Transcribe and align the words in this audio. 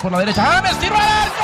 por 0.00 0.12
la 0.12 0.18
derecha. 0.20 0.42
¡James! 0.42 0.78
¡Tiro 0.78 0.94
al 0.94 1.02
arco! 1.02 1.34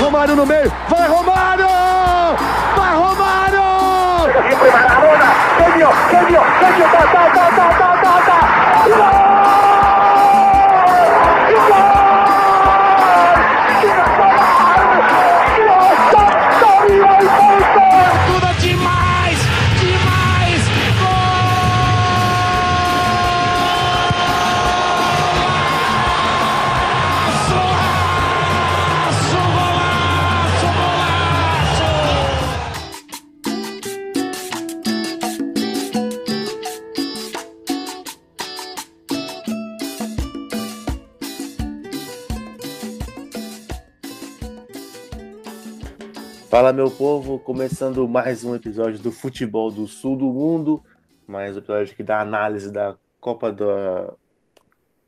Romário 0.00 0.36
no 0.36 0.46
meio, 0.46 0.72
vai 0.88 1.08
Romário! 1.08 1.66
Vai 2.76 2.94
Romário! 2.94 3.62
Siempre 4.46 4.70
Maradona, 4.70 5.34
genio, 5.58 5.90
genio, 6.10 6.42
genio, 6.60 6.84
ta, 6.92 6.98
ta, 7.12 7.32
ta, 7.32 7.50
ta, 7.56 7.78
ta, 7.78 7.87
Fala 46.58 46.72
meu 46.72 46.90
povo, 46.90 47.38
começando 47.38 48.08
mais 48.08 48.42
um 48.42 48.52
episódio 48.52 48.98
do 48.98 49.12
Futebol 49.12 49.70
do 49.70 49.86
Sul 49.86 50.16
do 50.16 50.24
Mundo, 50.24 50.82
mais 51.24 51.54
um 51.54 51.60
episódio 51.60 51.92
aqui 51.92 52.02
da 52.02 52.20
análise 52.20 52.72
da 52.72 52.96
Copa 53.20 53.52
da 53.52 54.12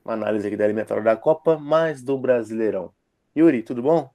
uma 0.05 0.15
análise 0.15 0.47
aqui 0.47 0.57
da 0.57 0.63
eliminatória 0.63 1.03
da 1.03 1.17
Copa, 1.17 1.59
mais 1.59 2.05
do 2.05 2.17
Brasileirão. 2.17 2.95
Yuri, 3.37 3.65
tudo 3.65 3.83
bom? 3.83 4.09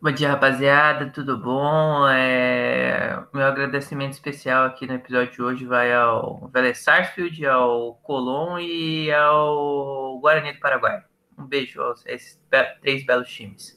Bom 0.00 0.10
dia, 0.10 0.30
rapaziada, 0.30 1.10
tudo 1.10 1.36
bom? 1.36 2.08
É, 2.08 3.22
Meu 3.34 3.44
agradecimento 3.44 4.12
especial 4.12 4.64
aqui 4.64 4.86
no 4.86 4.94
episódio 4.94 5.34
de 5.34 5.42
hoje 5.42 5.66
vai 5.66 5.92
ao 5.92 6.48
Vélez 6.48 6.78
Sarsfield, 6.78 7.44
ao 7.44 7.96
Colón 7.96 8.58
e 8.60 9.12
ao 9.12 10.18
Guarani 10.20 10.54
do 10.54 10.60
Paraguai. 10.60 11.04
Um 11.38 11.44
beijo 11.44 11.82
a 11.82 11.92
esses 12.06 12.40
três 12.80 13.04
belos 13.04 13.28
times. 13.28 13.75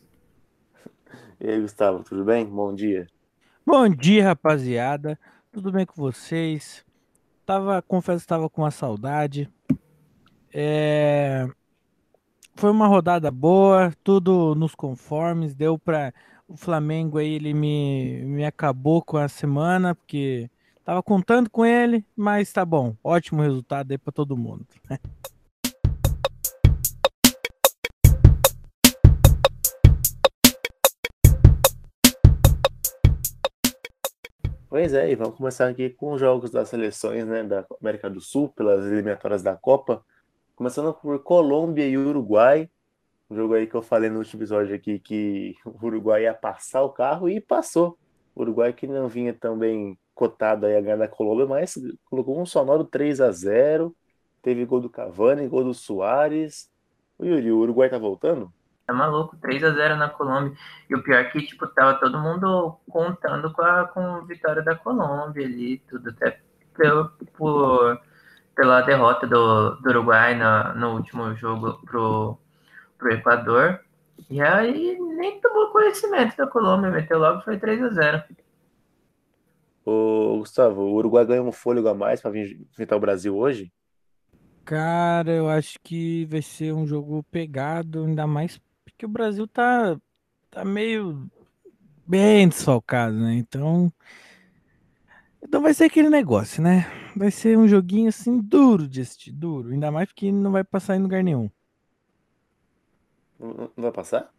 E 1.41 1.49
aí, 1.49 1.61
Gustavo, 1.61 2.03
tudo 2.03 2.25
bem? 2.25 2.45
Bom 2.45 2.75
dia. 2.75 3.07
Bom 3.65 3.87
dia, 3.87 4.25
rapaziada. 4.25 5.17
Tudo 5.53 5.71
bem 5.71 5.85
com 5.85 5.95
vocês? 5.95 6.85
Tava, 7.45 7.81
confesso 7.81 8.17
estava 8.17 8.49
com 8.49 8.61
uma 8.63 8.71
saudade. 8.71 9.49
É, 10.53 11.47
Foi 12.55 12.69
uma 12.69 12.87
rodada 12.87 13.31
boa, 13.31 13.93
tudo 14.03 14.53
nos 14.53 14.75
conformes. 14.75 15.55
Deu 15.55 15.79
para 15.79 16.13
o 16.45 16.57
Flamengo 16.57 17.17
aí, 17.17 17.35
ele 17.35 17.53
me, 17.53 18.21
me 18.25 18.43
acabou 18.43 19.01
com 19.01 19.15
a 19.15 19.29
semana, 19.29 19.95
porque 19.95 20.51
tava 20.83 21.01
contando 21.01 21.49
com 21.49 21.65
ele, 21.65 22.05
mas 22.17 22.51
tá 22.51 22.65
bom. 22.65 22.97
Ótimo 23.01 23.41
resultado 23.41 23.91
aí 23.91 23.97
para 23.97 24.11
todo 24.11 24.35
mundo. 24.35 24.67
Pois 34.69 34.93
é, 34.93 35.09
e 35.11 35.15
vamos 35.15 35.35
começar 35.35 35.67
aqui 35.67 35.89
com 35.89 36.13
os 36.13 36.19
jogos 36.21 36.51
das 36.51 36.69
seleções, 36.69 37.25
né, 37.25 37.43
da 37.43 37.65
América 37.81 38.07
do 38.07 38.21
Sul, 38.21 38.49
pelas 38.49 38.85
eliminatórias 38.85 39.41
da 39.41 39.55
Copa. 39.55 40.05
Começando 40.55 40.93
por 40.93 41.23
Colômbia 41.23 41.87
e 41.87 41.97
Uruguai. 41.97 42.69
Um 43.27 43.35
jogo 43.35 43.55
aí 43.55 43.65
que 43.65 43.73
eu 43.73 43.81
falei 43.81 44.11
no 44.11 44.19
último 44.19 44.39
episódio 44.39 44.75
aqui 44.75 44.99
que 44.99 45.55
o 45.65 45.87
Uruguai 45.87 46.23
ia 46.23 46.35
passar 46.35 46.83
o 46.83 46.89
carro 46.91 47.27
e 47.27 47.41
passou. 47.41 47.97
O 48.35 48.41
Uruguai 48.41 48.71
que 48.71 48.85
não 48.85 49.07
vinha 49.07 49.33
tão 49.33 49.57
bem 49.57 49.97
cotado 50.13 50.67
aí 50.67 50.75
a 50.77 50.81
ganhar 50.81 50.97
da 50.97 51.07
Colômbia, 51.07 51.47
mas 51.47 51.73
colocou 52.05 52.39
um 52.39 52.45
sonoro 52.45 52.83
3 52.83 53.21
a 53.21 53.31
0 53.31 53.95
Teve 54.39 54.65
gol 54.65 54.81
do 54.81 54.89
Cavani, 54.89 55.47
gol 55.47 55.63
do 55.63 55.73
Soares. 55.73 56.69
O 57.17 57.25
Yuri, 57.25 57.51
o 57.51 57.57
Uruguai 57.57 57.89
tá 57.89 57.97
voltando? 57.97 58.53
Tá 58.89 58.93
maluco, 58.93 59.37
3 59.37 59.63
a 59.63 59.71
0 59.71 59.97
na 59.97 60.09
Colômbia. 60.09 60.51
E 60.89 60.95
o 60.95 61.03
pior 61.03 61.19
é 61.19 61.25
que, 61.25 61.39
tipo, 61.43 61.67
tava 61.67 61.99
todo 61.99 62.17
mundo 62.17 62.75
contando 62.89 63.53
com 63.53 63.61
a, 63.61 63.87
com 63.87 63.99
a 63.99 64.21
vitória 64.21 64.63
da 64.63 64.75
Colômbia 64.75 65.45
ali, 65.45 65.77
tudo, 65.87 66.09
até 66.09 66.39
pelo, 66.75 67.09
por, 67.37 68.01
pela 68.55 68.81
derrota 68.81 69.27
do, 69.27 69.75
do 69.75 69.89
Uruguai 69.89 70.33
na, 70.33 70.73
no 70.73 70.95
último 70.95 71.35
jogo 71.35 71.79
pro, 71.85 72.39
pro 72.97 73.13
Equador. 73.13 73.79
E 74.27 74.41
aí 74.41 74.97
nem 74.99 75.39
tomou 75.39 75.71
conhecimento 75.71 76.35
da 76.35 76.47
Colômbia, 76.47 76.89
meteu 76.89 77.19
logo, 77.19 77.43
foi 77.43 77.59
3 77.59 77.83
a 77.83 77.89
0 77.89 78.23
Ô, 79.85 80.37
Gustavo, 80.39 80.81
o 80.81 80.95
Uruguai 80.95 81.27
ganhou 81.27 81.47
um 81.47 81.51
fôlego 81.51 81.89
a 81.89 81.93
mais 81.93 82.21
para 82.21 82.31
vir 82.31 82.59
enfrentar 82.71 82.95
o 82.95 82.99
Brasil 82.99 83.37
hoje? 83.37 83.71
Cara, 84.65 85.31
eu 85.31 85.47
acho 85.47 85.77
que 85.83 86.25
vai 86.25 86.41
ser 86.41 86.73
um 86.73 86.87
jogo 86.87 87.23
pegado, 87.31 88.05
ainda 88.05 88.25
mais 88.25 88.59
porque 88.99 89.05
o 89.05 89.09
Brasil 89.09 89.47
tá, 89.47 89.97
tá 90.51 90.65
meio 90.65 91.31
bem 92.05 92.49
desfalcado, 92.49 93.15
né? 93.17 93.35
Então, 93.35 93.89
então 95.41 95.61
vai 95.61 95.73
ser 95.73 95.85
aquele 95.85 96.09
negócio, 96.09 96.61
né? 96.61 96.85
Vai 97.15 97.31
ser 97.31 97.57
um 97.57 97.65
joguinho 97.65 98.09
assim 98.09 98.41
duro 98.41 98.85
de 98.89 98.99
assistir, 98.99 99.31
duro. 99.31 99.69
Ainda 99.69 99.89
mais 99.89 100.09
porque 100.09 100.29
não 100.33 100.51
vai 100.51 100.65
passar 100.65 100.97
em 100.97 101.01
lugar 101.01 101.23
nenhum. 101.23 101.49
Não 103.39 103.71
vai 103.77 103.91
passar? 103.93 104.33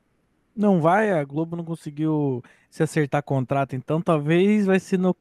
Não 0.54 0.78
vai, 0.78 1.10
a 1.10 1.24
Globo 1.24 1.56
não 1.56 1.64
conseguiu 1.64 2.42
se 2.70 2.82
acertar 2.82 3.22
contrato, 3.22 3.74
então 3.74 4.02
talvez 4.02 4.66
vai 4.66 4.78
ser 4.78 4.98
no 4.98 5.16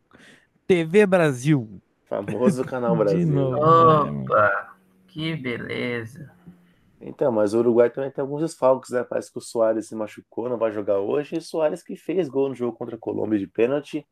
TV 0.68 1.06
Brasil. 1.06 1.82
Famoso 2.10 2.66
Canal 2.66 2.94
De 3.08 3.26
Brasil. 3.26 3.26
novo. 3.26 4.26
Opa, 4.26 4.76
que 5.08 5.34
beleza. 5.38 6.30
Então, 7.02 7.32
mas 7.32 7.54
o 7.54 7.60
Uruguai 7.60 7.90
também 7.90 8.12
tem 8.12 8.22
alguns 8.22 8.42
desfalques, 8.42 8.92
né? 8.92 9.04
Parece 9.04 9.32
que 9.32 9.38
o 9.38 9.42
Soares 9.42 9.88
se 9.88 9.96
machucou, 9.96 10.50
não 10.50 10.58
vai 10.58 10.72
jogar 10.72 11.00
hoje. 11.00 11.36
E 11.36 11.38
o 11.38 11.42
Soares 11.42 11.82
que 11.82 11.96
fez 11.96 12.28
gol 12.28 12.50
no 12.50 12.56
jogo 12.56 12.78
contra 12.78 12.96
a 12.96 13.00
Colômbia 13.00 13.40
de 13.40 13.48
pênalti. 13.48 14.06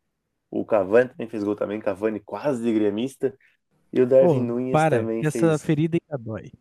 O 0.50 0.66
Cavani 0.66 1.10
também 1.10 1.28
fez 1.28 1.44
gol 1.44 1.56
também, 1.56 1.80
Cavani 1.82 2.20
quase 2.22 2.64
de 2.64 2.72
gremista. 2.74 3.38
E 3.92 4.02
o 4.02 4.06
Darwin 4.08 4.40
Pô, 4.40 4.44
Nunes 4.44 4.74
para, 4.74 5.00
também 5.00 5.22
que 5.22 5.28
essa 5.28 5.40
fez. 5.50 5.62
ferida 5.64 5.98
ainda 6.02 6.24
dói. 6.24 6.52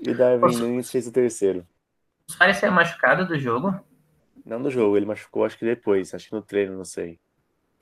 E 0.00 0.10
o 0.10 0.14
Darwin 0.16 0.40
Posso- 0.40 0.58
Nunes 0.60 0.90
fez 0.90 1.06
o 1.06 1.12
terceiro. 1.12 1.66
O 2.28 2.32
Soares 2.32 2.56
saiu 2.56 2.72
machucado 2.72 3.26
do 3.26 3.38
jogo? 3.38 3.78
Não 4.44 4.58
no 4.58 4.70
jogo, 4.70 4.96
ele 4.96 5.06
machucou 5.06 5.44
acho 5.44 5.58
que 5.58 5.64
depois, 5.64 6.14
acho 6.14 6.28
que 6.28 6.34
no 6.34 6.42
treino, 6.42 6.76
não 6.76 6.84
sei. 6.84 7.20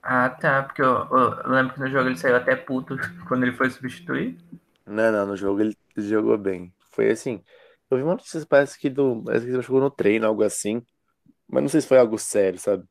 Ah, 0.03 0.29
tá, 0.29 0.63
porque 0.63 0.81
eu, 0.81 0.87
eu 0.87 1.49
lembro 1.49 1.73
que 1.73 1.79
no 1.79 1.87
jogo 1.89 2.09
ele 2.09 2.17
saiu 2.17 2.35
até 2.35 2.55
puto 2.55 2.97
quando 3.27 3.43
ele 3.43 3.55
foi 3.55 3.69
substituir. 3.69 4.37
Não, 4.85 5.11
não, 5.11 5.25
no 5.27 5.37
jogo 5.37 5.61
ele 5.61 5.75
jogou 5.97 6.37
bem. 6.37 6.73
Foi 6.91 7.09
assim. 7.11 7.43
Eu 7.89 7.97
vi 7.97 8.03
uma 8.03 8.13
notícia, 8.13 8.45
parece 8.45 8.79
que, 8.79 8.89
do, 8.89 9.21
parece 9.23 9.45
que 9.45 9.51
ele 9.51 9.57
machucou 9.57 9.81
no 9.81 9.91
treino, 9.91 10.25
algo 10.25 10.43
assim. 10.43 10.81
Mas 11.47 11.61
não 11.63 11.69
sei 11.69 11.81
se 11.81 11.87
foi 11.87 11.97
algo 11.97 12.17
sério, 12.17 12.59
sabe? 12.59 12.85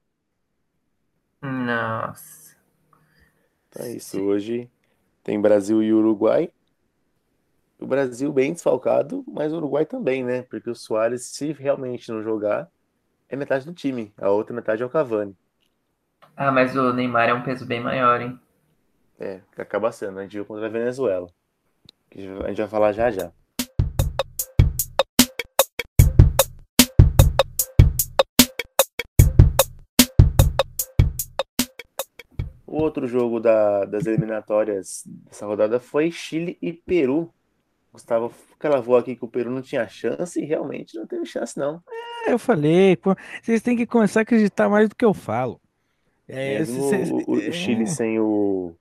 Nossa. 1.41 2.57
Então 3.69 3.87
é 3.87 3.93
isso. 3.93 4.21
Hoje 4.21 4.71
tem 5.23 5.41
Brasil 5.41 5.83
e 5.83 5.93
Uruguai. 5.93 6.51
O 7.79 7.87
Brasil 7.87 8.31
bem 8.31 8.53
desfalcado, 8.53 9.25
mas 9.27 9.53
o 9.53 9.57
Uruguai 9.57 9.87
também, 9.87 10.23
né? 10.23 10.43
Porque 10.43 10.69
o 10.69 10.75
Soares, 10.75 11.27
se 11.27 11.53
realmente 11.53 12.13
não 12.13 12.23
jogar, 12.23 12.69
é 13.27 13.37
metade 13.37 13.65
do 13.65 13.73
time. 13.73 14.13
A 14.19 14.29
outra 14.29 14.55
metade 14.55 14.83
é 14.83 14.87
o 14.87 14.91
Cavani. 14.91 15.35
Ah, 16.37 16.53
mas 16.53 16.77
o 16.77 16.93
Neymar 16.93 17.29
é 17.29 17.35
um 17.35 17.43
peso 17.43 17.65
bem 17.65 17.81
maior, 17.81 18.21
hein? 18.21 18.39
É, 19.19 19.41
acaba 19.57 19.93
sendo. 19.93 20.19
A 20.19 20.23
gente 20.23 20.33
viu 20.33 20.45
contra 20.45 20.67
a 20.67 20.71
Venezuela. 20.71 21.29
A 22.13 22.49
gente 22.49 22.59
vai 22.59 22.69
falar 22.69 22.93
já 22.93 23.11
já. 23.11 23.33
Outro 32.83 33.07
jogo 33.07 33.41
da- 33.41 33.85
das 33.85 34.07
eliminatórias 34.07 35.03
dessa 35.07 35.47
rodada 35.47 35.79
foi 35.81 36.11
Chile 36.11 36.59
e 36.61 36.73
Peru. 36.73 37.33
Gustavo 37.93 38.33
cravou 38.59 38.97
aqui 38.97 39.17
que 39.17 39.25
o 39.25 39.29
Peru 39.29 39.51
não 39.51 39.63
tinha 39.63 39.89
chance 39.89 40.41
e 40.41 40.45
realmente 40.45 40.97
não 40.97 41.07
teve 41.07 41.27
chance, 41.27 41.59
não. 41.59 41.83
É, 42.27 42.33
eu 42.33 42.39
falei, 42.39 42.97
vocês 43.43 43.63
têm 43.63 43.77
que 43.77 43.87
começar 43.87 44.21
a 44.21 44.23
acreditar 44.23 44.69
mais 44.69 44.89
do 44.89 44.95
que 44.95 45.05
eu 45.05 45.13
falo. 45.15 45.61
É, 46.29 46.61
Mesmo 46.61 46.89
cê- 46.89 47.13
o, 47.13 47.33
o 47.33 47.39
é, 47.41 47.51
Chile 47.51 47.87
sem 47.87 48.21
o 48.21 48.75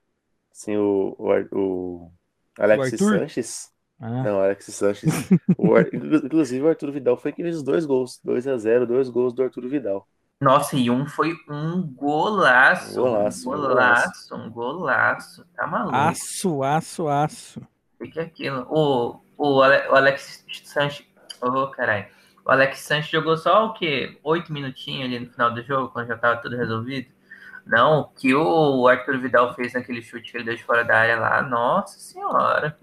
sem 0.52 0.78
o, 0.78 1.16
o, 1.18 1.56
o 1.58 2.12
Alexis? 2.60 3.00
Sanches. 3.00 3.70
ah, 4.00 4.24
Não, 4.24 4.40
Alexis 4.42 4.76
Sanches. 4.76 5.12
O 5.58 5.74
Inclusive 6.26 6.64
o 6.64 6.68
Arthur 6.70 6.92
Vidal 6.92 7.18
foi 7.18 7.32
que 7.32 7.42
fez 7.42 7.56
os 7.56 7.64
dois 7.64 7.86
gols. 7.86 8.20
2 8.24 8.46
a 8.48 8.58
0 8.58 8.86
dois 8.86 9.10
gols 9.10 9.34
do 9.34 9.42
Arthur 9.42 9.68
Vidal. 9.68 10.08
Nossa, 10.42 10.78
e 10.78 10.90
um 10.90 11.06
foi 11.06 11.36
um 11.50 11.82
golaço. 11.82 12.96
Golaço, 12.96 13.50
um 13.50 13.58
golaço, 13.58 14.36
um 14.36 14.50
golaço. 14.50 15.46
Tá 15.54 15.68
maluco? 15.68 15.96
Aço, 15.96 16.64
aço, 16.64 17.08
aço. 17.10 17.62
O 18.00 18.06
que 18.06 18.20
é 18.20 18.24
aquilo? 18.24 18.66
O, 18.70 19.20
o, 19.38 19.62
Ale- 19.62 19.90
o 19.90 19.96
Alex 19.96 20.46
Sanches. 20.64 21.06
Ô, 21.42 21.68
caralho. 21.68 22.06
O 22.46 22.52
Alex 22.52 22.80
Sanches 22.80 23.12
jogou 23.12 23.36
só 23.36 23.66
o 23.66 23.74
quê? 23.74 24.18
Oito 24.24 24.54
minutinhos 24.54 25.06
ali 25.06 25.20
no 25.20 25.30
final 25.30 25.54
do 25.54 25.62
jogo, 25.62 25.90
quando 25.90 26.08
já 26.08 26.18
tava 26.18 26.42
tudo 26.42 26.56
resolvido. 26.56 27.10
Não, 27.66 28.00
o 28.00 28.08
que 28.08 28.34
o 28.34 28.88
Arthur 28.88 29.20
Vidal 29.20 29.54
fez 29.54 29.74
naquele 29.74 30.02
chute 30.02 30.32
que 30.32 30.38
ele 30.38 30.46
deu 30.46 30.56
de 30.56 30.64
fora 30.64 30.84
da 30.86 30.98
área 30.98 31.20
lá, 31.20 31.42
nossa 31.42 32.00
senhora. 32.00 32.78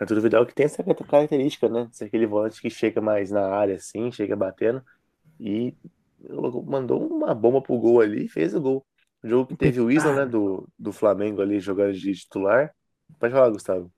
Arthur 0.00 0.20
Vidal 0.20 0.46
que 0.46 0.54
tem 0.54 0.66
essa 0.66 0.82
característica, 0.82 1.68
né? 1.68 1.86
Ser 1.92 2.06
aquele 2.06 2.26
volante 2.26 2.60
que 2.60 2.70
chega 2.70 3.00
mais 3.00 3.30
na 3.30 3.46
área, 3.46 3.76
assim, 3.76 4.10
chega 4.10 4.34
batendo. 4.34 4.82
E 5.38 5.74
mandou 6.66 7.06
uma 7.06 7.34
bomba 7.34 7.60
pro 7.62 7.78
gol 7.78 8.00
ali 8.00 8.26
e 8.26 8.28
fez 8.28 8.54
o 8.54 8.60
gol. 8.60 8.86
O 9.22 9.28
jogo 9.28 9.46
que 9.48 9.56
teve 9.56 9.80
o 9.80 9.90
Isla, 9.90 10.14
né, 10.14 10.26
do, 10.26 10.68
do 10.78 10.92
Flamengo 10.92 11.40
ali 11.42 11.58
jogando 11.60 11.94
de 11.94 12.14
titular. 12.14 12.72
Pode 13.18 13.32
falar, 13.32 13.50
Gustavo. 13.50 13.90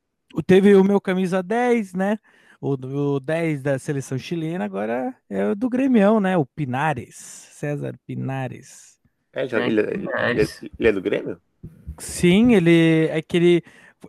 Teve 0.46 0.74
o 0.74 0.84
meu 0.84 1.00
camisa 1.00 1.42
10, 1.42 1.94
né? 1.94 2.18
O, 2.60 2.72
o 2.74 3.20
10 3.20 3.62
da 3.62 3.78
seleção 3.78 4.18
chilena, 4.18 4.64
agora 4.64 5.14
é 5.28 5.46
o 5.46 5.54
do 5.54 5.68
Grêmio, 5.68 6.20
né? 6.20 6.36
O 6.36 6.44
Pinares. 6.44 7.16
César 7.16 7.94
Pinares. 8.06 8.98
É, 9.32 9.46
joga- 9.46 9.66
ele, 9.66 9.80
ele- 9.80 10.08
ele 10.30 10.40
é, 10.42 10.44
ele 10.78 10.88
é 10.88 10.92
do 10.92 11.00
Grêmio? 11.00 11.40
Sim, 11.98 12.54
ele 12.54 13.06
é 13.08 13.20
que 13.20 13.36
ele, 13.36 13.62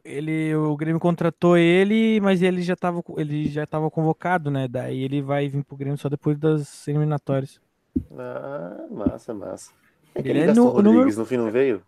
ele 0.03 0.55
o 0.55 0.75
Grêmio 0.75 0.99
contratou 0.99 1.57
ele, 1.57 2.19
mas 2.21 2.41
ele 2.41 2.61
já 2.61 2.73
estava 2.73 3.01
ele 3.17 3.47
já 3.49 3.63
estava 3.63 3.89
convocado, 3.89 4.51
né? 4.51 4.67
Daí 4.67 5.03
ele 5.03 5.21
vai 5.21 5.47
vir 5.47 5.63
pro 5.63 5.77
Grêmio 5.77 5.97
só 5.97 6.09
depois 6.09 6.37
das 6.37 6.87
eliminatórias. 6.87 7.59
Ah, 8.17 8.87
massa, 8.91 9.33
massa. 9.33 9.71
É 10.15 10.19
Ele 10.19 10.29
aquele 10.31 10.51
é 10.51 10.53
no- 10.53 10.69
Rodrigues 10.69 11.17
no 11.17 11.25
fim 11.25 11.37
não 11.37 11.51
veio? 11.51 11.81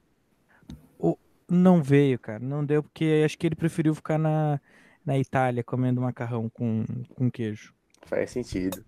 Não 1.54 1.84
veio, 1.84 2.18
cara, 2.18 2.40
não 2.40 2.64
deu 2.66 2.82
porque 2.82 3.24
acho 3.26 3.38
que 3.38 3.46
ele 3.46 3.58
preferiu 3.58 3.94
ficar 3.94 4.18
na, 4.18 4.58
na 5.06 5.18
Itália 5.18 5.62
comendo 5.62 6.00
macarrão 6.00 6.50
com, 6.50 6.86
com 7.14 7.30
queijo. 7.30 7.74
Faz 8.06 8.32
sentido. 8.32 8.82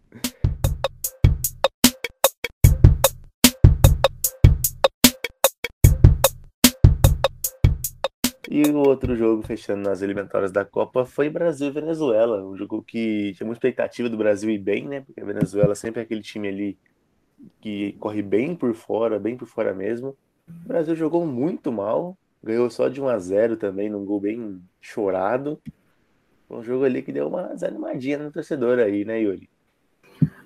E 8.50 8.62
o 8.70 8.78
outro 8.78 9.16
jogo 9.16 9.42
fechando 9.42 9.82
nas 9.90 10.02
eliminatórias 10.02 10.52
da 10.52 10.64
Copa 10.64 11.06
foi 11.06 11.30
Brasil 11.30 11.68
e 11.68 11.72
Venezuela. 11.72 12.46
Um 12.46 12.56
jogo 12.56 12.82
que 12.82 13.34
tinha 13.36 13.46
muita 13.46 13.58
expectativa 13.58 14.08
do 14.08 14.16
Brasil 14.16 14.50
ir 14.50 14.60
bem, 14.60 14.88
né? 14.88 15.02
Porque 15.02 15.20
a 15.20 15.26
Venezuela 15.26 15.76
sempre 15.76 16.00
é 16.00 16.04
aquele 16.04 16.22
time 16.22 16.48
ali 16.48 16.78
que 17.62 17.94
corre 18.00 18.22
bem 18.22 18.56
por 18.56 18.74
fora, 18.76 19.20
bem 19.20 19.38
por 19.38 19.48
fora 19.48 19.74
mesmo. 19.74 20.18
O 20.66 20.70
Brasil 20.70 20.96
jogou 20.96 21.26
muito 21.26 21.72
mal, 21.72 22.18
ganhou 22.44 22.70
só 22.70 22.88
de 22.90 23.02
1 23.02 23.08
a 23.10 23.20
0 23.20 23.58
também, 23.58 23.90
num 23.90 24.06
gol 24.06 24.22
bem 24.22 24.62
chorado. 24.82 25.62
Foi 26.48 26.58
um 26.60 26.64
jogo 26.64 26.86
ali 26.86 27.04
que 27.04 27.12
deu 27.14 27.28
uma 27.28 27.50
desanimadinha 27.50 28.18
no 28.20 28.32
torcedor 28.32 28.80
aí, 28.80 29.06
né, 29.06 29.22
Yuri? 29.22 29.50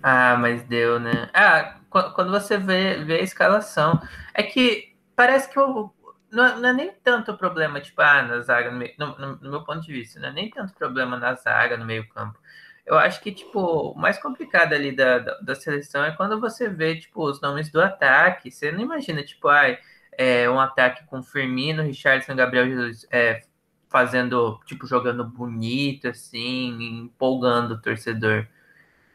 Ah, 0.01 0.37
mas 0.37 0.63
deu, 0.63 0.99
né? 0.99 1.29
Ah, 1.33 1.79
qu- 1.89 2.11
quando 2.13 2.31
você 2.31 2.57
vê, 2.57 3.03
vê 3.03 3.15
a 3.19 3.21
escalação, 3.23 3.99
é 4.33 4.43
que 4.43 4.95
parece 5.15 5.49
que 5.49 5.59
o, 5.59 5.91
não, 6.31 6.45
é- 6.45 6.55
não 6.59 6.69
é 6.69 6.73
nem 6.73 6.91
tanto 7.03 7.37
problema, 7.37 7.81
tipo, 7.81 8.01
ah, 8.01 8.21
na 8.23 8.39
zaga, 8.41 8.71
no- 8.71 9.17
no- 9.17 9.35
no 9.37 9.49
meu 9.51 9.63
ponto 9.63 9.81
de 9.81 9.91
vista, 9.93 10.19
não 10.19 10.29
é 10.29 10.33
nem 10.33 10.49
tanto 10.49 10.73
problema 10.73 11.17
na 11.17 11.33
zaga, 11.35 11.77
no 11.77 11.85
meio 11.85 12.07
campo. 12.09 12.39
Eu 12.87 12.97
acho 12.97 13.21
que, 13.21 13.31
tipo, 13.31 13.59
o 13.59 13.95
mais 13.95 14.17
complicado 14.19 14.73
ali 14.73 14.95
da, 14.95 15.19
da, 15.19 15.39
da 15.39 15.55
seleção 15.55 16.03
é 16.05 16.11
quando 16.15 16.39
você 16.39 16.69
vê, 16.69 16.95
tipo, 16.99 17.23
os 17.23 17.41
nomes 17.41 17.69
do 17.71 17.81
ataque. 17.81 18.51
Você 18.51 18.71
não 18.71 18.81
imagina, 18.81 19.23
tipo, 19.23 19.47
ai, 19.49 19.79
é, 20.17 20.49
um 20.49 20.59
ataque 20.59 21.05
com 21.07 21.21
Firmino, 21.23 21.83
Richardson, 21.83 22.35
Gabriel 22.35 22.67
Jesus, 22.67 23.05
é, 23.11 23.43
fazendo, 23.89 24.59
tipo, 24.65 24.87
jogando 24.87 25.25
bonito, 25.25 26.07
assim, 26.09 27.03
empolgando 27.03 27.75
o 27.75 27.81
torcedor. 27.81 28.47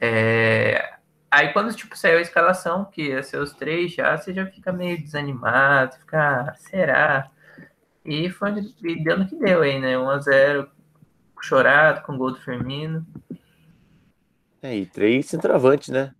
É, 0.00 0.98
Aí 1.32 1.50
quando 1.54 1.74
tipo, 1.74 1.96
saiu 1.96 2.18
a 2.18 2.20
escalação, 2.20 2.84
que 2.84 3.04
ia 3.08 3.22
ser 3.22 3.38
os 3.38 3.54
três 3.54 3.94
já, 3.94 4.18
você 4.18 4.34
já 4.34 4.44
fica 4.46 4.70
meio 4.70 5.02
desanimado, 5.02 5.96
fica, 5.96 6.50
ah, 6.50 6.54
será? 6.56 7.30
E 8.04 8.28
foi 8.30 8.52
e 8.82 9.02
deu 9.02 9.18
no 9.18 9.26
que 9.26 9.36
deu 9.36 9.62
aí, 9.62 9.80
né? 9.80 9.96
1x0, 9.96 10.68
chorado, 11.40 12.02
com 12.02 12.18
gol 12.18 12.32
do 12.32 12.40
Firmino. 12.40 13.06
É, 14.62 14.76
e 14.76 14.86
três 14.86 15.26
centroavantes, 15.26 15.88
né? 15.88 16.14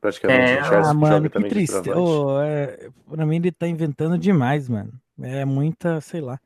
Praticamente. 0.00 0.52
É, 0.54 0.62
o 0.62 0.84
Ah, 0.84 0.94
mano, 0.94 1.30
que 1.30 1.44
triste. 1.44 1.90
Ô, 1.90 2.40
é, 2.40 2.90
pra 3.08 3.26
mim 3.26 3.36
ele 3.36 3.52
tá 3.52 3.66
inventando 3.66 4.18
demais, 4.18 4.68
mano. 4.68 4.92
É 5.20 5.44
muita, 5.44 6.00
sei 6.00 6.20
lá. 6.20 6.40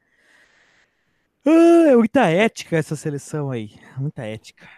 Ah, 1.44 1.90
é 1.90 1.96
muita 1.96 2.28
ética 2.28 2.76
essa 2.76 2.96
seleção 2.96 3.50
aí. 3.50 3.70
Muita 3.98 4.22
ética. 4.22 4.68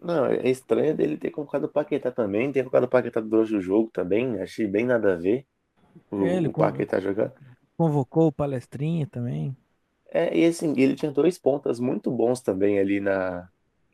Não, 0.00 0.26
é 0.26 0.48
estranho 0.48 0.96
dele 0.96 1.16
ter 1.16 1.30
colocado 1.30 1.64
o 1.64 1.68
Paquetá 1.68 2.10
também, 2.12 2.52
ter 2.52 2.60
colocado 2.62 2.84
o 2.84 2.88
Paquetá 2.88 3.20
durante 3.20 3.54
o 3.54 3.60
jogo 3.60 3.90
também, 3.92 4.40
achei 4.40 4.66
bem 4.66 4.84
nada 4.84 5.14
a 5.14 5.16
ver 5.16 5.44
o, 6.10 6.24
É, 6.24 6.36
ele 6.36 6.48
o 6.48 6.52
Paquetá 6.52 7.00
jogar. 7.00 7.32
Convocou 7.76 8.28
o 8.28 8.32
Palestrinha 8.32 9.06
também. 9.06 9.56
É, 10.10 10.36
e 10.36 10.46
assim, 10.46 10.72
ele 10.76 10.94
tinha 10.94 11.10
dois 11.12 11.38
pontas 11.38 11.78
muito 11.78 12.10
bons 12.10 12.40
também 12.40 12.78
ali 12.78 12.98
na, 13.00 13.48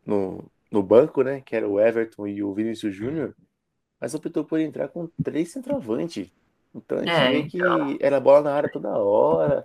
no, 0.06 0.44
no 0.74 0.82
banco, 0.82 1.22
né? 1.22 1.40
Que 1.40 1.56
era 1.56 1.68
o 1.68 1.80
Everton 1.80 2.26
e 2.26 2.42
o 2.42 2.52
Vinícius 2.52 2.94
Júnior, 2.94 3.34
mas 4.00 4.14
optou 4.14 4.44
por 4.44 4.60
entrar 4.60 4.88
com 4.88 5.08
três 5.22 5.50
centroavantes. 5.52 6.30
Então 6.74 6.98
a 6.98 7.02
gente 7.02 7.12
É, 7.14 7.30
vê 7.30 7.48
que 7.48 7.58
era 8.00 8.20
bola 8.20 8.42
na 8.42 8.54
área 8.54 8.70
toda 8.70 8.90
hora. 8.98 9.64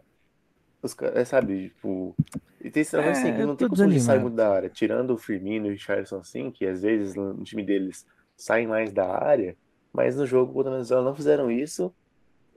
Os, 0.81 0.93
caras, 0.93 1.27
sabe, 1.27 1.69
tipo. 1.69 2.15
E 2.61 2.69
tem 2.69 2.83
centroavante 2.83 3.17
É, 3.17 3.21
assim, 3.21 3.35
que 3.35 3.45
não 3.45 3.55
tem 3.55 3.67
costume 3.67 3.93
de 3.95 3.99
sair 4.01 4.19
muito 4.21 4.35
da 4.35 4.49
área. 4.49 4.69
Tirando 4.69 5.11
o 5.13 5.17
Firmino 5.17 5.65
e 5.65 5.69
o 5.69 5.71
Richardson, 5.73 6.17
assim, 6.19 6.51
que 6.51 6.65
às 6.65 6.81
vezes 6.81 7.15
no 7.15 7.43
time 7.43 7.63
deles 7.63 8.05
saem 8.37 8.67
mais 8.67 8.93
da 8.93 9.07
área, 9.07 9.57
mas 9.91 10.15
no 10.15 10.25
jogo 10.25 10.53
contra 10.53 10.69
a 10.71 10.73
Venezuela 10.75 11.03
não 11.03 11.15
fizeram 11.15 11.51
isso. 11.51 11.93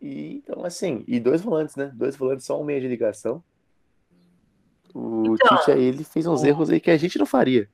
E 0.01 0.37
então, 0.37 0.65
assim, 0.65 1.05
e 1.09 1.19
dois 1.19 1.41
volantes, 1.41 1.75
né? 1.77 1.91
Dois 1.95 2.17
volantes, 2.17 2.45
só 2.47 2.61
um 2.61 2.65
meio 2.65 2.81
de 2.81 2.89
ligação. 2.89 3.43
O 4.95 5.35
Então, 5.35 5.57
Tite 5.59 5.71
aí, 5.73 5.83
ele 5.85 6.05
fez 6.05 6.27
uns 6.27 6.43
o- 6.43 6.47
erros 6.47 6.71
aí 6.71 6.81
que 6.81 6.91
a 6.91 6.97
gente 6.97 7.19
não 7.19 7.27
faria. 7.27 7.69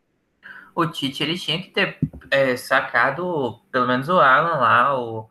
O 0.78 0.86
Tite, 0.86 1.25
ele 1.25 1.36
tinha 1.36 1.60
que 1.60 1.70
ter 1.70 1.98
é, 2.30 2.56
sacado 2.56 3.60
pelo 3.72 3.86
menos 3.88 4.08
o 4.08 4.20
Alan 4.20 4.58
lá, 4.60 4.97
o... 4.97 5.28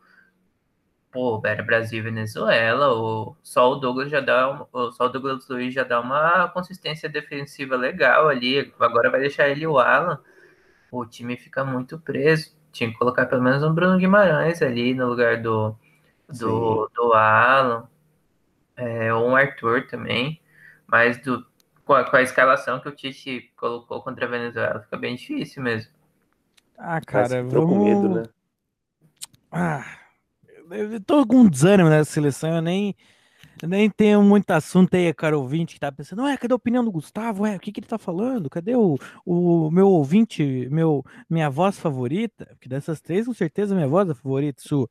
Pô, 1.10 1.40
era 1.44 1.62
Brasil 1.62 2.00
e 2.00 2.02
Venezuela, 2.02 2.92
o... 2.94 3.34
só 3.42 3.72
o 3.72 3.76
Douglas 3.76 4.10
já 4.10 4.20
dá, 4.20 4.66
o- 4.72 4.92
só 4.92 5.06
o 5.06 5.08
Douglas 5.08 5.48
Luiz 5.48 5.72
já 5.72 5.82
dá 5.82 6.00
uma 6.00 6.48
consistência 6.48 7.08
defensiva 7.08 7.76
legal 7.76 8.28
ali, 8.28 8.72
agora 8.78 9.10
vai 9.10 9.20
deixar 9.20 9.48
ele 9.48 9.66
o 9.66 9.78
Alan, 9.78 10.20
o 10.92 11.06
time 11.06 11.36
fica 11.36 11.64
muito 11.64 11.98
preso, 12.00 12.56
tinha 12.72 12.90
que 12.90 12.98
colocar 12.98 13.26
pelo 13.26 13.42
menos 13.42 13.62
um 13.62 13.74
Bruno 13.74 13.98
Guimarães 13.98 14.62
ali 14.62 14.94
no 14.94 15.08
lugar 15.08 15.42
do, 15.42 15.76
do, 16.30 16.90
do 16.94 17.14
Alan, 17.14 17.88
é, 18.76 19.12
ou 19.14 19.28
um 19.28 19.36
Arthur 19.36 19.86
também, 19.86 20.40
mas 20.86 21.18
do, 21.22 21.44
com, 21.88 21.94
a, 21.94 22.04
com 22.04 22.16
a 22.16 22.22
escalação 22.22 22.78
que 22.78 22.88
o 22.88 22.94
Tite 22.94 23.50
colocou 23.56 24.02
contra 24.02 24.26
a 24.26 24.28
Venezuela, 24.28 24.82
fica 24.82 24.98
bem 24.98 25.16
difícil 25.16 25.62
mesmo. 25.62 25.90
Ah, 26.76 27.00
cara, 27.00 27.38
entrou 27.38 27.66
vamos... 27.66 27.78
com 27.78 27.84
medo, 27.84 28.14
né? 28.14 28.22
Ah, 29.50 29.86
eu 30.70 31.00
tô 31.00 31.26
com 31.26 31.48
desânimo 31.48 31.88
nessa 31.88 32.12
seleção, 32.12 32.56
eu 32.56 32.60
nem, 32.60 32.94
eu 33.62 33.68
nem 33.70 33.88
tenho 33.88 34.22
muito 34.22 34.50
assunto 34.50 34.94
aí, 34.94 35.14
cara 35.14 35.38
ouvinte 35.38 35.72
que 35.72 35.80
tá 35.80 35.90
pensando, 35.90 36.24
ué, 36.24 36.36
cadê 36.36 36.52
a 36.52 36.56
opinião 36.56 36.84
do 36.84 36.92
Gustavo? 36.92 37.44
Ué, 37.44 37.56
o 37.56 37.58
que 37.58 37.72
que 37.72 37.80
ele 37.80 37.86
tá 37.86 37.96
falando? 37.96 38.50
Cadê 38.50 38.76
o, 38.76 38.98
o 39.24 39.70
meu 39.70 39.88
ouvinte, 39.88 40.68
meu, 40.70 41.02
minha 41.28 41.48
voz 41.48 41.78
favorita? 41.78 42.44
Porque 42.50 42.68
dessas 42.68 43.00
três, 43.00 43.24
com 43.24 43.32
certeza, 43.32 43.74
minha 43.74 43.88
voz 43.88 44.10
é 44.10 44.12
a 44.12 44.14
favorita, 44.14 44.62
sua. 44.62 44.86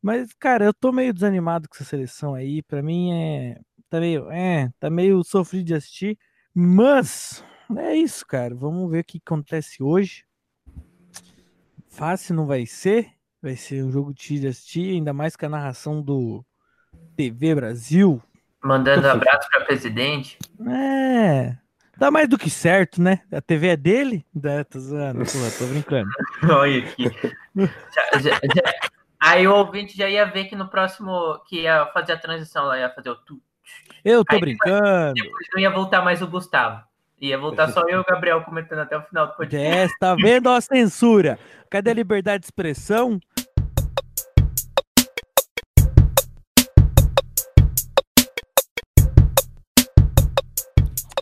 Mas, 0.00 0.32
cara, 0.34 0.64
eu 0.64 0.72
tô 0.72 0.92
meio 0.92 1.12
desanimado 1.12 1.68
com 1.68 1.74
essa 1.74 1.84
seleção 1.84 2.34
aí, 2.34 2.62
pra 2.62 2.80
mim 2.84 3.12
é, 3.12 3.58
tá 3.90 3.98
meio, 3.98 4.30
é, 4.30 4.70
tá 4.78 4.88
meio 4.88 5.24
sofrido 5.24 5.64
de 5.64 5.74
assistir, 5.74 6.16
mas 6.56 7.44
é 7.76 7.94
isso, 7.94 8.26
cara, 8.26 8.54
vamos 8.54 8.90
ver 8.90 9.00
o 9.00 9.04
que 9.04 9.20
acontece 9.24 9.82
hoje. 9.82 10.24
Fácil 11.88 12.34
não 12.34 12.46
vai 12.46 12.64
ser, 12.66 13.10
Vai 13.42 13.54
ser 13.54 13.84
um 13.84 13.92
jogo 13.92 14.12
de 14.12 14.44
assistir, 14.48 14.94
ainda 14.94 15.12
mais 15.12 15.36
com 15.36 15.46
a 15.46 15.48
narração 15.48 16.02
do 16.02 16.44
TV 17.14 17.54
Brasil. 17.54 18.20
Mandando 18.60 19.06
abraço 19.06 19.48
para 19.50 19.64
presidente. 19.64 20.38
É. 20.68 21.56
Tá 21.98 22.10
mais 22.10 22.28
do 22.28 22.36
que 22.36 22.50
certo, 22.50 23.00
né? 23.00 23.22
A 23.30 23.40
TV 23.40 23.68
é 23.68 23.76
dele? 23.76 24.26
É, 24.42 24.64
tô 24.64 24.80
zoando, 24.80 25.18
porra, 25.20 25.50
tô 25.58 25.66
brincando. 25.68 26.10
Olha 26.50 26.78
aqui. 26.80 27.04
Já- 27.54 28.18
já- 28.18 28.30
já- 28.30 28.90
Aí 29.20 29.46
o 29.46 29.54
ouvinte 29.54 29.96
já 29.96 30.08
ia 30.08 30.24
ver 30.24 30.46
que 30.46 30.56
no 30.56 30.68
próximo, 30.68 31.38
que 31.46 31.62
ia 31.62 31.86
fazer 31.92 32.12
a 32.12 32.18
transição 32.18 32.64
lá, 32.64 32.78
ia 32.78 32.90
fazer 32.90 33.10
o 33.10 33.16
tu. 33.16 33.40
Eu 34.04 34.24
tô 34.24 34.34
Aí, 34.36 34.40
brincando. 34.40 35.14
Depois 35.14 35.46
não 35.52 35.60
ia 35.60 35.70
voltar 35.70 36.02
mais 36.02 36.22
o 36.22 36.26
Gustavo. 36.26 36.82
Ia 37.20 37.38
voltar 37.38 37.68
só 37.70 37.80
eu 37.88 37.98
e 37.98 38.00
o 38.00 38.04
Gabriel 38.04 38.42
comentando 38.42 38.80
até 38.80 38.96
o 38.96 39.02
final 39.02 39.26
do 39.26 39.34
podcast. 39.34 39.66
É, 39.66 39.88
tá 39.98 40.14
vendo 40.14 40.50
a 40.50 40.60
censura? 40.60 41.38
Cadê 41.70 41.90
a 41.90 41.94
liberdade 41.94 42.40
de 42.40 42.46
expressão? 42.46 43.18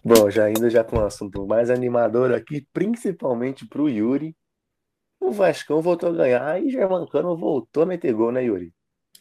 Bom, 0.05 0.29
já 0.29 0.51
indo 0.51 0.69
já 0.69 0.85
com 0.85 0.99
um 0.99 1.07
assunto 1.07 1.47
mais 1.47 1.71
animador 1.71 2.35
aqui, 2.35 2.67
principalmente 2.75 3.67
pro 3.67 3.89
Yuri. 3.89 4.37
O 5.19 5.31
Vascão 5.31 5.81
voltou 5.81 6.11
a 6.11 6.13
ganhar 6.13 6.63
e 6.63 6.69
Germancano 6.69 7.35
voltou 7.35 7.85
a 7.85 7.87
meter 7.87 8.13
gol, 8.13 8.31
né, 8.31 8.45
Yuri? 8.45 8.75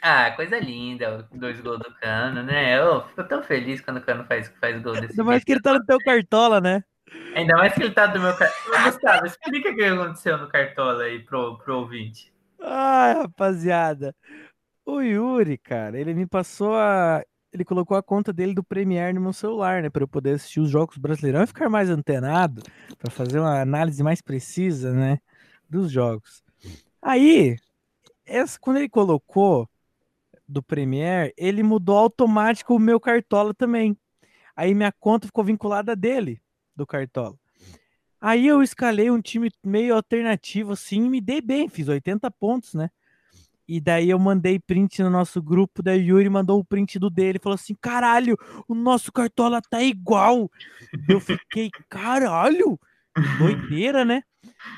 Ah, 0.05 0.31
coisa 0.35 0.59
linda, 0.59 1.29
dois 1.33 1.61
gols 1.61 1.79
do 1.79 1.93
Cano, 1.95 2.43
né? 2.43 2.77
Eu 2.77 3.07
fico 3.07 3.23
tão 3.23 3.41
feliz 3.41 3.79
quando 3.79 3.97
o 3.97 4.01
Cano 4.01 4.25
faz, 4.25 4.49
faz 4.59 4.81
gol 4.81 4.97
desse 4.97 5.13
Ainda 5.13 5.23
mais 5.23 5.37
jeito. 5.37 5.45
que 5.45 5.51
ele 5.53 5.61
tá 5.61 5.73
no 5.73 5.85
teu 5.85 5.97
cartola, 6.03 6.59
né? 6.59 6.83
Ainda 7.35 7.55
mais 7.55 7.73
que 7.73 7.83
ele 7.83 7.93
tá 7.93 8.07
do 8.07 8.19
meu 8.19 8.35
cartola. 8.35 8.91
Gustavo, 8.91 9.25
explica 9.25 9.69
o 9.69 9.75
que 9.75 9.83
aconteceu 9.85 10.37
no 10.37 10.49
cartola 10.49 11.03
aí 11.05 11.19
pro, 11.23 11.57
pro 11.59 11.77
ouvinte. 11.79 12.33
Ai, 12.59 13.13
rapaziada. 13.13 14.13
O 14.85 15.01
Yuri, 15.01 15.57
cara, 15.57 15.97
ele 15.99 16.13
me 16.13 16.27
passou 16.27 16.75
a. 16.75 17.23
Ele 17.53 17.63
colocou 17.63 17.95
a 17.95 18.03
conta 18.03 18.33
dele 18.33 18.53
do 18.53 18.63
Premiere 18.63 19.13
no 19.13 19.21
meu 19.21 19.33
celular, 19.33 19.81
né? 19.81 19.89
Pra 19.89 20.03
eu 20.03 20.07
poder 20.07 20.31
assistir 20.35 20.59
os 20.59 20.69
jogos 20.69 20.97
brasileirão 20.97 21.43
e 21.43 21.47
ficar 21.47 21.69
mais 21.69 21.89
antenado, 21.89 22.63
pra 22.97 23.11
fazer 23.11 23.39
uma 23.39 23.61
análise 23.61 24.03
mais 24.03 24.21
precisa, 24.21 24.91
né? 24.91 25.19
Dos 25.69 25.91
jogos. 25.91 26.43
Aí, 27.01 27.55
essa, 28.25 28.59
quando 28.59 28.77
ele 28.77 28.89
colocou 28.89 29.69
do 30.47 30.61
Premiere, 30.61 31.33
ele 31.37 31.63
mudou 31.63 31.97
automático 31.97 32.75
o 32.75 32.79
meu 32.79 32.99
cartola 32.99 33.53
também. 33.53 33.97
Aí 34.55 34.73
minha 34.73 34.91
conta 34.91 35.27
ficou 35.27 35.43
vinculada 35.43 35.95
dele, 35.95 36.41
do 36.75 36.85
cartola. 36.85 37.35
Aí 38.21 38.47
eu 38.47 38.61
escalei 38.63 39.11
um 39.11 39.21
time 39.21 39.51
meio 39.65 39.95
alternativo, 39.95 40.73
assim, 40.73 41.05
e 41.05 41.09
me 41.09 41.19
dei 41.19 41.41
bem, 41.41 41.67
fiz 41.67 41.87
80 41.87 42.29
pontos, 42.31 42.73
né? 42.73 42.89
E 43.67 43.79
daí 43.79 44.09
eu 44.09 44.19
mandei 44.19 44.59
print 44.59 45.01
no 45.01 45.09
nosso 45.09 45.41
grupo, 45.41 45.81
daí 45.81 45.99
o 45.99 46.17
Yuri 46.17 46.29
mandou 46.29 46.59
o 46.59 46.65
print 46.65 46.99
do 46.99 47.09
dele, 47.09 47.39
falou 47.39 47.55
assim, 47.55 47.75
caralho, 47.81 48.37
o 48.67 48.75
nosso 48.75 49.11
cartola 49.11 49.61
tá 49.61 49.81
igual. 49.81 50.49
Eu 51.07 51.19
fiquei, 51.19 51.69
caralho, 51.89 52.79
doideira, 53.37 54.03
né? 54.03 54.23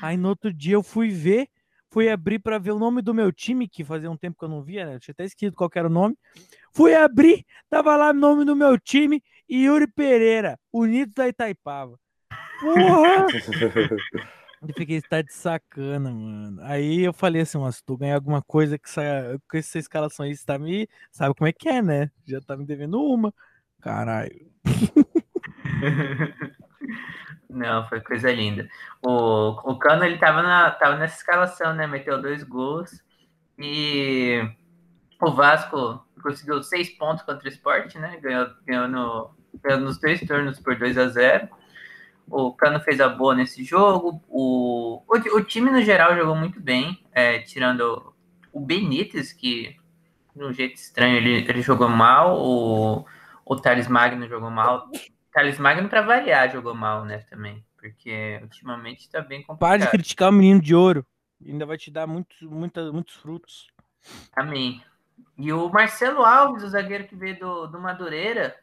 Aí 0.00 0.16
no 0.16 0.28
outro 0.28 0.52
dia 0.52 0.74
eu 0.74 0.82
fui 0.82 1.10
ver, 1.10 1.48
fui 1.96 2.10
abrir 2.10 2.38
pra 2.38 2.58
ver 2.58 2.72
o 2.72 2.78
nome 2.78 3.00
do 3.00 3.14
meu 3.14 3.32
time, 3.32 3.66
que 3.66 3.82
fazia 3.82 4.10
um 4.10 4.18
tempo 4.18 4.38
que 4.38 4.44
eu 4.44 4.50
não 4.50 4.62
via, 4.62 4.84
né? 4.84 4.96
Eu 4.96 5.00
tinha 5.00 5.14
até 5.14 5.24
esquecido 5.24 5.56
qual 5.56 5.70
era 5.74 5.86
o 5.86 5.90
nome. 5.90 6.14
Fui 6.70 6.94
abrir, 6.94 7.42
tava 7.70 7.96
lá 7.96 8.10
o 8.10 8.12
nome 8.12 8.44
do 8.44 8.54
meu 8.54 8.78
time, 8.78 9.24
Yuri 9.50 9.86
Pereira, 9.86 10.60
Unidos 10.70 11.14
da 11.14 11.26
Itaipava. 11.26 11.98
Porra! 12.60 13.26
Eu 14.60 14.74
fiquei, 14.74 15.00
tá 15.00 15.22
de 15.22 15.32
sacana, 15.32 16.10
mano. 16.10 16.60
Aí 16.62 17.04
eu 17.04 17.12
falei 17.12 17.42
assim, 17.42 17.58
mas 17.58 17.76
se 17.76 17.84
tu 17.84 17.96
ganhar 17.96 18.16
alguma 18.16 18.42
coisa 18.42 18.78
que 18.78 18.88
essa, 18.88 19.38
com 19.48 19.56
essa 19.56 19.78
escalação 19.78 20.24
aí, 20.24 20.34
você 20.34 20.44
tá 20.44 20.58
me. 20.58 20.88
Sabe 21.12 21.34
como 21.34 21.46
é 21.46 21.52
que 21.52 21.68
é, 21.68 21.82
né? 21.82 22.10
Já 22.26 22.40
tá 22.40 22.56
me 22.56 22.64
devendo 22.64 23.00
uma. 23.00 23.32
Caralho. 23.80 24.50
Não, 27.48 27.86
foi 27.88 28.00
coisa 28.00 28.30
linda. 28.32 28.68
O, 29.02 29.72
o 29.72 29.78
Cano, 29.78 30.04
ele 30.04 30.18
tava, 30.18 30.42
na, 30.42 30.70
tava 30.70 30.96
nessa 30.96 31.16
escalação, 31.16 31.74
né? 31.74 31.86
Meteu 31.86 32.20
dois 32.20 32.42
gols. 32.42 33.02
E 33.58 34.42
o 35.20 35.32
Vasco 35.32 36.04
conseguiu 36.22 36.62
seis 36.62 36.90
pontos 36.90 37.24
contra 37.24 37.48
o 37.48 37.52
Sport, 37.52 37.94
né? 37.96 38.18
Ganhou, 38.20 38.48
ganhou, 38.66 38.88
no, 38.88 39.30
ganhou 39.62 39.80
nos 39.80 39.98
dois 39.98 40.20
turnos 40.20 40.58
por 40.58 40.76
2 40.76 40.98
a 40.98 41.08
0 41.08 41.48
O 42.28 42.52
Cano 42.52 42.80
fez 42.80 43.00
a 43.00 43.08
boa 43.08 43.34
nesse 43.34 43.64
jogo. 43.64 44.20
O, 44.28 45.02
o, 45.06 45.36
o 45.36 45.44
time, 45.44 45.70
no 45.70 45.80
geral, 45.82 46.16
jogou 46.16 46.34
muito 46.34 46.60
bem, 46.60 47.02
é, 47.12 47.38
tirando 47.38 48.12
o 48.52 48.60
Benítez, 48.60 49.32
que 49.32 49.76
de 50.34 50.44
um 50.44 50.52
jeito 50.52 50.76
estranho 50.76 51.16
ele, 51.16 51.48
ele 51.48 51.62
jogou 51.62 51.88
mal. 51.88 52.38
O, 52.38 53.06
o 53.44 53.56
Thales 53.56 53.88
Magno 53.88 54.28
jogou 54.28 54.50
mal. 54.50 54.90
Thales 55.36 55.58
Magno, 55.58 55.86
pra 55.86 56.00
variar, 56.00 56.50
jogou 56.50 56.74
mal, 56.74 57.04
né? 57.04 57.18
Também. 57.28 57.62
Porque 57.76 58.38
ultimamente 58.40 59.06
tá 59.10 59.20
bem 59.20 59.42
Para 59.42 59.52
de 59.52 59.58
complicado. 59.58 59.90
criticar 59.90 60.30
o 60.30 60.32
menino 60.32 60.62
de 60.62 60.74
ouro. 60.74 61.06
Ainda 61.44 61.66
vai 61.66 61.76
te 61.76 61.90
dar 61.90 62.06
muitos, 62.06 62.40
muita, 62.40 62.90
muitos 62.90 63.16
frutos. 63.16 63.68
Amém. 64.34 64.82
E 65.36 65.52
o 65.52 65.68
Marcelo 65.68 66.24
Alves, 66.24 66.62
o 66.62 66.68
zagueiro 66.70 67.06
que 67.06 67.14
veio 67.14 67.38
do, 67.38 67.66
do 67.66 67.78
Madureira, 67.78 68.56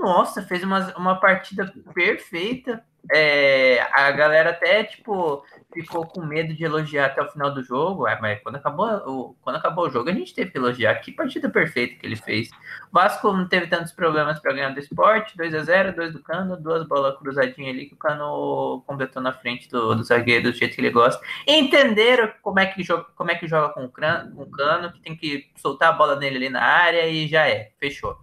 nossa, 0.00 0.42
fez 0.42 0.64
uma, 0.64 0.92
uma 0.96 1.20
partida 1.20 1.72
perfeita. 1.94 2.84
É, 3.10 3.80
a 3.92 4.10
galera 4.10 4.50
até, 4.50 4.84
tipo, 4.84 5.42
ficou 5.72 6.06
com 6.06 6.20
medo 6.20 6.54
de 6.54 6.64
elogiar 6.64 7.06
até 7.06 7.22
o 7.22 7.28
final 7.28 7.52
do 7.52 7.62
jogo. 7.62 8.06
É, 8.06 8.20
mas 8.20 8.40
quando 8.42 8.56
acabou, 8.56 8.86
o, 9.06 9.36
quando 9.40 9.56
acabou 9.56 9.86
o 9.86 9.90
jogo, 9.90 10.10
a 10.10 10.12
gente 10.12 10.34
teve 10.34 10.50
que 10.50 10.58
elogiar. 10.58 10.94
Que 10.96 11.12
partida 11.12 11.48
perfeita 11.48 11.94
que 11.96 12.06
ele 12.06 12.16
fez. 12.16 12.50
O 12.50 12.92
Vasco 12.92 13.32
não 13.32 13.48
teve 13.48 13.66
tantos 13.66 13.92
problemas 13.92 14.38
para 14.40 14.52
ganhar 14.52 14.70
do 14.70 14.80
esporte. 14.80 15.36
2 15.36 15.54
a 15.54 15.62
0 15.62 15.96
2 15.96 16.12
do 16.12 16.22
Cano, 16.22 16.56
duas 16.56 16.86
bolas 16.86 17.16
cruzadinhas 17.18 17.74
ali 17.74 17.86
que 17.86 17.94
o 17.94 17.98
Cano 17.98 18.82
completou 18.86 19.22
na 19.22 19.32
frente 19.32 19.68
do, 19.68 19.94
do 19.94 20.04
zagueiro 20.04 20.50
do 20.50 20.56
jeito 20.56 20.74
que 20.74 20.80
ele 20.80 20.90
gosta. 20.90 21.22
Entenderam 21.46 22.30
como 22.42 22.60
é 22.60 22.66
que 22.66 22.82
joga, 22.82 23.06
como 23.16 23.30
é 23.30 23.34
que 23.34 23.46
joga 23.46 23.72
com 23.72 23.84
o, 23.84 23.88
cran, 23.88 24.30
com 24.34 24.42
o 24.42 24.50
Cano, 24.50 24.92
que 24.92 25.00
tem 25.00 25.16
que 25.16 25.50
soltar 25.56 25.90
a 25.90 25.92
bola 25.92 26.16
nele 26.16 26.36
ali 26.36 26.48
na 26.50 26.62
área 26.62 27.06
e 27.08 27.26
já 27.26 27.48
é. 27.48 27.72
Fechou. 27.78 28.18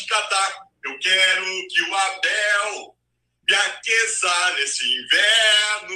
De 0.00 0.06
catar, 0.06 0.46
de 0.46 0.52
catar. 0.52 0.68
Eu 0.84 0.98
quero 0.98 1.44
que 1.68 1.82
o 1.82 1.94
Abel 1.94 2.96
me 3.48 3.54
aqueça 3.54 4.54
nesse 4.56 4.84
inverno 4.84 5.94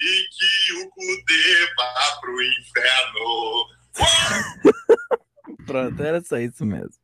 e 0.00 0.28
que 0.30 0.72
o 0.74 0.90
Cudê 0.90 1.74
vá 1.76 2.20
pro 2.20 2.42
inferno. 2.42 3.66
Pronto, 5.66 6.02
era 6.02 6.22
só 6.22 6.38
isso 6.38 6.64
mesmo. 6.64 6.94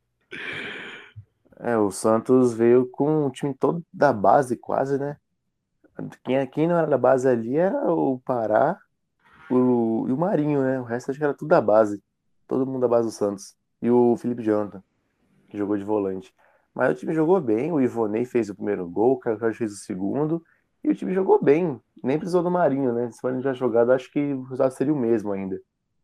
É, 1.60 1.76
o 1.76 1.90
Santos 1.90 2.54
veio 2.54 2.88
com 2.90 3.26
um 3.26 3.30
time 3.30 3.54
todo 3.54 3.84
da 3.92 4.12
base, 4.12 4.56
quase, 4.56 4.98
né? 4.98 5.16
Quem, 6.24 6.46
quem 6.48 6.68
não 6.68 6.76
era 6.76 6.86
da 6.86 6.98
base 6.98 7.28
ali 7.28 7.56
era 7.56 7.92
o 7.92 8.18
Pará 8.20 8.78
o, 9.50 10.06
e 10.08 10.12
o 10.12 10.16
Marinho, 10.16 10.62
né? 10.62 10.80
O 10.80 10.84
resto 10.84 11.10
acho 11.10 11.18
que 11.18 11.24
era 11.24 11.34
tudo 11.34 11.48
da 11.48 11.60
base. 11.60 12.02
Todo 12.46 12.66
mundo 12.66 12.80
da 12.80 12.88
base 12.88 13.08
do 13.08 13.12
Santos. 13.12 13.54
E 13.80 13.90
o 13.90 14.16
Felipe 14.16 14.42
Jonathan, 14.42 14.82
que 15.54 15.58
jogou 15.58 15.76
de 15.76 15.84
volante. 15.84 16.34
Mas 16.74 16.90
o 16.90 16.94
time 16.98 17.14
jogou 17.14 17.40
bem, 17.40 17.70
o 17.72 17.80
Ivonei 17.80 18.24
fez 18.24 18.50
o 18.50 18.54
primeiro 18.54 18.88
gol, 18.88 19.12
o 19.12 19.18
Carlos 19.18 19.56
fez 19.56 19.72
o 19.72 19.76
segundo, 19.76 20.44
e 20.82 20.90
o 20.90 20.94
time 20.94 21.14
jogou 21.14 21.42
bem. 21.42 21.80
Nem 22.02 22.18
precisou 22.18 22.42
do 22.42 22.50
Marinho, 22.50 22.92
né? 22.92 23.10
Se 23.12 23.20
o 23.22 23.26
Marinho 23.26 23.42
tivesse 23.42 23.60
jogado, 23.60 23.92
acho 23.92 24.10
que 24.10 24.34
o 24.34 24.42
resultado 24.42 24.72
seria 24.72 24.92
o 24.92 24.98
mesmo 24.98 25.32
ainda. 25.32 25.60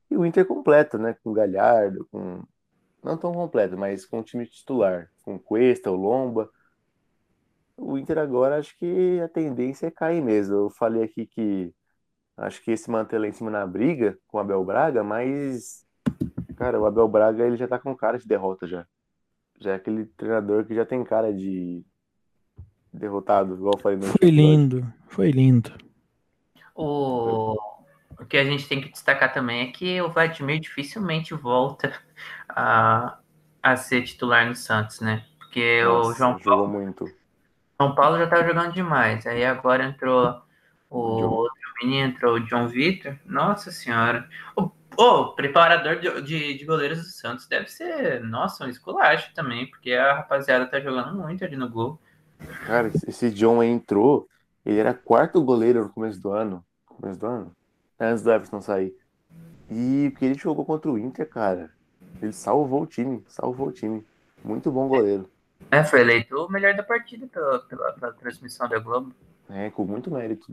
E 0.08 0.16
o 0.16 0.24
Inter 0.24 0.46
completo, 0.46 0.96
né? 0.96 1.16
Com 1.22 1.30
o 1.30 1.32
Galhardo, 1.34 2.06
com. 2.10 2.42
Não 3.02 3.16
tão 3.16 3.32
completo, 3.32 3.76
mas 3.76 4.04
com 4.06 4.20
o 4.20 4.22
time 4.22 4.46
titular. 4.46 5.10
Com 5.24 5.34
o 5.34 5.40
Cuesta, 5.40 5.90
o 5.90 5.96
Lomba. 5.96 6.48
O 7.76 7.98
Inter 7.98 8.18
agora 8.18 8.58
acho 8.58 8.76
que 8.78 9.20
a 9.20 9.28
tendência 9.28 9.86
é 9.86 9.90
cair 9.90 10.22
mesmo. 10.22 10.54
Eu 10.54 10.70
falei 10.70 11.02
aqui 11.02 11.26
que 11.26 11.74
acho 12.36 12.62
que 12.62 12.70
esse 12.70 12.90
manter 12.90 13.18
lá 13.18 13.26
em 13.26 13.32
cima 13.32 13.50
na 13.50 13.66
briga 13.66 14.18
com 14.28 14.38
o 14.38 14.40
Abel 14.40 14.64
Braga, 14.64 15.02
mas. 15.02 15.84
Cara, 16.56 16.78
o 16.78 16.86
Abel 16.86 17.08
Braga 17.08 17.44
ele 17.44 17.56
já 17.56 17.66
tá 17.66 17.78
com 17.78 17.96
cara 17.96 18.18
de 18.18 18.26
derrota 18.26 18.66
já. 18.66 18.86
Já 19.60 19.72
é 19.72 19.74
aquele 19.74 20.06
treinador 20.06 20.64
que 20.64 20.74
já 20.74 20.86
tem 20.86 21.04
cara 21.04 21.32
de 21.32 21.84
derrotado, 22.92 23.54
igual 23.54 23.74
eu 23.76 23.80
falei 23.80 23.98
no 23.98 24.06
Foi 24.06 24.30
lindo, 24.30 24.92
foi 25.06 25.30
lindo. 25.30 25.72
O, 26.74 27.56
o 28.18 28.24
que 28.26 28.36
a 28.36 28.44
gente 28.44 28.66
tem 28.66 28.80
que 28.80 28.90
destacar 28.90 29.32
também 29.32 29.68
é 29.68 29.72
que 29.72 30.00
o 30.00 30.10
Vladimir 30.10 30.60
dificilmente 30.60 31.34
volta 31.34 31.92
a, 32.48 33.18
a 33.62 33.76
ser 33.76 34.02
titular 34.02 34.46
no 34.46 34.54
Santos, 34.56 35.00
né? 35.00 35.24
Porque 35.38 35.84
o 35.84 35.92
Nossa, 36.04 36.18
João 36.18 36.38
jogou 36.38 36.68
Paulo, 36.68 36.68
muito. 36.68 37.04
João 37.78 37.94
Paulo 37.94 38.18
já 38.18 38.26
tava 38.28 38.46
jogando 38.46 38.72
demais. 38.72 39.26
Aí 39.26 39.44
agora 39.44 39.84
entrou 39.84 40.40
o 40.88 41.20
John. 41.20 41.28
outro 41.28 41.54
menino, 41.82 42.08
entrou 42.08 42.36
o 42.36 42.40
John 42.40 42.68
Vitor. 42.68 43.18
Nossa 43.26 43.70
senhora. 43.70 44.28
O, 44.56 44.70
o 44.96 45.32
preparador 45.34 45.96
de, 46.00 46.22
de, 46.22 46.58
de 46.58 46.64
goleiros 46.64 46.98
do 46.98 47.04
Santos 47.04 47.46
deve 47.48 47.68
ser, 47.68 48.20
nossa, 48.22 48.64
um 48.64 48.68
esculacho 48.68 49.32
também, 49.34 49.68
porque 49.70 49.92
a 49.92 50.14
rapaziada 50.14 50.66
tá 50.66 50.80
jogando 50.80 51.18
muito 51.18 51.44
ali 51.44 51.56
no 51.56 51.68
gol. 51.68 52.00
Cara, 52.62 52.90
esse- 53.06 53.30
John 53.30 53.62
entrou, 53.62 54.26
ele 54.64 54.78
era 54.78 54.94
quarto 54.94 55.42
goleiro 55.42 55.84
no 55.84 55.90
começo 55.92 56.20
do 56.20 56.30
ano. 56.30 56.64
Começo 56.86 57.18
do 57.18 57.26
ano? 57.26 57.56
Antes 57.98 58.22
do 58.22 58.30
Everton 58.32 58.60
sair. 58.60 58.94
E 59.70 60.10
porque 60.10 60.24
ele 60.26 60.34
jogou 60.34 60.64
contra 60.64 60.90
o 60.90 60.98
Inter, 60.98 61.28
cara. 61.28 61.70
Ele 62.22 62.32
salvou 62.32 62.82
o 62.82 62.86
time, 62.86 63.24
salvou 63.28 63.68
o 63.68 63.72
time. 63.72 64.04
Muito 64.44 64.70
bom 64.70 64.88
goleiro. 64.88 65.30
É, 65.70 65.84
foi 65.84 66.00
eleito 66.00 66.34
o 66.36 66.48
melhor 66.50 66.74
da 66.74 66.82
partida 66.82 67.26
pela, 67.26 67.58
pela, 67.60 67.92
pela 67.92 68.12
transmissão 68.12 68.68
da 68.68 68.78
Globo. 68.78 69.14
É, 69.48 69.70
com 69.70 69.84
muito 69.84 70.10
mérito. 70.10 70.52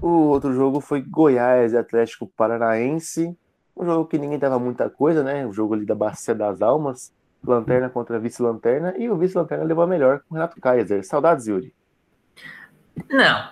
O 0.00 0.28
outro 0.28 0.52
jogo 0.52 0.80
foi 0.80 1.02
Goiás 1.02 1.72
e 1.72 1.76
Atlético 1.76 2.26
Paranaense. 2.26 3.36
Um 3.76 3.84
jogo 3.84 4.06
que 4.06 4.18
ninguém 4.18 4.38
dava 4.38 4.58
muita 4.58 4.88
coisa, 4.88 5.22
né? 5.22 5.46
O 5.46 5.52
jogo 5.52 5.74
ali 5.74 5.84
da 5.84 5.94
Bacia 5.94 6.34
das 6.34 6.62
Almas. 6.62 7.12
Lanterna 7.44 7.88
contra 7.88 8.18
vice-lanterna. 8.18 8.94
E 8.96 9.08
o 9.08 9.16
vice-lanterna 9.16 9.64
levou 9.64 9.84
a 9.84 9.86
melhor 9.86 10.20
com 10.20 10.34
o 10.34 10.34
Renato 10.34 10.60
Kaiser. 10.60 11.04
Saudades, 11.04 11.46
Yuri. 11.46 11.74
Não. 13.10 13.50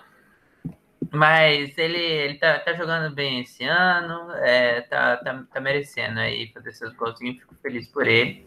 Mas 1.12 1.76
ele, 1.78 1.98
ele 1.98 2.34
tá, 2.38 2.58
tá 2.58 2.74
jogando 2.74 3.14
bem 3.14 3.40
esse 3.40 3.64
ano, 3.64 4.32
é, 4.32 4.80
tá, 4.82 5.16
tá, 5.18 5.44
tá 5.52 5.60
merecendo 5.60 6.18
aí 6.18 6.50
fazer 6.52 6.72
seus 6.72 6.92
golzinhos, 6.94 7.38
fico 7.38 7.54
feliz 7.62 7.86
por 7.88 8.06
ele. 8.06 8.44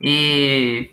E 0.00 0.90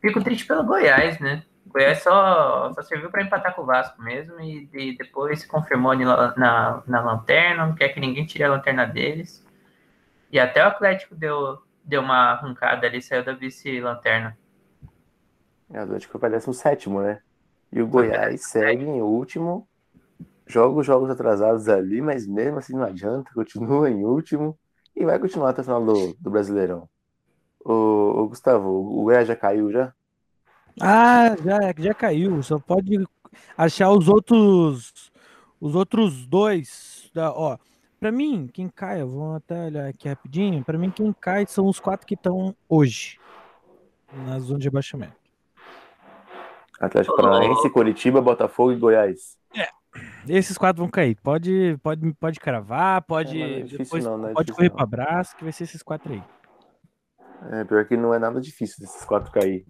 fico 0.00 0.22
triste 0.22 0.46
pelo 0.46 0.64
Goiás, 0.64 1.18
né? 1.18 1.44
O 1.74 1.76
Goiás 1.76 2.04
só, 2.04 2.72
só 2.72 2.82
serviu 2.82 3.10
para 3.10 3.24
empatar 3.24 3.52
com 3.52 3.62
o 3.62 3.66
Vasco 3.66 4.00
mesmo 4.00 4.40
e, 4.40 4.70
e 4.72 4.96
depois 4.96 5.40
se 5.40 5.48
confirmou 5.48 5.90
ali 5.90 6.04
na, 6.04 6.32
na, 6.36 6.82
na 6.86 7.00
lanterna, 7.00 7.66
não 7.66 7.74
quer 7.74 7.88
que 7.88 7.98
ninguém 7.98 8.24
tire 8.24 8.44
a 8.44 8.50
lanterna 8.50 8.86
deles. 8.86 9.44
E 10.30 10.38
até 10.38 10.64
o 10.64 10.68
Atlético 10.68 11.16
deu, 11.16 11.58
deu 11.84 12.00
uma 12.00 12.34
arrancada 12.34 12.86
ali, 12.86 13.02
saiu 13.02 13.24
da 13.24 13.32
vice-lanterna. 13.32 14.38
É, 15.68 15.80
o 15.80 15.82
Atlético 15.82 16.16
parece 16.16 16.48
um 16.48 16.52
sétimo, 16.52 17.02
né? 17.02 17.20
E 17.72 17.82
o 17.82 17.88
Goiás 17.88 18.46
segue 18.46 18.84
em 18.84 19.02
último. 19.02 19.66
Joga 20.46 20.78
os 20.78 20.86
jogos 20.86 21.10
atrasados 21.10 21.68
ali, 21.68 22.00
mas 22.00 22.24
mesmo 22.24 22.58
assim 22.58 22.74
não 22.74 22.84
adianta, 22.84 23.30
continua 23.34 23.90
em 23.90 24.04
último 24.04 24.56
e 24.94 25.04
vai 25.04 25.18
continuar 25.18 25.50
até 25.50 25.62
o 25.62 25.64
final 25.64 25.84
do, 25.84 26.14
do 26.20 26.30
Brasileirão. 26.30 26.88
Ô, 27.64 27.72
ô, 27.72 28.28
Gustavo, 28.28 28.68
o 28.68 29.02
Goiás 29.02 29.26
já 29.26 29.34
caiu 29.34 29.72
já? 29.72 29.92
Ah, 30.80 31.36
já, 31.42 31.74
já 31.76 31.94
caiu. 31.94 32.42
Só 32.42 32.58
pode 32.58 33.06
achar 33.56 33.90
os 33.90 34.08
outros 34.08 35.12
os 35.60 35.74
outros 35.74 36.26
dois. 36.26 37.10
Da, 37.14 37.32
ó, 37.32 37.56
para 37.98 38.12
mim, 38.12 38.48
quem 38.52 38.68
cai, 38.68 39.00
eu 39.00 39.08
vou 39.08 39.36
até 39.36 39.66
olhar 39.66 39.88
aqui 39.88 40.08
rapidinho. 40.08 40.64
Para 40.64 40.78
mim, 40.78 40.90
quem 40.90 41.12
cai 41.12 41.46
são 41.46 41.66
os 41.66 41.80
quatro 41.80 42.06
que 42.06 42.14
estão 42.14 42.54
hoje 42.68 43.18
na 44.26 44.38
zona 44.38 44.58
de 44.58 44.68
abaixamento. 44.68 45.16
Atlético 46.80 47.16
Paranaense, 47.16 47.70
Curitiba, 47.70 48.20
Botafogo 48.20 48.72
e 48.72 48.76
Goiás. 48.76 49.38
Esses 50.28 50.58
quatro 50.58 50.82
vão 50.82 50.90
cair. 50.90 51.16
Pode, 51.22 51.78
pode, 51.82 52.12
pode 52.14 52.40
cravar, 52.40 53.02
pode, 53.02 53.40
É, 53.40 53.46
não 53.46 53.54
é 53.54 53.60
difícil 53.60 53.78
depois 53.78 54.04
não, 54.04 54.18
não 54.18 54.28
é 54.28 54.32
pode 54.32 54.52
correr 54.52 54.70
para 54.70 54.86
braço, 54.86 55.36
que 55.36 55.44
vai 55.44 55.52
ser 55.52 55.64
esses 55.64 55.82
quatro 55.82 56.12
aí. 56.12 56.22
É, 57.52 57.64
pior 57.64 57.84
que 57.86 57.96
não 57.96 58.12
é 58.12 58.18
nada 58.18 58.40
difícil 58.40 58.76
desses 58.80 59.04
quatro 59.04 59.30
cair. 59.30 59.64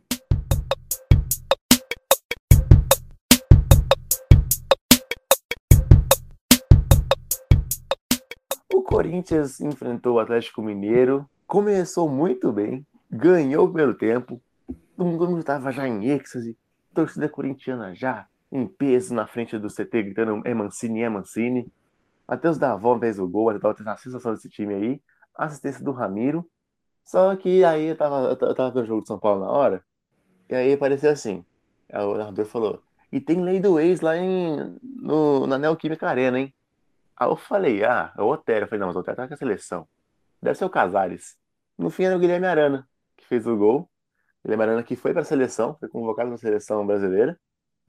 Corinthians 8.95 9.61
enfrentou 9.61 10.15
o 10.15 10.19
Atlético 10.21 10.63
Mineiro, 10.63 11.29
começou 11.49 12.09
muito 12.09 12.53
bem, 12.53 12.87
ganhou 13.11 13.65
o 13.65 13.69
primeiro 13.69 13.95
tempo, 13.99 14.41
todo 14.97 15.27
mundo 15.29 15.41
estava 15.41 15.73
já 15.73 15.89
em 15.89 16.05
êxtase, 16.11 16.57
torcida 16.95 17.29
corintiana 17.29 17.93
já 17.93 18.29
em 18.53 18.69
peso 18.69 19.13
na 19.13 19.27
frente 19.27 19.59
do 19.59 19.69
CT, 19.69 20.01
gritando 20.01 20.43
é 20.45 20.55
Mancini, 20.55 21.03
é 21.03 21.09
Mancini. 21.09 21.67
Matheus 22.29 22.57
Davó 22.57 22.97
fez 22.97 23.19
o 23.19 23.27
gol, 23.27 23.51
a 23.51 23.97
sensação 23.97 24.33
desse 24.33 24.49
time 24.49 24.75
aí, 24.75 25.03
assistência 25.35 25.85
do 25.85 25.91
Ramiro, 25.91 26.49
só 27.05 27.35
que 27.35 27.65
aí 27.65 27.87
eu 27.87 27.97
tava, 27.97 28.29
eu 28.29 28.55
tava- 28.55 28.71
vendo 28.71 28.85
o 28.85 28.87
jogo 28.87 29.03
de 29.03 29.09
São 29.09 29.19
Paulo 29.19 29.41
na 29.41 29.51
hora, 29.51 29.85
e 30.49 30.55
aí 30.55 30.73
apareceu 30.73 31.11
assim. 31.11 31.45
O 31.93 32.15
narrador 32.15 32.45
falou: 32.45 32.81
E 33.11 33.21
tem 33.21 33.43
lei 33.43 33.59
do 33.59 33.81
ex 33.81 34.01
lá 34.01 34.17
em, 34.17 34.79
no, 34.81 35.49
na 35.49 35.59
Neoquímica 35.59 36.09
Arena, 36.09 36.39
hein? 36.39 36.55
Aí 37.17 37.29
eu 37.29 37.37
falei: 37.37 37.85
Ah, 37.85 38.13
é 38.17 38.23
o 38.23 38.27
Otero. 38.27 38.65
Eu 38.65 38.69
falei: 38.69 38.81
Não, 38.81 38.89
mas 38.89 38.97
o 38.97 39.01
Otero 39.01 39.17
tá 39.17 39.29
com 39.29 39.35
a 39.35 39.37
seleção. 39.37 39.89
Deve 40.43 40.59
ser 40.59 40.65
o 40.65 40.71
Casares. 40.71 41.37
No 41.79 41.91
fim 41.91 42.05
era 42.05 42.17
o 42.17 42.19
Guilherme 42.19 42.47
Arana 42.47 42.89
que 43.17 43.27
fez 43.27 43.47
o 43.47 43.57
gol. 43.57 43.91
Guilherme 44.45 44.65
Arana 44.65 44.83
que 44.83 44.97
foi 44.97 45.13
para 45.13 45.23
a 45.23 45.25
seleção, 45.25 45.77
foi 45.79 45.89
convocado 45.89 46.31
na 46.31 46.37
seleção 46.37 46.87
brasileira. 46.87 47.39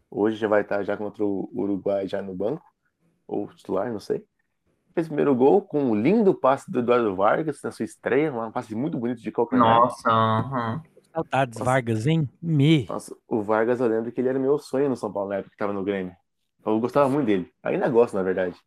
Hoje 0.09 0.37
já 0.37 0.47
vai 0.47 0.61
estar 0.61 0.83
já 0.83 0.95
contra 0.95 1.25
o 1.25 1.49
Uruguai 1.53 2.07
já 2.07 2.21
no 2.21 2.33
banco, 2.33 2.63
ou 3.27 3.47
titular, 3.47 3.91
não 3.91 3.99
sei. 3.99 4.23
Fez 4.93 5.07
o 5.07 5.09
primeiro 5.09 5.35
gol 5.35 5.61
com 5.61 5.83
um 5.83 5.95
lindo 5.95 6.33
passe 6.33 6.71
do 6.71 6.79
Eduardo 6.79 7.13
Vargas 7.15 7.59
na 7.61 7.71
sua 7.71 7.83
estreia, 7.83 8.31
um 8.31 8.51
passe 8.51 8.73
muito 8.73 8.97
bonito 8.97 9.21
de 9.21 9.31
calcanhar. 9.31 9.81
Nossa, 9.81 10.09
aham. 10.09 10.81
Saudades, 11.13 11.59
Nossa. 11.59 11.71
Vargas, 11.71 12.07
hein? 12.07 12.29
Me. 12.41 12.85
Nossa, 12.87 13.15
o 13.27 13.41
Vargas 13.41 13.79
eu 13.81 13.87
lembro 13.87 14.11
que 14.11 14.21
ele 14.21 14.29
era 14.29 14.39
meu 14.39 14.57
sonho 14.57 14.87
no 14.87 14.95
São 14.95 15.11
Paulo 15.11 15.29
na 15.29 15.37
época 15.37 15.51
que 15.51 15.57
tava 15.57 15.73
no 15.73 15.83
Grêmio. 15.83 16.15
Eu 16.65 16.79
gostava 16.79 17.09
muito 17.09 17.25
dele. 17.25 17.51
Ainda 17.61 17.89
gosto, 17.89 18.15
na 18.15 18.23
verdade. 18.23 18.57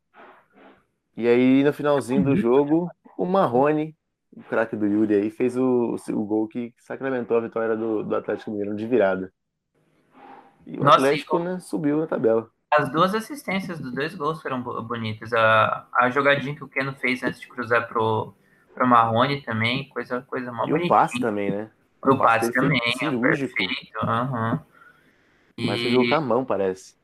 E 1.18 1.28
aí, 1.28 1.64
no 1.64 1.72
finalzinho 1.74 2.24
do 2.24 2.34
jogo, 2.36 2.96
o 3.18 3.26
Marrone, 3.26 3.96
o 4.32 4.42
craque 4.44 4.76
do 4.76 4.86
Yuri 4.86 5.14
aí, 5.16 5.30
fez 5.30 5.56
o, 5.56 5.96
o 6.12 6.24
gol 6.26 6.48
que 6.48 6.74
sacramentou 6.78 7.36
a 7.36 7.40
vitória 7.42 7.76
do, 7.76 8.04
do 8.04 8.16
Atlético 8.16 8.52
Mineiro 8.52 8.76
de 8.76 8.86
virada. 8.86 9.32
E 10.66 10.78
o 10.80 10.84
Nossa, 10.84 11.14
Atlético, 11.24 11.38
e- 11.38 11.40
né, 11.40 11.58
subiu 11.58 11.98
na 11.98 12.06
tabela. 12.06 12.48
As 12.72 12.90
duas 12.92 13.14
assistências 13.14 13.80
dos 13.80 13.92
dois 13.94 14.14
gols 14.14 14.40
foram 14.42 14.62
bo- 14.62 14.82
bonitas. 14.82 15.32
A, 15.32 15.86
a 15.94 16.10
jogadinha 16.10 16.54
que 16.54 16.64
o 16.64 16.68
Keno 16.68 16.94
fez 16.96 17.22
antes 17.22 17.40
de 17.40 17.48
cruzar 17.48 17.88
pro, 17.88 18.34
pro 18.74 18.86
Marrone 18.86 19.42
também, 19.42 19.88
coisa, 19.88 20.22
coisa 20.22 20.52
mó 20.52 20.66
E 20.66 20.72
o 20.72 20.78
bonitinha. 20.78 20.86
passe 20.86 21.18
também, 21.20 21.50
né? 21.50 21.72
O 22.04 22.16
passe 22.16 22.38
dele 22.40 22.54
foi 22.54 22.70
também, 22.70 22.80
é 23.02 23.12
perfeito. 23.20 23.98
aham. 24.02 24.64
Mas 25.56 25.80
foi 25.82 25.90
E, 25.90 25.92
jogo 25.92 26.08
com 26.08 26.14
a 26.16 26.20
mão, 26.20 26.44
parece. 26.44 26.96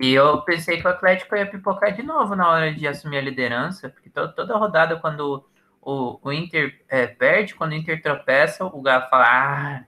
E 0.00 0.12
eu 0.12 0.42
pensei 0.42 0.80
que 0.80 0.86
o 0.86 0.90
Atlético 0.90 1.36
ia 1.36 1.46
pipocar 1.50 1.92
de 1.94 2.02
novo 2.02 2.36
na 2.36 2.48
hora 2.50 2.74
de 2.74 2.86
assumir 2.86 3.18
a 3.18 3.22
liderança, 3.22 3.88
porque 3.88 4.10
to- 4.10 4.32
toda 4.34 4.56
rodada, 4.56 4.96
quando 5.00 5.44
o, 5.80 6.18
o 6.22 6.32
Inter 6.32 6.84
é, 6.88 7.06
perde, 7.06 7.54
quando 7.54 7.72
o 7.72 7.74
Inter 7.74 8.02
tropeça, 8.02 8.64
o 8.66 8.82
Galo 8.82 9.08
fala, 9.08 9.26
ah, 9.26 9.84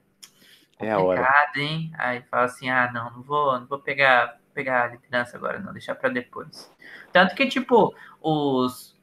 É 0.81 0.91
a 0.93 1.01
hora. 1.01 1.29
complicado, 1.29 1.57
hein? 1.59 1.93
Aí 1.99 2.23
fala 2.31 2.45
assim, 2.47 2.71
ah, 2.71 2.91
não, 2.93 3.11
não 3.13 3.23
vou, 3.23 3.59
não 3.61 3.67
vou 3.67 3.81
pegar, 3.81 4.41
pegar 4.55 4.85
a 4.85 4.89
liderança 4.89 5.37
agora, 5.37 5.59
não, 5.61 5.73
deixar 5.73 5.95
pra 5.97 6.09
depois. 6.11 6.73
Tanto 7.13 7.35
que, 7.35 7.47
tipo, 7.49 7.95
os 8.21 8.97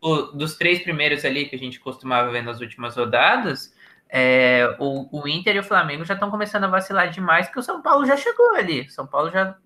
o- 0.00 0.32
dos 0.32 0.56
três 0.56 0.82
primeiros 0.82 1.24
ali 1.24 1.48
que 1.48 1.56
a 1.56 1.58
gente 1.58 1.80
costumava 1.80 2.30
ver 2.30 2.42
nas 2.42 2.60
últimas 2.60 2.96
rodadas, 2.96 3.74
é, 4.08 4.76
o, 4.78 5.08
o 5.22 5.28
Inter 5.28 5.56
e 5.56 5.58
o 5.58 5.64
Flamengo 5.64 6.04
já 6.04 6.14
estão 6.14 6.30
começando 6.30 6.64
a 6.64 6.68
vacilar 6.68 7.10
demais, 7.10 7.46
porque 7.46 7.60
o 7.60 7.62
São 7.62 7.82
Paulo 7.82 8.06
já 8.06 8.16
chegou 8.16 8.54
ali. 8.54 8.88
São 8.90 9.06
Paulo 9.06 9.30
já 9.30 9.56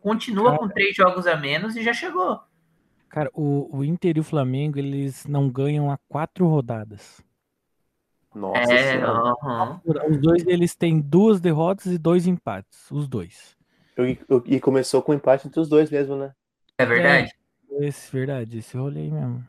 continua 0.00 0.56
com 0.58 0.68
três 0.68 0.94
jogos 0.94 1.26
a 1.26 1.36
menos 1.36 1.76
e 1.76 1.82
já 1.82 1.92
chegou. 1.92 2.40
Cara, 3.08 3.30
o, 3.34 3.76
o 3.78 3.84
Inter 3.84 4.16
e 4.16 4.20
o 4.20 4.24
Flamengo, 4.24 4.78
eles 4.78 5.26
não 5.26 5.48
ganham 5.50 5.90
há 5.90 5.98
quatro 6.08 6.46
rodadas. 6.46 7.20
Nossa 8.34 8.72
É, 8.72 8.92
senhora. 8.92 9.34
aham. 9.42 9.80
Os 9.84 10.20
dois, 10.20 10.46
eles 10.46 10.74
têm 10.76 11.00
duas 11.00 11.40
derrotas 11.40 11.86
e 11.86 11.98
dois 11.98 12.26
empates. 12.26 12.90
Os 12.90 13.08
dois. 13.08 13.56
Eu- 13.96 14.16
eu- 14.28 14.42
E 14.46 14.60
começou 14.60 15.02
com 15.02 15.12
empate 15.12 15.48
entre 15.48 15.58
os 15.60 15.68
dois 15.68 15.90
mesmo, 15.90 16.16
né? 16.16 16.32
é 16.78 16.86
verdade. 16.86 17.32
Esse, 17.80 18.12
verdade, 18.12 18.58
esse 18.58 18.76
rolê 18.76 19.00
aí 19.00 19.10
mesmo. 19.10 19.44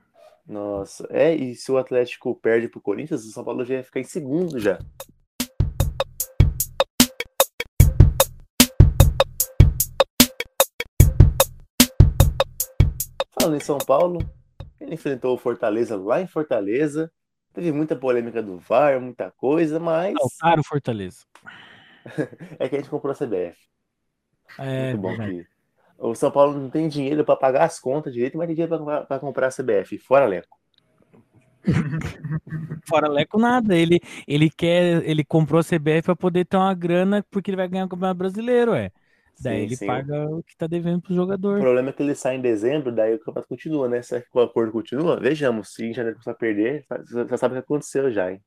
Nossa, 0.46 1.08
é, 1.12 1.34
e 1.34 1.56
se 1.56 1.72
o 1.72 1.78
Atlético 1.78 2.36
perde 2.36 2.68
pro 2.68 2.82
Corinthians, 2.82 3.24
o 3.26 3.32
São 3.32 3.44
Paulo 3.44 3.64
já 3.64 3.76
ia 3.76 3.84
ficar 3.84 4.00
em 4.00 4.04
segundo 4.04 4.60
já. 4.60 4.80
Falando 13.42 13.58
em 13.58 13.66
São 13.66 13.80
Paulo, 13.80 14.20
ele 14.80 14.94
enfrentou 14.94 15.34
o 15.34 15.38
Fortaleza 15.38 15.98
lá 15.98 16.22
em 16.22 16.28
Fortaleza. 16.28 17.12
Teve 17.52 17.72
muita 17.72 17.96
polêmica 17.96 18.40
do 18.40 18.60
VAR, 18.60 19.02
muita 19.02 19.32
coisa, 19.32 19.80
mas 19.80 20.14
Saltaram 20.38 20.62
o 20.62 20.64
Fortaleza. 20.64 21.26
é 22.60 22.70
que 22.70 22.76
a 22.76 22.78
gente 22.78 22.90
comprou 22.92 23.12
a 23.12 23.16
CBF. 23.16 23.58
É, 24.60 24.94
Muito 24.94 25.02
bom 25.02 25.16
que 25.18 25.48
o 25.98 26.14
São 26.14 26.30
Paulo 26.30 26.54
não 26.56 26.70
tem 26.70 26.88
dinheiro 26.88 27.26
para 27.26 27.36
pagar 27.36 27.64
as 27.64 27.80
contas 27.80 28.14
direito, 28.14 28.38
mas 28.38 28.46
tem 28.46 28.56
dinheiro 28.56 29.06
para 29.08 29.20
comprar 29.20 29.48
a 29.48 29.52
CBF. 29.52 29.98
Fora 29.98 30.28
Leco. 30.28 30.60
Fora 32.88 33.08
Leco, 33.08 33.40
nada. 33.40 33.76
Ele, 33.76 34.00
ele 34.28 34.52
quer, 34.52 35.04
ele 35.04 35.24
comprou 35.24 35.60
a 35.60 35.64
CBF 35.64 36.04
pra 36.04 36.16
poder 36.16 36.46
ter 36.46 36.58
uma 36.58 36.76
grana 36.76 37.26
porque 37.32 37.50
ele 37.50 37.58
vai 37.58 37.68
ganhar 37.68 37.86
o 37.86 37.90
Campeonato 37.90 38.20
Brasileiro, 38.20 38.76
é. 38.76 38.92
Daí 39.40 39.58
Sim, 39.58 39.64
ele 39.64 39.76
sim. 39.76 39.88
paga 39.88 40.30
o 40.30 40.44
que 40.44 40.56
tá 40.56 40.68
devendo 40.68 41.02
pro 41.02 41.12
O 41.14 41.16
jogador. 41.16 41.60
problema 41.60 41.90
é 41.90 41.94
que 41.94 42.04
ele 42.04 42.16
sai 42.16 42.36
em 42.36 42.42
dezembro, 42.42 42.92
daí 42.92 43.16
o 43.16 43.20
campeonato 43.20 43.48
continua, 43.48 43.88
né? 43.90 44.02
Será 44.02 44.22
que 44.22 44.28
o 44.34 44.40
acordo 44.42 44.72
continua? 44.72 45.20
Vejamos. 45.20 45.74
Se 45.74 45.84
em 45.86 45.94
janeiro 45.94 46.16
começar 46.18 46.32
a 46.32 46.36
perder, 46.36 46.86
você 46.90 47.28
já 47.28 47.38
sabe 47.38 47.54
o 47.56 47.58
que 47.58 47.64
aconteceu 47.64 48.12
já, 48.12 48.32
hein? 48.32 48.42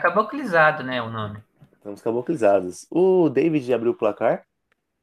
Caboclizado, 0.00 0.82
né, 0.82 1.00
o 1.02 1.10
nome. 1.10 1.40
Estamos 1.74 2.00
caboclizados. 2.02 2.86
O 2.90 3.28
David 3.28 3.72
abriu 3.72 3.92
o 3.92 3.96
placar. 3.96 4.44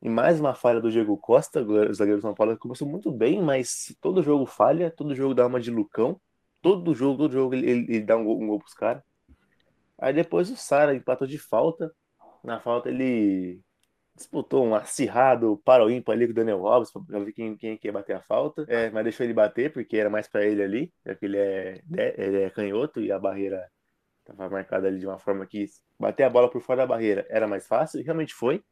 E 0.01 0.10
mais 0.10 0.39
uma 0.39 0.53
falha 0.53 0.79
do 0.79 0.91
Diego 0.91 1.17
Costa, 1.17 1.62
o 1.63 1.93
zagueiro 1.93 2.19
do 2.19 2.21
São 2.21 2.36
Paulo, 2.36 2.53
que 2.53 2.60
começou 2.60 2.88
muito 2.88 3.12
bem, 3.12 3.41
mas 3.41 3.95
todo 4.01 4.21
jogo 4.21 4.45
falha, 4.45 4.91
todo 4.91 5.15
jogo 5.15 5.34
dá 5.34 5.47
uma 5.47 5.60
de 5.60 5.71
Lucão. 5.71 6.19
Todo 6.62 6.93
jogo, 6.93 7.17
todo 7.17 7.31
jogo 7.34 7.55
ele, 7.55 7.69
ele- 7.69 7.95
ele 7.95 8.01
dá 8.05 8.15
um 8.17 8.23
gol, 8.25 8.41
um 8.41 8.47
gol 8.47 8.60
pros 8.60 8.73
caras. 8.73 9.01
Aí 9.97 10.13
depois 10.13 10.49
o 10.51 10.55
Sara 10.58 10.93
empatou 10.95 11.27
de 11.27 11.38
falta. 11.39 11.91
Na 12.43 12.60
falta 12.60 12.89
ele 12.89 13.62
disputou 14.15 14.65
um 14.65 14.73
acirrado 14.73 15.62
para 15.65 15.84
o 15.84 15.89
ímpar 15.89 16.13
ali 16.13 16.25
com 16.25 16.32
o 16.32 16.36
Daniel 16.36 16.65
Alves, 16.65 16.91
pra 16.91 17.19
ver 17.19 17.34
quem, 17.34 17.58
quem 17.58 17.80
ia 17.84 17.91
bater 17.91 18.15
a 18.15 18.21
falta. 18.21 18.65
É, 18.67 18.89
mas 18.89 19.04
deixou 19.04 19.25
ele 19.25 19.34
bater, 19.34 19.73
porque 19.73 19.97
era 19.97 20.10
mais 20.10 20.28
para 20.28 20.45
ele 20.45 20.63
ali, 20.63 20.93
já 21.06 21.13
que 21.15 21.25
ele 21.25 21.38
é, 21.38 21.82
ele 22.17 22.43
é 22.43 22.49
canhoto 22.49 23.01
e 23.01 23.12
a 23.12 23.19
barreira 23.19 23.69
estava 24.19 24.49
marcada 24.49 24.88
ali 24.88 24.99
de 24.99 25.06
uma 25.06 25.19
forma 25.19 25.45
que 25.45 25.67
bater 25.99 26.23
a 26.23 26.30
bola 26.30 26.49
por 26.49 26.62
fora 26.62 26.80
da 26.80 26.88
barreira 26.88 27.25
era 27.30 27.47
mais 27.47 27.67
fácil, 27.67 27.99
e 27.99 28.04
realmente 28.04 28.34
foi. 28.34 28.63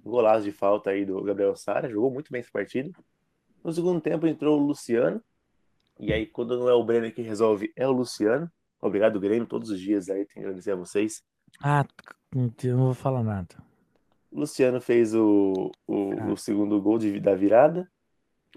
Golaço 0.00 0.44
de 0.44 0.52
falta 0.52 0.90
aí 0.90 1.04
do 1.04 1.22
Gabriel 1.22 1.56
Sara, 1.56 1.88
jogou 1.88 2.10
muito 2.10 2.30
bem 2.30 2.40
esse 2.40 2.50
partido. 2.50 2.92
No 3.64 3.72
segundo 3.72 4.00
tempo 4.00 4.26
entrou 4.26 4.58
o 4.58 4.66
Luciano, 4.66 5.22
e 5.98 6.12
aí 6.12 6.26
quando 6.26 6.58
não 6.58 6.68
é 6.68 6.74
o 6.74 6.84
Brenner 6.84 7.14
que 7.14 7.22
resolve, 7.22 7.72
é 7.76 7.86
o 7.86 7.92
Luciano. 7.92 8.50
Obrigado, 8.80 9.18
Grêmio, 9.18 9.46
todos 9.46 9.70
os 9.70 9.80
dias 9.80 10.08
aí, 10.08 10.24
tenho 10.24 10.28
que 10.28 10.40
agradecer 10.40 10.72
a 10.72 10.76
vocês. 10.76 11.22
Ah, 11.62 11.84
não 12.32 12.76
vou 12.76 12.94
falar 12.94 13.24
nada. 13.24 13.67
Luciano 14.32 14.80
fez 14.80 15.14
o, 15.14 15.70
o, 15.86 16.32
o 16.32 16.36
segundo 16.36 16.80
gol 16.80 16.98
de, 16.98 17.18
da 17.20 17.34
virada. 17.34 17.90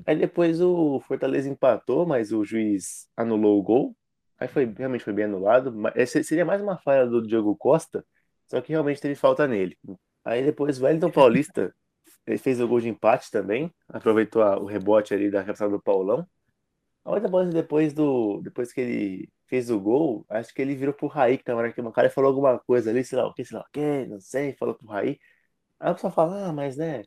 Aí 0.06 0.16
depois 0.16 0.62
o 0.62 1.00
Fortaleza 1.02 1.50
empatou, 1.50 2.06
mas 2.06 2.32
o 2.32 2.44
juiz 2.44 3.08
anulou 3.16 3.60
o 3.60 3.64
gol. 3.64 3.96
Aí 4.40 4.48
foi 4.48 4.66
realmente 4.66 5.04
foi 5.04 5.14
bem 5.14 5.26
anulado. 5.26 5.72
Mas 5.74 6.12
seria 6.12 6.46
mais 6.46 6.62
uma 6.62 6.78
falha 6.78 7.06
do 7.06 7.26
Diogo 7.26 7.56
Costa, 7.56 8.06
só 8.48 8.60
que 8.62 8.72
realmente 8.72 9.02
teve 9.02 9.16
falta 9.16 9.48
nele. 9.48 9.78
Aí 10.26 10.44
depois 10.44 10.80
o 10.80 10.86
Wellington 10.86 11.12
Paulista 11.12 11.74
fez 12.40 12.60
o 12.60 12.68
gol 12.68 12.80
de 12.80 12.90
empate 12.90 13.30
também, 13.32 13.74
aproveitou 13.90 14.42
a, 14.42 14.58
o 14.60 14.66
rebote 14.66 15.14
ali 15.14 15.30
da 15.32 15.44
cabeçada 15.44 15.72
do 15.72 15.82
Paulão. 15.82 16.28
A 17.04 17.12
outra 17.12 17.28
bola 17.30 17.46
depois 17.46 17.94
do 17.94 18.42
depois 18.42 18.72
que 18.72 18.82
ele 18.82 19.30
fez 19.48 19.70
o 19.70 19.80
gol, 19.80 20.26
acho 20.30 20.54
que 20.54 20.62
ele 20.62 20.76
virou 20.76 20.94
pro 20.94 21.08
Raí 21.08 21.38
que 21.38 21.44
tava 21.44 21.66
aqui, 21.66 21.82
uma 21.82 21.92
cara 21.92 22.10
falou 22.10 22.30
alguma 22.30 22.60
coisa 22.60 22.90
ali, 22.90 23.04
sei 23.04 23.18
lá 23.18 23.28
o 23.28 23.34
que, 23.34 23.44
sei 23.44 23.58
lá 23.58 23.64
o 23.64 23.72
que, 23.72 24.06
não 24.06 24.20
sei, 24.20 24.54
falou 24.54 24.76
pro 24.76 24.88
Raí. 24.88 25.20
Aí 25.82 25.89
a 25.89 25.94
pessoa 25.96 26.12
fala, 26.12 26.46
ah, 26.48 26.54
mas 26.54 26.78
né, 26.78 27.04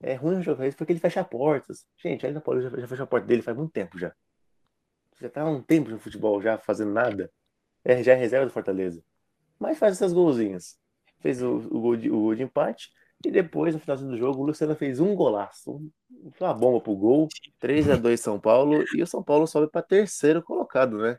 é 0.00 0.14
ruim 0.14 0.42
jogar 0.42 0.66
isso 0.66 0.76
porque 0.76 0.90
ele 0.90 0.98
fecha 0.98 1.22
portas. 1.22 1.86
Gente, 1.98 2.26
ainda 2.26 2.40
Paulista 2.40 2.70
já, 2.70 2.80
já 2.80 2.88
fechou 2.88 3.04
a 3.04 3.06
porta 3.06 3.26
dele 3.26 3.42
faz 3.42 3.54
muito 3.54 3.72
tempo 3.72 3.98
já. 3.98 4.14
Já 5.20 5.28
tá 5.28 5.42
há 5.42 5.50
um 5.50 5.62
tempo 5.62 5.90
no 5.90 5.98
futebol 5.98 6.40
já 6.40 6.56
fazendo 6.56 6.92
nada. 6.92 7.30
É, 7.84 8.02
já 8.02 8.12
é 8.12 8.14
reserva 8.16 8.46
do 8.46 8.52
Fortaleza. 8.52 9.04
Mas 9.58 9.78
faz 9.78 9.92
essas 9.92 10.14
golzinhas. 10.14 10.78
Fez 11.20 11.42
o, 11.42 11.56
o, 11.56 11.80
gol, 11.80 11.96
de, 11.96 12.10
o 12.10 12.20
gol 12.20 12.34
de 12.34 12.42
empate. 12.42 12.90
E 13.24 13.30
depois, 13.30 13.74
no 13.74 13.80
final 13.80 13.96
do 13.98 14.16
jogo, 14.16 14.42
o 14.42 14.46
Luciano 14.46 14.74
fez 14.74 14.98
um 14.98 15.14
golaço. 15.14 15.72
Um, 15.72 15.90
uma 16.40 16.54
bomba 16.54 16.80
pro 16.80 16.96
gol. 16.96 17.28
3 17.58 17.90
a 17.90 17.96
2 17.96 18.18
São 18.18 18.40
Paulo. 18.40 18.82
E 18.94 19.02
o 19.02 19.06
São 19.06 19.22
Paulo 19.22 19.46
sobe 19.46 19.70
para 19.70 19.82
terceiro 19.82 20.42
colocado, 20.42 20.98
né? 20.98 21.18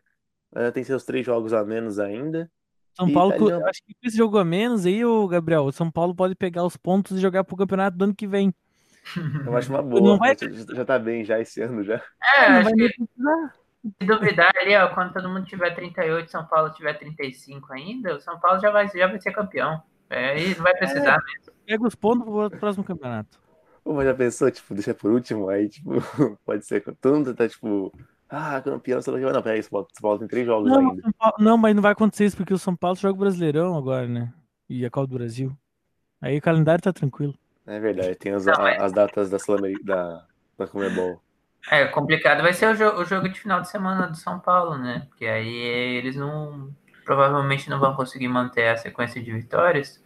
tem 0.73 0.83
seus 0.83 1.03
três 1.03 1.25
jogos 1.25 1.53
a 1.53 1.63
menos 1.63 1.99
ainda. 1.99 2.51
São 2.97 3.13
Paulo, 3.13 3.31
tá 3.31 3.69
acho 3.69 3.83
que 3.83 3.95
esse 4.03 4.17
jogo 4.17 4.39
a 4.39 4.43
menos 4.43 4.85
aí, 4.85 5.05
o 5.05 5.27
Gabriel, 5.27 5.65
o 5.65 5.71
São 5.71 5.91
Paulo 5.91 6.15
pode 6.15 6.33
pegar 6.35 6.65
os 6.65 6.75
pontos 6.75 7.15
e 7.15 7.21
jogar 7.21 7.43
pro 7.43 7.55
campeonato 7.55 7.95
do 7.95 8.03
ano 8.05 8.15
que 8.15 8.27
vem. 8.27 8.51
Eu 9.45 9.55
acho 9.55 9.69
uma 9.69 9.83
boa. 9.83 10.01
Não 10.01 10.17
vai... 10.17 10.35
já, 10.35 10.83
tá 10.83 10.97
bem 10.97 11.23
já 11.23 11.39
esse 11.39 11.61
ano 11.61 11.83
já. 11.83 12.01
É, 12.35 12.49
não 12.49 12.63
vai 12.63 12.73
que... 12.73 12.89
Se 13.99 14.05
duvidar 14.05 14.51
ali, 14.57 14.75
ó, 14.75 14.89
quando 14.93 15.13
todo 15.13 15.29
mundo 15.29 15.45
tiver 15.45 15.73
38, 15.75 16.29
São 16.29 16.45
Paulo 16.45 16.73
tiver 16.73 16.95
35 16.95 17.71
ainda, 17.71 18.15
o 18.15 18.19
São 18.19 18.39
Paulo 18.39 18.59
já 18.59 18.71
vai, 18.71 18.87
já 18.89 19.07
vai 19.07 19.21
ser 19.21 19.31
campeão. 19.31 19.81
É, 20.09 20.41
e 20.41 20.55
não 20.55 20.63
vai 20.63 20.75
precisar 20.75 21.13
é, 21.13 21.23
mesmo. 21.23 21.53
Pega 21.65 21.87
os 21.87 21.95
pontos 21.95 22.25
pro 22.25 22.59
próximo 22.59 22.83
campeonato. 22.83 23.39
Pô, 23.83 23.93
mas 23.93 24.05
já 24.05 24.13
pensou, 24.13 24.49
tipo, 24.51 24.73
deixa 24.73 24.93
por 24.93 25.11
último, 25.11 25.47
aí, 25.47 25.69
tipo, 25.69 25.91
pode 26.43 26.65
ser 26.65 26.81
que 26.81 26.91
todo 26.95 27.15
mundo 27.15 27.35
tá, 27.35 27.47
tipo, 27.47 27.93
ah, 28.29 28.61
campeão, 28.61 29.01
sei 29.01 29.13
lá, 29.13 29.31
não, 29.31 29.41
peraí, 29.41 29.63
São 29.63 29.71
Paulo, 29.71 29.87
São 29.93 30.01
Paulo 30.01 30.19
tem 30.19 30.27
três 30.27 30.45
jogos 30.45 30.69
não, 30.69 30.91
ainda. 30.91 31.01
Paulo, 31.17 31.35
não, 31.39 31.57
mas 31.57 31.75
não 31.75 31.81
vai 31.81 31.93
acontecer 31.93 32.25
isso, 32.25 32.37
porque 32.37 32.53
o 32.53 32.59
São 32.59 32.75
Paulo 32.75 32.97
joga 32.97 33.15
o 33.15 33.19
Brasileirão 33.19 33.77
agora, 33.77 34.07
né? 34.07 34.33
E 34.69 34.85
a 34.85 34.89
Copa 34.89 35.07
do 35.07 35.15
Brasil. 35.15 35.57
Aí 36.21 36.37
o 36.37 36.41
calendário 36.41 36.81
tá 36.81 36.91
tranquilo. 36.91 37.33
É 37.65 37.79
verdade, 37.79 38.15
tem 38.15 38.33
as, 38.33 38.45
não, 38.45 38.67
é... 38.67 38.77
as 38.81 38.91
datas 38.91 39.29
da 39.29 39.39
sul 39.39 39.57
da, 39.83 40.25
da 40.57 40.67
Comebol. 40.67 41.21
É, 41.69 41.85
complicado 41.85 42.41
vai 42.41 42.53
ser 42.53 42.67
o, 42.67 42.75
jo 42.75 42.85
o 42.95 43.05
jogo 43.05 43.27
de 43.27 43.39
final 43.39 43.61
de 43.61 43.69
semana 43.69 44.07
do 44.07 44.15
São 44.15 44.39
Paulo, 44.39 44.77
né? 44.77 45.05
Porque 45.09 45.25
aí 45.25 45.53
eles 45.97 46.15
não. 46.15 46.71
Provavelmente 47.05 47.69
não 47.69 47.79
vão 47.79 47.95
conseguir 47.95 48.27
manter 48.27 48.67
a 48.67 48.77
sequência 48.77 49.21
de 49.21 49.31
vitórias. 49.31 50.03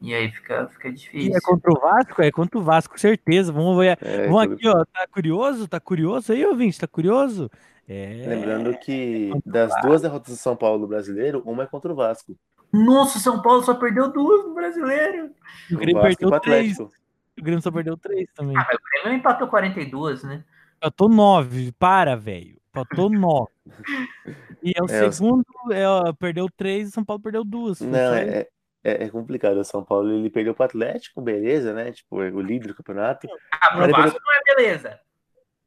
E 0.00 0.14
aí 0.14 0.30
fica, 0.30 0.68
fica 0.68 0.92
difícil. 0.92 1.32
E 1.32 1.36
é 1.36 1.40
contra 1.40 1.70
o 1.70 1.80
Vasco? 1.80 2.22
É 2.22 2.30
contra 2.30 2.58
o 2.58 2.62
Vasco, 2.62 3.00
certeza. 3.00 3.52
Vamos 3.52 3.78
ver. 3.78 3.98
É, 4.02 4.26
Vamos 4.26 4.42
aqui, 4.42 4.68
ó. 4.68 4.84
Tá 4.84 5.06
curioso? 5.10 5.68
Tá 5.68 5.80
curioso 5.80 6.32
aí, 6.32 6.44
ouvinte? 6.44 6.78
Tá 6.78 6.86
curioso? 6.86 7.50
É... 7.88 8.24
Lembrando 8.26 8.76
que 8.78 9.32
é 9.34 9.50
das 9.50 9.72
duas 9.82 10.02
derrotas 10.02 10.34
do 10.34 10.38
São 10.38 10.56
Paulo 10.56 10.80
no 10.80 10.86
brasileiro, 10.86 11.42
uma 11.46 11.62
é 11.62 11.66
contra 11.66 11.92
o 11.92 11.96
Vasco. 11.96 12.36
Nossa, 12.72 13.18
São 13.18 13.40
Paulo 13.40 13.62
só 13.62 13.74
perdeu 13.74 14.12
duas 14.12 14.44
no 14.44 14.54
brasileiro. 14.54 15.30
O 15.70 15.76
Grêmio 15.76 16.02
perdeu 16.02 16.40
três. 16.40 16.78
O 16.78 16.90
Grêmio 17.38 17.62
só 17.62 17.70
perdeu 17.70 17.96
três 17.96 18.28
também. 18.34 18.56
Ah, 18.56 18.66
o 18.74 19.02
Grêmio 19.02 19.18
empatou 19.18 19.48
42, 19.48 20.24
né? 20.24 20.44
Empatou 20.76 21.08
nove. 21.08 21.72
Para, 21.78 22.16
velho. 22.16 22.56
Empatou 22.70 23.08
nove. 23.08 23.50
E 24.62 24.72
é 24.74 24.82
o 24.82 24.86
é, 24.86 25.12
segundo, 25.12 25.44
é, 25.70 25.86
ó, 25.86 26.12
perdeu 26.12 26.48
três 26.56 26.88
e 26.88 26.90
São 26.90 27.04
Paulo 27.04 27.22
perdeu 27.22 27.44
duas. 27.44 27.80
Não, 27.80 28.14
é, 28.14 28.48
é, 28.86 29.02
é, 29.04 29.08
complicado. 29.08 29.58
O 29.58 29.64
São 29.64 29.84
Paulo 29.84 30.12
ele 30.12 30.30
perdeu 30.30 30.54
para 30.54 30.62
o 30.62 30.66
Atlético, 30.66 31.20
beleza, 31.20 31.72
né? 31.72 31.90
Tipo, 31.90 32.18
o 32.18 32.40
líder 32.40 32.68
do 32.68 32.74
campeonato. 32.74 33.26
Ah, 33.50 33.70
pro 33.72 33.80
Vasco 33.90 33.96
perdeu... 33.96 34.20
não 34.24 34.32
é 34.32 34.54
beleza. 34.54 35.00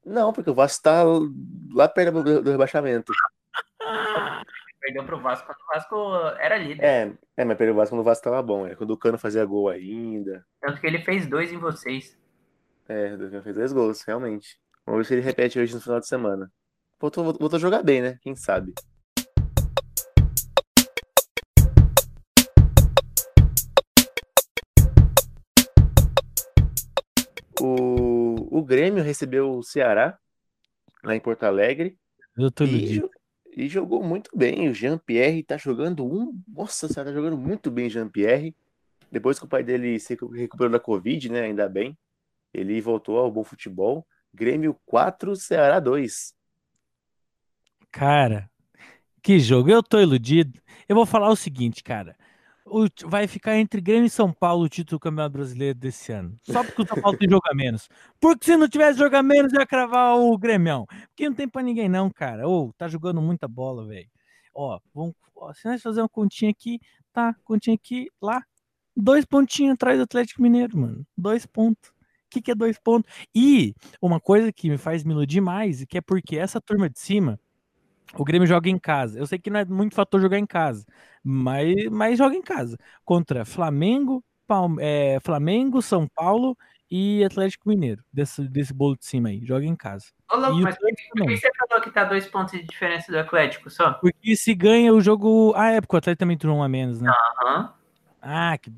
Não, 0.05 0.31
porque 0.31 0.49
o 0.49 0.53
Vasco 0.53 0.81
tá 0.81 1.03
lá 1.73 1.89
perto 1.89 2.23
do, 2.23 2.41
do 2.41 2.51
rebaixamento. 2.51 3.11
Perdeu 4.81 5.03
pro 5.03 5.19
Vasco 5.19 5.45
quando 5.45 5.59
o 5.59 5.73
Vasco 5.73 6.39
era 6.39 6.57
líder. 6.57 6.81
É, 6.81 7.13
é 7.35 7.43
mas 7.43 7.57
perdeu 7.57 7.73
o 7.73 7.77
Vasco 7.77 7.93
quando 7.93 7.99
o 7.99 8.05
Vasco 8.05 8.23
tava 8.23 8.41
bom. 8.41 8.65
É 8.65 8.75
quando 8.75 8.91
o 8.91 8.97
Cano 8.97 9.17
fazia 9.17 9.43
gol 9.43 9.67
ainda. 9.67 10.45
Tanto 10.61 10.79
que 10.79 10.87
ele 10.87 10.99
fez 10.99 11.27
dois 11.27 11.51
em 11.51 11.57
vocês. 11.57 12.17
É, 12.87 13.09
Cano 13.09 13.43
fez 13.43 13.55
dois 13.55 13.73
gols, 13.73 14.01
realmente. 14.03 14.57
Vamos 14.85 14.99
ver 14.99 15.05
se 15.05 15.13
ele 15.15 15.21
repete 15.21 15.59
hoje 15.59 15.75
no 15.75 15.81
final 15.81 15.99
de 15.99 16.07
semana. 16.07 16.49
Voltou, 16.97 17.25
voltou 17.25 17.57
a 17.57 17.59
jogar 17.59 17.83
bem, 17.83 18.01
né? 18.01 18.17
Quem 18.21 18.37
sabe? 18.37 18.73
Grêmio 28.69 29.03
recebeu 29.03 29.51
o 29.51 29.63
Ceará 29.63 30.15
lá 31.03 31.15
em 31.15 31.19
Porto 31.19 31.41
Alegre. 31.43 31.97
Eu 32.37 32.51
tô 32.51 32.65
e, 32.65 33.01
e 33.57 33.67
jogou 33.67 34.03
muito 34.03 34.29
bem. 34.37 34.69
O 34.69 34.75
Jean-Pierre 34.75 35.41
tá 35.41 35.57
jogando 35.57 36.05
um. 36.05 36.39
Nossa 36.47 36.87
senhora, 36.87 37.09
tá 37.09 37.15
jogando 37.15 37.35
muito 37.35 37.71
bem, 37.71 37.89
Jean-Pierre. 37.89 38.55
Depois 39.11 39.39
que 39.39 39.45
o 39.45 39.47
pai 39.47 39.63
dele 39.63 39.99
se 39.99 40.15
recuperou 40.35 40.71
da 40.71 40.79
Covid, 40.79 41.31
né? 41.31 41.41
Ainda 41.45 41.67
bem. 41.67 41.97
Ele 42.53 42.79
voltou 42.79 43.17
ao 43.17 43.31
bom 43.31 43.43
futebol. 43.43 44.05
Grêmio 44.31 44.79
4, 44.85 45.35
Ceará 45.35 45.79
2. 45.79 46.35
Cara, 47.91 48.51
que 49.23 49.39
jogo. 49.39 49.71
Eu 49.71 49.81
tô 49.81 49.99
iludido. 49.99 50.61
Eu 50.87 50.95
vou 50.95 51.07
falar 51.07 51.29
o 51.29 51.35
seguinte, 51.35 51.83
cara 51.83 52.15
o, 52.69 52.87
vai 53.07 53.27
ficar 53.27 53.57
entre 53.57 53.81
Grêmio 53.81 54.05
e 54.05 54.09
São 54.09 54.31
Paulo 54.31 54.63
o 54.63 54.69
título 54.69 54.97
do 54.97 55.01
Campeonato 55.01 55.33
Brasileiro 55.33 55.77
desse 55.77 56.11
ano. 56.11 56.37
Só 56.43 56.63
porque 56.63 56.81
o 56.81 56.87
São 56.87 57.01
Paulo 57.01 57.17
tem 57.17 57.29
jogo 57.29 57.43
a 57.49 57.55
menos. 57.55 57.89
Porque 58.19 58.45
se 58.45 58.55
não 58.55 58.67
tivesse 58.67 58.99
jogo 58.99 59.15
a 59.15 59.23
menos, 59.23 59.51
ia 59.53 59.65
cravar 59.65 60.17
o 60.17 60.37
Grêmio. 60.37 60.85
Porque 61.09 61.27
não 61.27 61.35
tem 61.35 61.47
pra 61.47 61.61
ninguém, 61.61 61.89
não, 61.89 62.09
cara. 62.09 62.47
Ô, 62.47 62.71
tá 62.77 62.87
jogando 62.87 63.21
muita 63.21 63.47
bola, 63.47 63.85
velho. 63.85 64.09
Ó, 64.53 64.79
vamos, 64.93 65.15
ó, 65.35 65.53
se 65.53 65.67
nós 65.67 65.81
fazer 65.81 66.01
uma 66.01 66.09
continha 66.09 66.51
aqui, 66.51 66.79
tá, 67.11 67.35
continha 67.43 67.75
aqui, 67.75 68.07
lá. 68.21 68.43
Dois 68.95 69.25
pontinhos 69.25 69.73
atrás 69.73 69.97
do 69.97 70.03
Atlético 70.03 70.41
Mineiro, 70.41 70.77
mano. 70.77 71.05
Dois 71.17 71.45
pontos. 71.45 71.89
O 71.89 71.93
que, 72.29 72.41
que 72.41 72.51
é 72.51 72.55
dois 72.55 72.77
pontos? 72.77 73.11
E 73.33 73.73
uma 74.01 74.19
coisa 74.19 74.51
que 74.51 74.69
me 74.69 74.77
faz 74.77 75.03
me 75.03 75.13
iludir 75.13 75.41
mais, 75.41 75.83
que 75.85 75.97
é 75.97 76.01
porque 76.01 76.37
essa 76.37 76.61
turma 76.61 76.89
de 76.89 76.99
cima 76.99 77.39
o 78.15 78.23
Grêmio 78.23 78.47
joga 78.47 78.69
em 78.69 78.79
casa. 78.79 79.19
Eu 79.19 79.27
sei 79.27 79.39
que 79.39 79.49
não 79.49 79.59
é 79.59 79.65
muito 79.65 79.95
fator 79.95 80.19
jogar 80.21 80.39
em 80.39 80.45
casa, 80.45 80.85
mas, 81.23 81.75
mas 81.91 82.17
joga 82.17 82.35
em 82.35 82.41
casa. 82.41 82.77
Contra 83.03 83.45
Flamengo, 83.45 84.23
Palme 84.47 84.81
é, 84.81 85.19
Flamengo, 85.21 85.81
São 85.81 86.07
Paulo 86.07 86.57
e 86.89 87.23
Atlético 87.23 87.69
Mineiro. 87.69 88.03
Desse, 88.11 88.47
desse 88.47 88.73
bolo 88.73 88.97
de 88.97 89.05
cima 89.05 89.29
aí. 89.29 89.45
Joga 89.45 89.65
em 89.65 89.75
casa. 89.75 90.07
Ô, 90.31 90.37
louco, 90.37 90.61
mas 90.61 90.77
por 90.77 90.87
que 91.25 91.37
você 91.37 91.49
falou 91.57 91.83
que 91.83 91.91
tá 91.91 92.03
dois 92.03 92.27
pontos 92.27 92.53
de 92.53 92.63
diferença 92.63 93.11
do 93.11 93.19
Atlético 93.19 93.69
só? 93.69 93.93
Porque 93.93 94.35
se 94.35 94.53
ganha 94.53 94.93
o 94.93 95.01
jogo. 95.01 95.53
Ah, 95.55 95.71
é 95.71 95.81
porque 95.81 95.95
o 95.95 95.99
Atlético 95.99 96.19
também 96.19 96.37
turou 96.37 96.57
um 96.57 96.63
a 96.63 96.69
menos, 96.69 97.01
né? 97.01 97.09
Aham. 97.09 97.61
Uhum. 97.61 97.69
Ah, 98.21 98.57
que 98.57 98.71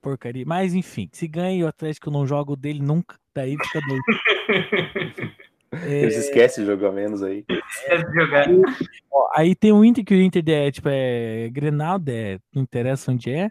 porcaria. 0.00 0.44
Mas 0.46 0.74
enfim, 0.74 1.08
se 1.12 1.26
ganha 1.26 1.58
e 1.58 1.64
o 1.64 1.68
Atlético 1.68 2.10
não 2.10 2.26
joga 2.26 2.52
o 2.52 2.56
dele 2.56 2.80
nunca, 2.80 3.18
daí 3.34 3.56
fica 3.56 3.80
doido. 3.80 4.02
Eles 5.86 6.16
esquecem 6.16 6.64
de 6.64 6.70
jogar 6.70 6.92
menos 6.92 7.22
aí. 7.22 7.44
Esquece 7.48 8.06
de 8.06 8.14
jogar. 8.14 8.46
Ó, 9.10 9.28
aí 9.34 9.54
tem 9.54 9.72
o 9.72 9.84
Inter, 9.84 10.04
que 10.04 10.14
o 10.14 10.20
Inter 10.20 10.42
é, 10.48 10.70
tipo, 10.70 10.88
é 10.90 11.48
Grenaldo, 11.50 12.10
é, 12.10 12.38
não 12.54 12.62
interessa 12.62 13.12
onde 13.12 13.30
é. 13.30 13.50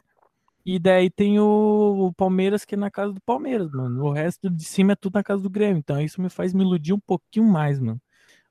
E 0.65 0.79
daí 0.79 1.09
tem 1.09 1.39
o, 1.39 2.07
o, 2.07 2.13
Palmeiras, 2.13 2.63
que 2.63 2.75
é 2.75 2.77
na 2.77 2.89
casa 2.89 3.11
do 3.11 3.21
Palmeiras, 3.21 3.69
mano. 3.71 4.05
O 4.05 4.11
resto 4.11 4.49
de 4.49 4.63
cima 4.63 4.93
é 4.93 4.95
tudo 4.95 5.15
na 5.15 5.23
casa 5.23 5.41
do 5.43 5.49
Grêmio. 5.49 5.79
Então 5.79 5.99
isso 5.99 6.21
me 6.21 6.29
faz 6.29 6.53
me 6.53 6.63
iludir 6.63 6.93
um 6.93 6.99
pouquinho 6.99 7.45
mais, 7.45 7.79
mano. 7.79 7.99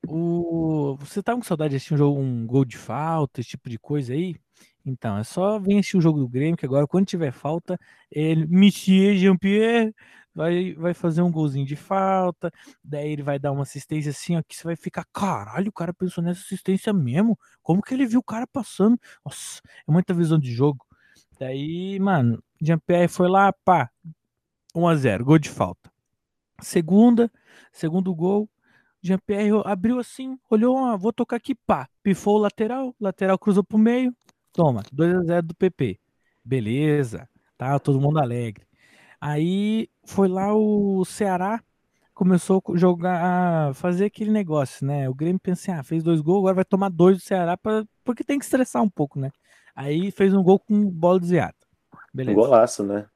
O... 0.06 0.96
Você 1.00 1.22
tá 1.22 1.34
com 1.34 1.42
saudade 1.42 1.70
de 1.70 1.76
assistir 1.76 1.94
um, 1.94 1.96
jogo, 1.96 2.20
um 2.20 2.46
gol 2.46 2.64
de 2.64 2.76
falta, 2.76 3.40
esse 3.40 3.50
tipo 3.50 3.70
de 3.70 3.78
coisa 3.78 4.12
aí? 4.12 4.36
Então, 4.84 5.16
é 5.18 5.24
só 5.24 5.56
assistir 5.58 5.96
o 5.96 6.00
jogo 6.00 6.18
do 6.18 6.28
Grêmio, 6.28 6.56
que 6.56 6.66
agora, 6.66 6.86
quando 6.86 7.06
tiver 7.06 7.32
falta, 7.32 7.78
ele, 8.10 8.46
Monsieur 8.46 9.16
Jean-Pierre, 9.16 9.94
vai, 10.34 10.74
vai 10.74 10.94
fazer 10.94 11.22
um 11.22 11.30
golzinho 11.30 11.66
de 11.66 11.76
falta, 11.76 12.50
daí 12.82 13.12
ele 13.12 13.22
vai 13.22 13.38
dar 13.38 13.52
uma 13.52 13.62
assistência 13.62 14.10
assim, 14.10 14.36
ó, 14.36 14.42
que 14.42 14.56
você 14.56 14.64
vai 14.64 14.76
ficar, 14.76 15.04
caralho, 15.12 15.68
o 15.68 15.72
cara 15.72 15.92
pensou 15.92 16.22
nessa 16.22 16.40
assistência 16.40 16.92
mesmo? 16.92 17.38
Como 17.62 17.82
que 17.82 17.94
ele 17.94 18.06
viu 18.06 18.20
o 18.20 18.24
cara 18.24 18.46
passando? 18.46 18.98
Nossa, 19.24 19.60
é 19.88 19.92
muita 19.92 20.14
visão 20.14 20.38
de 20.38 20.52
jogo. 20.52 20.84
Daí, 21.38 21.98
mano, 22.00 22.42
Jean-Pierre 22.60 23.08
foi 23.08 23.28
lá, 23.28 23.52
pá, 23.64 23.90
1x0, 24.74 25.24
gol 25.24 25.38
de 25.38 25.48
falta. 25.50 25.90
Segunda, 26.60 27.30
segundo 27.72 28.14
gol, 28.14 28.48
Jean-Pierre 29.02 29.50
abriu 29.64 29.98
assim, 29.98 30.38
olhou, 30.48 30.78
ah, 30.78 30.96
vou 30.96 31.12
tocar 31.12 31.36
aqui, 31.36 31.54
pá, 31.54 31.88
pifou 32.02 32.36
o 32.36 32.38
lateral, 32.38 32.94
lateral 33.00 33.38
cruzou 33.38 33.64
pro 33.64 33.76
meio, 33.76 34.14
toma, 34.52 34.82
2x0 34.94 35.42
do 35.42 35.54
PP. 35.54 35.98
Beleza, 36.44 37.28
tá, 37.56 37.78
todo 37.78 38.00
mundo 38.00 38.18
alegre. 38.18 38.66
Aí 39.20 39.88
foi 40.04 40.28
lá 40.28 40.54
o 40.54 41.04
Ceará, 41.04 41.62
começou 42.12 42.62
a 42.68 42.76
jogar, 42.76 43.74
fazer 43.74 44.06
aquele 44.06 44.30
negócio, 44.30 44.86
né? 44.86 45.08
O 45.08 45.14
Grêmio 45.14 45.40
pensou, 45.40 45.74
ah, 45.74 45.82
fez 45.82 46.02
dois 46.02 46.20
gols, 46.20 46.40
agora 46.40 46.54
vai 46.56 46.64
tomar 46.64 46.88
dois 46.88 47.18
do 47.18 47.22
Ceará, 47.22 47.56
pra, 47.56 47.84
porque 48.04 48.24
tem 48.24 48.38
que 48.38 48.44
estressar 48.44 48.82
um 48.82 48.90
pouco, 48.90 49.18
né? 49.18 49.30
Aí 49.74 50.10
fez 50.10 50.34
um 50.34 50.42
gol 50.42 50.58
com 50.58 50.90
bola 50.90 51.20
desviada. 51.20 51.54
Beleza. 52.12 52.36
Golaço, 52.36 52.82
né? 52.82 53.06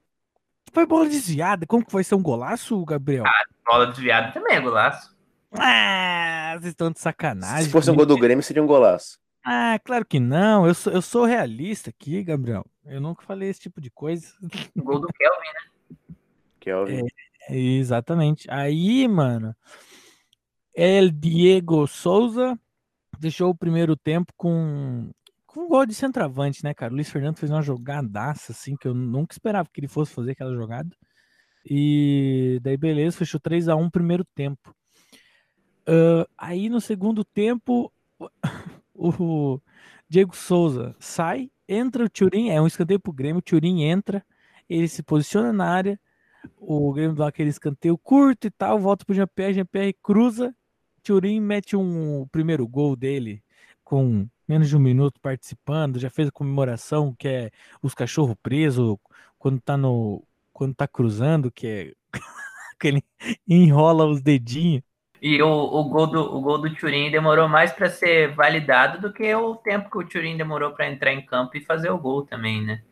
Foi 0.73 0.87
bola 0.87 1.09
desviada? 1.09 1.67
Como 1.67 1.85
que 1.85 1.93
vai 1.93 2.05
ser 2.05 2.15
um 2.15 2.23
golaço, 2.23 2.85
Gabriel? 2.85 3.25
Bola 3.65 3.87
desviada 3.87 4.33
também 4.33 4.57
é 4.57 4.61
golaço. 4.61 5.15
Ah, 5.53 6.55
vocês 6.59 6.71
estão 6.71 6.91
de 6.91 7.01
sacanagem. 7.01 7.65
Se 7.65 7.71
fosse 7.71 7.91
um 7.91 7.95
gol 7.95 8.07
do 8.07 8.19
Grêmio, 8.19 8.43
seria 8.43 8.63
um 8.63 8.67
golaço. 8.67 9.19
Ah, 9.49 9.79
claro 9.79 10.05
que 10.05 10.19
não. 10.19 10.67
Eu 10.67 10.75
sou, 10.75 10.93
eu 10.93 11.01
sou 11.01 11.25
realista 11.25 11.91
aqui, 11.91 12.21
Gabriel. 12.25 12.67
Eu 12.85 13.01
nunca 13.01 13.23
falei 13.23 13.49
esse 13.49 13.61
tipo 13.61 13.81
de 13.81 13.89
coisa. 13.93 14.27
O 14.75 14.83
gol 14.83 14.99
do 14.99 15.07
Kelvin, 15.07 15.47
né? 15.55 16.17
Kelvin. 16.59 17.07
É, 17.49 17.57
exatamente. 17.57 18.51
Aí, 18.51 19.07
mano, 19.07 19.55
El 20.75 21.13
Diego 21.13 21.87
Souza 21.87 22.59
deixou 23.21 23.51
o 23.51 23.57
primeiro 23.57 23.95
tempo 23.95 24.33
com, 24.37 25.13
com 25.47 25.61
um 25.61 25.69
gol 25.69 25.87
de 25.87 25.95
centroavante, 25.95 26.65
né, 26.65 26.75
cara? 26.75 26.93
O 26.93 26.97
Luiz 26.97 27.09
Fernando 27.09 27.39
fez 27.39 27.53
uma 27.53 27.63
jogadaça, 27.63 28.51
assim, 28.51 28.75
que 28.75 28.89
eu 28.89 28.95
nunca 28.95 29.33
esperava 29.33 29.69
que 29.73 29.79
ele 29.79 29.87
fosse 29.87 30.13
fazer 30.13 30.33
aquela 30.33 30.57
jogada. 30.57 30.91
E 31.65 32.59
daí, 32.65 32.77
beleza, 32.77 33.17
fechou 33.17 33.39
3 33.39 33.69
a 33.69 33.77
1 33.77 33.91
primeiro 33.91 34.25
tempo. 34.25 34.75
Uh, 35.89 36.27
aí 36.37 36.69
no 36.69 36.81
segundo 36.81 37.25
tempo, 37.25 37.93
o 38.99 39.61
Diego 40.09 40.37
Souza 40.37 40.95
sai, 40.99 41.51
entra 41.69 42.05
o 42.05 42.11
Turin, 42.11 42.51
é 42.51 42.61
um 42.61 42.67
escanteio 42.67 43.01
pro 43.01 43.13
Grêmio, 43.13 43.39
o 43.39 43.43
Turin 43.43 43.83
entra, 43.83 44.25
ele 44.69 44.89
se 44.89 45.03
posiciona 45.03 45.53
na 45.53 45.69
área, 45.69 46.01
o 46.57 46.93
Grêmio 46.93 47.17
dá 47.17 47.29
aquele 47.29 47.51
escanteio 47.51 47.99
curto 47.99 48.47
e 48.47 48.51
tal, 48.51 48.79
volta 48.79 49.05
pro 49.05 49.15
Jean-Pierre, 49.15 49.55
Jean-Pierre 49.55 49.97
cruza, 50.03 50.55
Turin 51.03 51.41
mete 51.41 51.77
um 51.77 52.23
o 52.23 52.27
primeiro 52.27 52.67
gol 52.67 52.97
dele 52.97 53.43
com 53.85 54.29
menos 54.49 54.69
de 54.69 54.77
um 54.77 54.81
minuto 54.81 55.21
participando, 55.21 55.99
já 55.99 56.11
fez 56.11 56.29
a 56.29 56.33
comemoração 56.33 57.15
que 57.15 57.29
é 57.29 57.51
os 57.83 57.95
cachorros 57.95 58.37
presos 58.43 58.97
quando 59.39 59.61
tá 59.61 59.77
no 59.77 60.23
quando 60.53 60.75
tá 60.75 60.89
cruzando, 60.89 61.51
que 61.51 61.67
é 61.67 61.93
que 62.81 62.89
ele 62.89 63.05
enrola 63.47 64.07
os 64.07 64.23
dedinhos. 64.23 64.83
E 65.21 65.43
o, 65.43 65.49
o, 65.49 65.85
gol 65.85 66.07
do, 66.07 66.21
o 66.37 66.41
gol 66.41 66.59
do 66.59 66.75
Turin 66.75 67.11
demorou 67.11 67.49
mais 67.49 67.73
para 67.73 67.89
ser 67.89 68.35
validado 68.35 69.01
do 69.01 69.13
que 69.13 69.35
o 69.35 69.57
tempo 69.57 69.91
que 69.91 69.99
o 69.99 70.07
Turin 70.07 70.37
demorou 70.37 70.73
para 70.73 70.91
entrar 70.91 71.13
em 71.13 71.25
campo 71.25 71.57
e 71.57 71.65
fazer 71.65 71.91
o 71.91 71.99
gol 71.99 72.23
também, 72.23 72.63
né? 72.63 72.83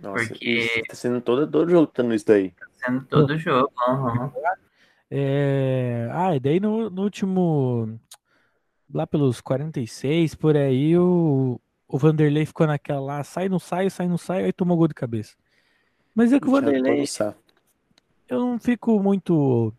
Nossa, 0.00 0.26
Porque- 0.26 0.44
isso 0.44 0.82
tá 0.88 0.94
sendo 0.94 1.20
todo, 1.20 1.46
todo 1.46 1.70
jogo 1.70 1.86
tendo 1.86 2.14
isso 2.14 2.26
daí. 2.26 2.52
Sendo 2.76 3.04
todo 3.04 3.38
jogo. 3.38 3.70
uhum. 3.88 4.30
É... 5.10 6.08
Ah, 6.12 6.36
e 6.36 6.40
daí 6.40 6.60
no, 6.60 6.90
no 6.90 7.02
último. 7.02 7.98
Lá 8.92 9.06
pelos 9.06 9.40
46, 9.40 10.34
por 10.34 10.56
aí, 10.56 10.96
o, 10.96 11.60
o 11.86 11.98
Vanderlei 11.98 12.46
ficou 12.46 12.66
naquela 12.66 13.00
lá, 13.00 13.24
sai, 13.24 13.46
não 13.46 13.58
sai, 13.58 13.90
sai, 13.90 14.08
não 14.08 14.16
sai, 14.16 14.44
aí 14.44 14.52
tomou 14.52 14.78
gol 14.78 14.88
de 14.88 14.94
cabeça. 14.94 15.36
Mas 16.14 16.32
é 16.32 16.40
que 16.40 16.48
o 16.48 16.50
Vanderlei, 16.50 17.04
eu 18.28 18.40
não 18.40 18.58
fico 18.58 19.02
muito. 19.02 19.72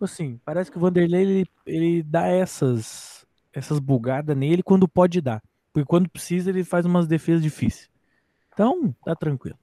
Assim, 0.00 0.38
parece 0.44 0.70
que 0.70 0.76
o 0.76 0.80
Vanderlei 0.80 1.22
ele, 1.22 1.46
ele 1.64 2.02
dá 2.02 2.26
essas, 2.26 3.26
essas 3.52 3.78
bugadas 3.78 4.36
nele 4.36 4.62
quando 4.62 4.86
pode 4.86 5.20
dar. 5.20 5.42
Porque 5.72 5.86
quando 5.86 6.08
precisa, 6.08 6.50
ele 6.50 6.64
faz 6.64 6.84
umas 6.84 7.06
defesas 7.06 7.42
difíceis. 7.42 7.90
Então, 8.52 8.94
tá 9.04 9.14
tranquilo. 9.14 9.58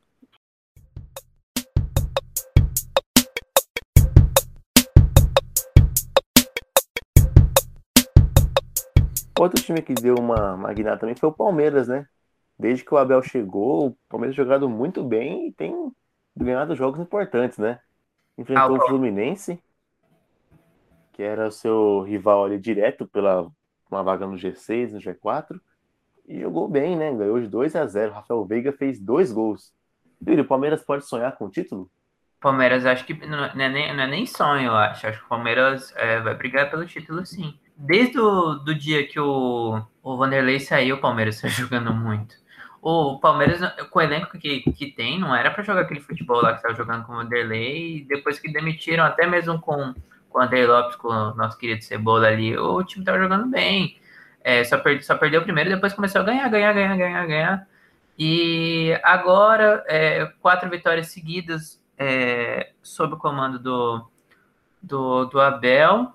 Outro 9.39 9.61
time 9.61 9.81
que 9.81 9.93
deu 9.93 10.15
uma 10.15 10.55
magnada 10.55 10.99
também 10.99 11.15
foi 11.15 11.29
o 11.29 11.33
Palmeiras, 11.33 11.87
né? 11.87 12.07
Desde 12.57 12.85
que 12.85 12.93
o 12.93 12.97
Abel 12.97 13.21
chegou, 13.21 13.87
o 13.87 13.97
Palmeiras 14.07 14.35
tem 14.35 14.45
jogado 14.45 14.69
muito 14.69 15.03
bem 15.03 15.47
e 15.47 15.51
tem 15.51 15.91
ganhado 16.35 16.75
jogos 16.75 16.99
importantes, 16.99 17.57
né? 17.57 17.79
Enfrentou 18.37 18.75
Ah, 18.75 18.79
o 18.79 18.83
o 18.83 18.87
Fluminense, 18.87 19.59
que 21.13 21.23
era 21.23 21.51
seu 21.51 22.01
rival 22.01 22.43
ali 22.43 22.59
direto 22.59 23.07
pela 23.07 23.47
uma 23.89 24.03
vaga 24.03 24.25
no 24.25 24.35
G6, 24.35 24.91
no 24.91 24.99
G4, 24.99 25.59
e 26.27 26.41
jogou 26.41 26.67
bem, 26.67 26.95
né? 26.95 27.13
Ganhou 27.13 27.39
de 27.39 27.47
2 27.47 27.75
a 27.75 27.85
0. 27.85 28.11
Rafael 28.11 28.43
Veiga 28.45 28.73
fez 28.73 28.99
dois 28.99 29.31
gols. 29.31 29.71
Yuri, 30.27 30.41
o 30.41 30.47
Palmeiras 30.47 30.81
pode 30.81 31.05
sonhar 31.05 31.35
com 31.37 31.45
o 31.45 31.49
título? 31.49 31.89
Palmeiras, 32.39 32.85
acho 32.85 33.05
que 33.05 33.13
não 33.25 33.45
é 33.45 33.69
nem, 33.69 33.95
não 33.95 34.03
é 34.03 34.07
nem 34.07 34.25
sonho, 34.25 34.67
eu 34.67 34.75
acho. 34.75 35.07
Acho 35.07 35.19
que 35.19 35.25
o 35.25 35.29
Palmeiras 35.29 35.93
é, 35.95 36.19
vai 36.19 36.33
brigar 36.33 36.69
pelo 36.69 36.85
título, 36.85 37.25
sim. 37.25 37.57
Desde 37.75 38.19
o 38.19 38.55
do 38.55 38.73
dia 38.73 39.07
que 39.07 39.19
o, 39.19 39.81
o 40.01 40.17
Vanderlei 40.17 40.59
saiu, 40.59 40.95
o 40.95 41.01
Palmeiras 41.01 41.35
está 41.35 41.47
jogando 41.61 41.93
muito. 41.93 42.35
O 42.81 43.17
Palmeiras, 43.19 43.61
com 43.89 43.99
o 43.99 44.01
elenco 44.01 44.37
que, 44.37 44.59
que 44.59 44.91
tem, 44.91 45.17
não 45.17 45.33
era 45.33 45.51
para 45.51 45.63
jogar 45.63 45.81
aquele 45.81 46.01
futebol 46.01 46.41
lá 46.41 46.51
que 46.51 46.57
estava 46.57 46.75
jogando 46.75 47.05
com 47.05 47.13
o 47.13 47.15
Vanderlei. 47.15 47.97
E 47.97 48.05
depois 48.05 48.39
que 48.39 48.51
demitiram, 48.51 49.05
até 49.05 49.25
mesmo 49.25 49.59
com, 49.59 49.93
com 50.33 50.39
o 50.39 50.41
André 50.41 50.65
Lopes, 50.65 50.95
com 50.95 51.07
o 51.07 51.35
nosso 51.35 51.57
querido 51.57 51.83
Cebola 51.83 52.27
ali, 52.27 52.57
o 52.57 52.83
time 52.83 53.03
estava 53.03 53.19
jogando 53.19 53.45
bem. 53.45 53.97
É, 54.43 54.63
só, 54.63 54.77
só 55.01 55.15
perdeu 55.15 55.41
o 55.41 55.43
primeiro 55.43 55.69
e 55.69 55.75
depois 55.75 55.93
começou 55.93 56.21
a 56.21 56.23
ganhar, 56.25 56.49
ganhar, 56.49 56.73
ganhar, 56.73 56.97
ganhar, 56.97 57.27
ganhar. 57.27 57.67
E 58.17 58.99
agora, 59.03 59.83
é, 59.87 60.25
quatro 60.41 60.69
vitórias 60.69 61.07
seguidas 61.07 61.81
é, 61.97 62.71
sob 62.81 63.13
o 63.13 63.17
comando 63.17 63.59
do, 63.59 64.05
do, 64.81 65.25
do 65.25 65.39
Abel, 65.39 66.11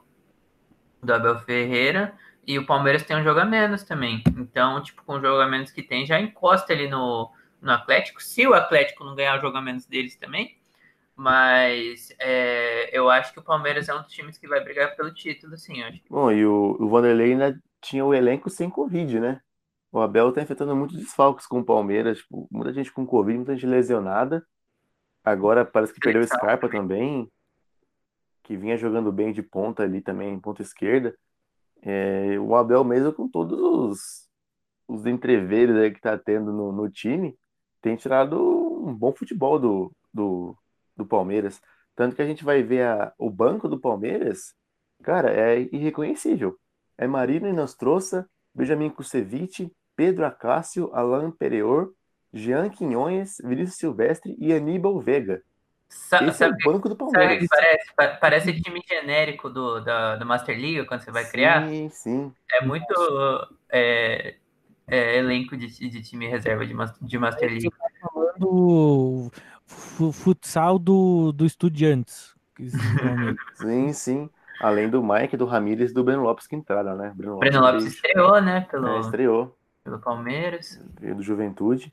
do 1.03 1.15
Abel 1.15 1.39
Ferreira, 1.41 2.13
e 2.47 2.59
o 2.59 2.67
Palmeiras 2.67 3.05
tem 3.05 3.17
um 3.17 3.23
jogo 3.23 3.41
a 3.41 3.45
menos 3.45 3.83
também. 3.85 4.23
Então, 4.37 4.83
tipo, 4.83 5.03
com 5.05 5.15
o 5.15 5.21
jogo 5.21 5.41
a 5.41 5.47
menos 5.47 5.71
que 5.71 5.83
tem, 5.83 6.05
já 6.05 6.21
encosta 6.21 6.73
ali 6.73 6.89
no, 6.89 7.31
no 7.63 7.73
Atlético, 7.73 8.23
se 8.23 8.47
o 8.47 8.55
Atlético 8.55 9.05
não 9.05 9.15
ganhar 9.15 9.39
o 9.39 9.41
jogo 9.41 9.57
a 9.57 9.63
menos 9.63 9.87
deles 9.87 10.17
também. 10.17 10.58
Mas 11.19 12.15
é, 12.17 12.97
eu 12.97 13.11
acho 13.11 13.33
que 13.33 13.41
o 13.41 13.43
Palmeiras 13.43 13.89
é 13.89 13.95
um 13.95 14.03
dos 14.03 14.13
times 14.13 14.39
que 14.39 14.47
vai 14.47 14.63
brigar 14.63 14.95
pelo 14.95 15.13
título, 15.13 15.59
sim. 15.59 15.83
Acho. 15.83 16.01
Bom, 16.09 16.31
e 16.31 16.47
o, 16.47 16.77
o 16.79 16.89
Vanderlei 16.89 17.33
ainda 17.33 17.61
tinha 17.81 18.05
o 18.05 18.15
elenco 18.15 18.49
sem 18.49 18.71
Covid, 18.71 19.19
né? 19.19 19.41
O 19.91 19.99
Abel 19.99 20.33
tá 20.33 20.41
enfrentando 20.41 20.77
muitos 20.77 20.97
desfalques 20.97 21.45
com 21.45 21.59
o 21.59 21.65
Palmeiras, 21.65 22.19
tipo, 22.19 22.47
muita 22.53 22.73
gente 22.73 22.93
com 22.93 23.05
Covid, 23.05 23.37
muita 23.37 23.55
gente 23.57 23.67
lesionada. 23.67 24.47
Agora 25.25 25.65
parece 25.65 25.93
que 25.93 25.99
perdeu 25.99 26.23
o 26.23 26.25
Scarpa 26.25 26.69
também, 26.69 27.29
que 28.45 28.57
vinha 28.57 28.77
jogando 28.77 29.11
bem 29.11 29.33
de 29.33 29.43
ponta 29.43 29.83
ali 29.83 30.01
também, 30.01 30.39
ponta 30.39 30.63
esquerda. 30.63 31.19
É, 31.83 32.39
o 32.39 32.55
Abel 32.55 32.85
mesmo 32.85 33.13
com 33.13 33.29
todos 33.29 33.59
os, 33.59 34.29
os 34.87 35.05
entreveres 35.05 35.75
aí 35.75 35.93
que 35.93 36.01
tá 36.01 36.17
tendo 36.17 36.53
no, 36.53 36.71
no 36.71 36.89
time, 36.89 37.37
tem 37.83 37.97
tirado 37.97 38.39
um 38.87 38.95
bom 38.95 39.13
futebol 39.13 39.59
do, 39.59 39.93
do, 40.15 40.57
do 40.99 41.07
Palmeiras. 41.07 41.63
Tanto 41.97 42.15
que 42.15 42.23
a 42.23 42.27
gente 42.27 42.45
vai 42.45 42.63
ver 42.63 42.83
a, 42.85 43.13
o 43.17 43.31
banco 43.31 43.69
do 43.69 43.81
Palmeiras, 43.81 44.55
cara, 45.03 45.31
é 45.33 45.61
irreconhecível. 45.73 46.59
É 46.99 47.07
Marino 47.07 47.49
Inostroça, 47.49 48.29
Benjamin 48.55 48.91
Kusevich, 48.91 49.73
Pedro 49.97 50.27
Acácio, 50.27 50.91
Alain 50.93 51.31
Pereor, 51.31 51.93
Jean 52.33 52.69
Quinhões, 52.69 53.39
Vinícius 53.43 53.79
Silvestre 53.79 54.37
e 54.39 54.53
Aníbal 54.53 55.01
Vega. 55.01 55.43
Sa 55.89 56.23
Esse 56.23 56.39
sabe, 56.39 56.63
é 56.63 56.69
o 56.69 56.73
banco 56.73 56.89
do 56.89 56.95
sabe 56.97 56.99
Palmeiras. 56.99 57.39
que 57.39 57.49
parece? 57.49 57.95
Pa- 57.97 58.17
Parece 58.21 58.61
time 58.61 58.83
genérico 58.87 59.49
do, 59.49 59.81
da, 59.81 60.17
do 60.17 60.27
Master 60.27 60.55
League, 60.55 60.85
quando 60.85 61.01
você 61.01 61.11
vai 61.11 61.25
criar. 61.25 61.67
Sim, 61.67 61.89
sim. 61.89 62.33
É 62.53 62.65
muito 62.65 62.95
é, 63.71 64.37
é, 64.87 65.17
elenco 65.17 65.57
de, 65.57 65.67
de 65.67 66.03
time 66.03 66.29
reserva 66.29 66.67
de, 66.67 66.75
de 67.01 67.19
Master 67.19 67.49
League. 67.49 67.71
Do 68.39 69.31
fu- 69.33 69.41
futsal 69.69 70.79
do, 70.79 71.33
do 71.33 71.45
Estudiantes. 71.45 72.35
Sim, 73.55 73.93
sim. 73.93 74.31
Além 74.61 74.89
do 74.89 75.03
Mike, 75.03 75.37
do 75.37 75.45
Ramírez 75.45 75.91
e 75.91 75.95
do 75.95 76.03
Breno 76.03 76.23
Lopes 76.23 76.47
que 76.47 76.57
entraram, 76.57 76.97
né? 76.97 77.11
O 77.11 77.15
Breno 77.15 77.37
Lopes 77.37 77.85
fez- 77.85 77.95
estreou, 77.95 78.41
né? 78.41 78.63
Pelo, 78.71 78.89
é, 78.89 79.01
estreou. 79.01 79.57
pelo 79.85 80.01
Palmeiras. 80.01 80.81
Veio 81.01 81.15
do 81.15 81.23
Juventude. 81.23 81.93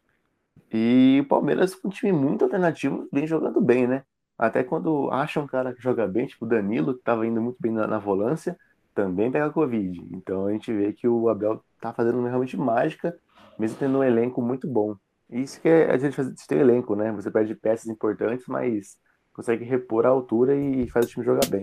E 0.71 1.19
o 1.23 1.27
Palmeiras, 1.27 1.77
um 1.83 1.89
time 1.89 2.11
muito 2.11 2.43
alternativo, 2.43 3.07
vem 3.11 3.27
jogando 3.27 3.61
bem, 3.61 3.87
né? 3.87 4.03
Até 4.37 4.63
quando 4.63 5.09
acha 5.11 5.39
um 5.39 5.47
cara 5.47 5.73
que 5.73 5.81
joga 5.81 6.07
bem, 6.07 6.27
tipo 6.27 6.45
o 6.45 6.47
Danilo, 6.47 6.93
que 6.93 6.99
estava 6.99 7.25
indo 7.25 7.41
muito 7.41 7.57
bem 7.59 7.71
na, 7.71 7.87
na 7.87 7.99
volância, 7.99 8.57
também 8.93 9.31
pega 9.31 9.49
Covid. 9.51 10.01
Então 10.13 10.47
a 10.47 10.51
gente 10.51 10.73
vê 10.73 10.91
que 10.93 11.07
o 11.07 11.29
Abel 11.29 11.63
tá 11.79 11.93
fazendo 11.93 12.21
realmente 12.25 12.57
mágica, 12.57 13.17
mesmo 13.57 13.77
tendo 13.77 13.99
um 13.99 14.03
elenco 14.03 14.41
muito 14.41 14.67
bom. 14.67 14.95
Isso 15.29 15.59
que 15.59 15.67
é 15.67 15.91
a 15.91 15.97
gente 15.97 16.15
faz, 16.15 16.27
ter 16.45 16.59
elenco, 16.59 16.95
né? 16.95 17.11
Você 17.13 17.31
perde 17.31 17.55
peças 17.55 17.87
importantes, 17.87 18.45
mas 18.47 18.97
consegue 19.33 19.65
repor 19.65 20.05
a 20.05 20.09
altura 20.09 20.55
e 20.55 20.87
faz 20.89 21.05
o 21.05 21.09
time 21.09 21.25
jogar 21.25 21.47
bem. 21.49 21.61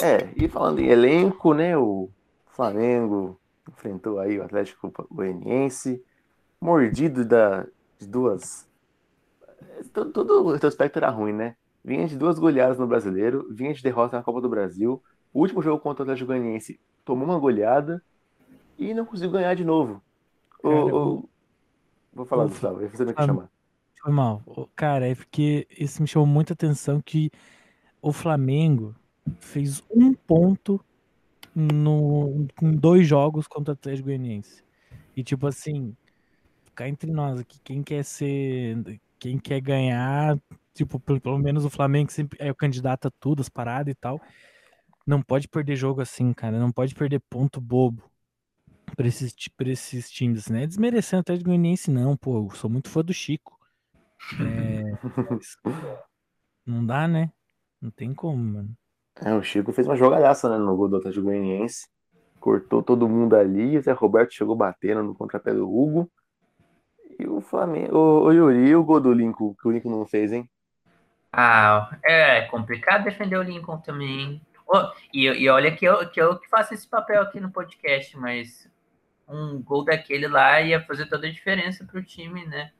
É, 0.00 0.28
e 0.36 0.48
falando 0.48 0.80
em 0.80 0.88
elenco, 0.88 1.54
né? 1.54 1.76
O 1.76 2.08
Flamengo 2.46 3.38
enfrentou 3.68 4.20
aí 4.20 4.38
o 4.38 4.44
Atlético 4.44 4.92
Goianiense, 5.10 6.04
mordido 6.60 7.24
da, 7.24 7.66
de 7.98 8.06
duas. 8.06 8.68
Todo, 9.92 10.12
todo 10.12 10.44
o 10.44 10.52
retrospecto 10.52 10.98
era 10.98 11.10
ruim, 11.10 11.32
né? 11.32 11.56
Vinha 11.84 12.06
de 12.06 12.16
duas 12.16 12.38
goleadas 12.38 12.78
no 12.78 12.86
brasileiro, 12.86 13.46
vinha 13.50 13.74
de 13.74 13.82
derrota 13.82 14.16
na 14.16 14.22
Copa 14.22 14.40
do 14.40 14.48
Brasil. 14.48 15.02
O 15.32 15.40
último 15.40 15.62
jogo 15.62 15.80
contra 15.80 16.02
o 16.02 16.04
Atlético 16.04 16.28
Goianiense 16.28 16.78
tomou 17.04 17.24
uma 17.24 17.38
goleada 17.38 18.02
e 18.78 18.92
não 18.92 19.04
conseguiu 19.04 19.32
ganhar 19.32 19.54
de 19.54 19.64
novo. 19.64 20.02
O, 20.62 20.68
o... 20.68 21.28
Vou 22.12 22.26
falar, 22.26 22.44
Gustavo, 22.44 22.80
você 22.80 23.04
tem 23.04 23.14
que 23.14 23.24
chamar. 23.24 23.50
Foi 24.02 24.12
mal. 24.12 24.42
Cara, 24.74 25.08
é 25.08 25.14
porque 25.14 25.66
isso 25.70 26.02
me 26.02 26.08
chamou 26.08 26.26
muita 26.26 26.52
atenção 26.52 27.00
que 27.00 27.30
o 28.00 28.12
Flamengo 28.12 28.94
fez 29.38 29.82
um 29.90 30.12
ponto 30.12 30.84
no, 31.54 32.46
em 32.60 32.72
dois 32.72 33.06
jogos 33.06 33.46
contra 33.46 33.72
o 33.72 33.74
Atlético 33.74 34.08
Goianiense. 34.08 34.64
E 35.16 35.22
tipo 35.22 35.46
assim, 35.46 35.96
ficar 36.64 36.88
entre 36.88 37.10
nós 37.10 37.38
aqui, 37.38 37.58
quem 37.62 37.82
quer 37.82 38.04
ser, 38.04 39.00
quem 39.18 39.38
quer 39.38 39.60
ganhar, 39.60 40.36
tipo, 40.74 40.98
pelo, 40.98 41.20
pelo 41.20 41.38
menos 41.38 41.64
o 41.64 41.70
Flamengo 41.70 42.10
sempre 42.10 42.38
é 42.40 42.50
o 42.50 42.54
candidato 42.54 43.08
a 43.08 43.10
tudo, 43.10 43.40
as 43.40 43.48
paradas 43.48 43.92
e 43.92 43.94
tal. 43.94 44.20
Não 45.06 45.22
pode 45.22 45.48
perder 45.48 45.76
jogo 45.76 46.00
assim, 46.00 46.32
cara. 46.32 46.58
Não 46.58 46.70
pode 46.70 46.94
perder 46.94 47.20
ponto 47.28 47.60
bobo 47.60 48.02
pra 48.96 49.06
esses, 49.06 49.34
pra 49.56 49.68
esses 49.68 50.10
times, 50.10 50.48
né? 50.48 50.66
Desmerecendo 50.66 51.20
até 51.20 51.36
de 51.36 51.44
Goianiense, 51.44 51.90
não, 51.90 52.16
pô. 52.16 52.46
Eu 52.46 52.50
sou 52.50 52.70
muito 52.70 52.88
fã 52.88 53.02
do 53.02 53.12
Chico. 53.12 53.58
É, 54.40 54.82
não 56.64 56.86
dá, 56.86 57.08
né? 57.08 57.32
Não 57.80 57.90
tem 57.90 58.14
como, 58.14 58.42
mano. 58.42 58.76
É, 59.20 59.34
o 59.34 59.42
Chico 59.42 59.72
fez 59.72 59.86
uma 59.86 59.96
jogadaça, 59.96 60.48
né, 60.48 60.56
no 60.56 60.76
gol 60.76 60.88
do 60.88 60.96
Atlético 60.96 61.24
Goianiense. 61.24 61.88
Cortou 62.40 62.82
todo 62.82 63.08
mundo 63.08 63.36
ali, 63.36 63.76
o 63.76 63.82
Zé 63.82 63.92
Roberto 63.92 64.32
chegou 64.32 64.56
batendo 64.56 65.02
no 65.02 65.14
contrapé 65.14 65.52
do 65.52 65.68
Hugo. 65.68 66.10
E 67.18 67.26
o 67.26 67.40
Flamengo. 67.40 67.96
O, 67.96 68.24
o 68.24 68.32
Yuri, 68.32 68.68
e 68.68 68.74
o 68.74 68.84
gol 68.84 69.00
do 69.00 69.12
Lincoln, 69.12 69.54
que 69.54 69.68
o 69.68 69.70
Lincoln 69.70 69.90
não 69.90 70.06
fez, 70.06 70.32
hein? 70.32 70.48
Ah, 71.32 71.96
é 72.04 72.42
complicado 72.42 73.04
defender 73.04 73.36
o 73.36 73.42
Lincoln 73.42 73.78
também. 73.78 74.40
Oh, 74.51 74.51
e, 75.12 75.26
e 75.26 75.48
olha 75.48 75.74
que 75.74 75.84
eu, 75.84 76.08
que 76.08 76.20
eu 76.20 76.38
que 76.38 76.48
faço 76.48 76.74
esse 76.74 76.86
papel 76.86 77.22
aqui 77.22 77.40
no 77.40 77.50
podcast, 77.50 78.16
mas 78.18 78.70
um 79.28 79.62
gol 79.62 79.84
daquele 79.84 80.28
lá 80.28 80.60
ia 80.60 80.80
fazer 80.80 81.06
toda 81.06 81.26
a 81.26 81.30
diferença 81.30 81.84
pro 81.84 82.02
time, 82.02 82.44
né? 82.46 82.72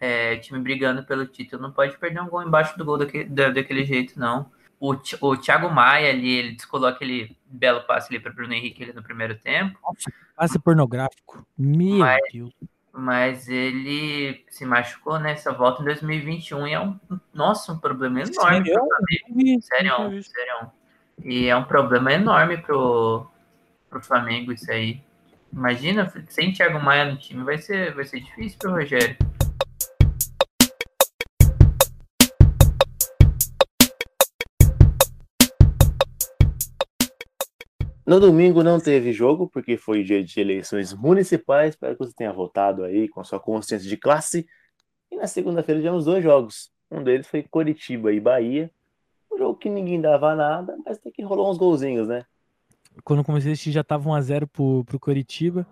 É, 0.00 0.36
time 0.36 0.58
brigando 0.60 1.04
pelo 1.04 1.26
título. 1.26 1.62
Não 1.62 1.72
pode 1.72 1.96
perder 1.98 2.20
um 2.20 2.28
gol 2.28 2.42
embaixo 2.42 2.76
do 2.76 2.84
gol 2.84 2.98
daquele, 2.98 3.24
da, 3.24 3.50
daquele 3.50 3.84
jeito, 3.84 4.18
não 4.18 4.50
o, 4.82 4.96
o 5.20 5.36
Thiago 5.36 5.70
Maia 5.70 6.10
ali, 6.10 6.28
ele 6.28 6.52
descolou 6.56 6.88
aquele 6.88 7.36
belo 7.46 7.82
passe 7.82 8.12
ali 8.12 8.20
para 8.20 8.32
Bruno 8.32 8.52
Henrique 8.52 8.82
ali 8.82 8.92
no 8.92 9.02
primeiro 9.02 9.38
tempo. 9.38 9.78
Passe 10.34 10.58
pornográfico. 10.58 11.46
Meu 11.56 11.98
mas, 11.98 12.20
Deus. 12.32 12.52
Mas 12.92 13.48
ele 13.48 14.44
se 14.50 14.66
machucou 14.66 15.20
nessa 15.20 15.52
volta 15.52 15.82
em 15.82 15.84
2021 15.84 16.66
e 16.66 16.72
é 16.72 16.80
um, 16.80 16.98
nossa, 17.32 17.72
um 17.72 17.78
problema 17.78 18.22
enorme. 18.22 18.34
Sério? 18.34 19.62
Sério, 19.62 20.22
sério. 20.24 20.72
E 21.24 21.48
é 21.48 21.56
um 21.56 21.64
problema 21.64 22.12
enorme 22.12 22.58
pro, 22.58 23.26
pro 23.88 24.02
Flamengo 24.02 24.52
isso 24.52 24.70
aí. 24.70 25.00
Imagina, 25.52 26.10
sem 26.28 26.52
Thiago 26.52 26.80
Maia 26.80 27.04
no 27.04 27.16
time 27.16 27.44
vai 27.44 27.58
ser, 27.58 27.94
vai 27.94 28.04
ser 28.04 28.20
difícil 28.20 28.58
pro 28.58 28.72
Rogério. 28.72 29.16
No 38.04 38.18
domingo 38.20 38.62
não 38.62 38.80
teve 38.80 39.12
jogo, 39.12 39.48
porque 39.48 39.76
foi 39.76 40.02
dia 40.02 40.22
de 40.22 40.38
eleições 40.40 40.92
municipais. 40.92 41.70
Espero 41.70 41.96
que 41.96 42.04
você 42.04 42.12
tenha 42.14 42.32
votado 42.32 42.84
aí 42.84 43.08
com 43.08 43.22
sua 43.24 43.40
consciência 43.40 43.88
de 43.88 43.96
classe. 43.96 44.46
E 45.10 45.16
na 45.16 45.26
segunda-feira 45.26 45.80
tivemos 45.80 46.04
dois 46.04 46.22
jogos. 46.22 46.70
Um 46.90 47.02
deles 47.02 47.26
foi 47.26 47.42
Coritiba 47.42 48.12
e 48.12 48.20
Bahia. 48.20 48.70
Um 49.32 49.38
jogo 49.38 49.56
que 49.56 49.70
ninguém 49.70 50.00
dava 50.00 50.34
nada, 50.34 50.76
mas 50.84 50.98
até 50.98 51.10
que 51.10 51.22
rolou 51.22 51.50
uns 51.50 51.58
golzinhos, 51.58 52.08
né? 52.08 52.24
Quando 53.04 53.24
comecei 53.24 53.50
a 53.50 53.54
assistir 53.54 53.72
já 53.72 53.82
tava 53.82 54.10
1x0 54.10 54.46
pro, 54.46 54.84
pro 54.84 55.00
Coritiba. 55.00 55.66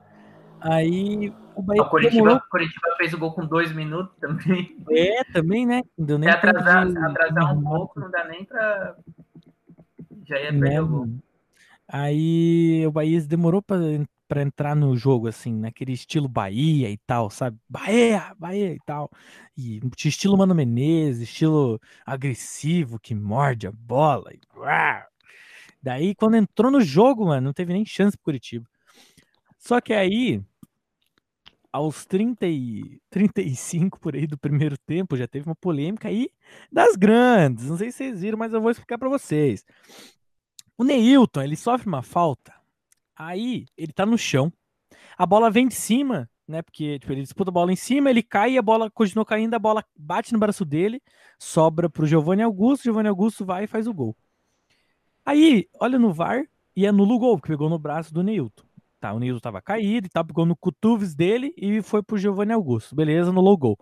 Aí 0.61 1.33
o 1.55 1.63
Bahia. 1.63 1.83
O 1.83 1.89
Coritiba, 1.89 2.23
demorou... 2.23 2.41
Coritiba 2.51 2.97
fez 2.97 3.13
o 3.15 3.19
gol 3.19 3.33
com 3.33 3.47
dois 3.47 3.73
minutos 3.73 4.15
também. 4.19 4.77
É, 4.91 5.25
também, 5.25 5.67
né? 5.67 5.83
Não 5.97 6.07
deu 6.07 6.19
nem 6.19 6.31
Se 6.31 6.37
atrasar, 6.37 6.87
de... 6.87 6.99
atrasar 6.99 7.57
um 7.57 7.63
pouco, 7.63 8.01
não 8.01 8.11
dá 8.11 8.25
nem 8.25 8.45
pra. 8.45 8.97
Já 10.27 10.39
ia 10.39 10.51
perder 10.51 10.71
né, 10.71 10.81
o 10.81 10.89
gol. 10.89 11.09
Aí 11.89 12.87
o 12.87 12.93
Bahia 12.93 13.21
demorou 13.23 13.61
para 13.61 13.79
entrar 14.37 14.77
no 14.77 14.97
jogo, 14.97 15.27
assim, 15.27 15.53
naquele 15.53 15.93
estilo 15.93 16.29
Bahia 16.29 16.91
e 16.91 16.97
tal, 16.99 17.31
sabe? 17.31 17.59
Bahia, 17.69 18.35
Bahia 18.39 18.73
e 18.73 18.79
tal. 18.87 19.11
E 19.57 19.81
estilo 20.05 20.37
Mano 20.37 20.55
Menezes, 20.55 21.23
estilo 21.23 21.81
agressivo 22.07 22.99
que 22.99 23.15
morde 23.15 23.67
a 23.67 23.73
bola. 23.73 24.33
E... 24.33 24.41
Daí, 25.83 26.15
quando 26.15 26.37
entrou 26.37 26.71
no 26.71 26.81
jogo, 26.81 27.27
mano, 27.27 27.47
não 27.47 27.53
teve 27.53 27.73
nem 27.73 27.85
chance 27.85 28.17
pro 28.17 28.25
Curitiba. 28.25 28.69
Só 29.59 29.81
que 29.81 29.93
aí, 29.93 30.43
aos 31.73 32.05
30 32.05 32.47
e 32.47 33.01
35 33.11 33.99
por 33.99 34.15
aí 34.15 34.27
do 34.27 34.39
primeiro 34.39 34.77
tempo, 34.79 35.17
já 35.17 35.27
teve 35.27 35.47
uma 35.47 35.55
polêmica 35.57 36.09
aí 36.09 36.31
das 36.71 36.97
grandes. 36.97 37.67
Não 37.67 37.77
sei 37.77 37.91
se 37.91 37.99
vocês 37.99 38.21
viram, 38.21 38.39
mas 38.39 38.53
eu 38.53 38.61
vou 38.61 38.71
explicar 38.71 38.99
para 38.99 39.09
vocês. 39.09 39.65
O 40.77 40.85
Neilton, 40.85 41.43
ele 41.43 41.57
sofre 41.57 41.87
uma 41.87 42.03
falta. 42.03 42.60
Aí, 43.23 43.67
ele 43.77 43.93
tá 43.93 44.07
no 44.07 44.17
chão. 44.17 44.51
A 45.19 45.27
bola 45.27 45.51
vem 45.51 45.69
de 45.69 45.75
cima, 45.75 46.27
né? 46.49 46.63
Porque 46.63 46.99
tipo, 46.99 47.13
ele 47.13 47.21
disputa 47.21 47.51
a 47.51 47.53
bola 47.53 47.71
em 47.71 47.77
cima, 47.77 48.09
ele 48.09 48.23
cai 48.23 48.53
e 48.53 48.59
a 48.59 48.63
bola 48.63 48.91
continua 48.91 49.27
caindo, 49.27 49.53
a 49.53 49.59
bola 49.59 49.85
bate 49.95 50.33
no 50.33 50.39
braço 50.39 50.65
dele, 50.65 51.03
sobra 51.39 51.91
pro 51.91 52.07
Giovanni 52.07 52.43
Augusto, 52.43 52.85
Giovanni 52.85 53.11
Augusto 53.11 53.45
vai 53.45 53.65
e 53.65 53.67
faz 53.67 53.87
o 53.87 53.93
gol. 53.93 54.17
Aí, 55.23 55.69
olha 55.79 55.99
no 55.99 56.15
VAR 56.15 56.47
e 56.75 56.87
anula 56.87 57.13
o 57.13 57.19
gol, 57.19 57.37
porque 57.37 57.53
pegou 57.53 57.69
no 57.69 57.79
braço 57.79 58.13
do 58.15 58.23
Neilton. 58.23 58.65
Tá, 58.99 59.13
o 59.13 59.19
Neilton 59.19 59.41
tava 59.41 59.61
caído 59.61 60.07
e 60.07 60.11
tal, 60.11 60.25
pegou 60.25 60.47
no 60.47 60.57
cotuves 60.57 61.15
dele 61.15 61.53
e 61.59 61.83
foi 61.83 62.03
pro 62.03 62.17
Giovanni 62.17 62.55
Augusto. 62.55 62.97
Beleza, 62.97 63.29
anulou 63.29 63.53
o 63.53 63.59
gol. 63.59 63.79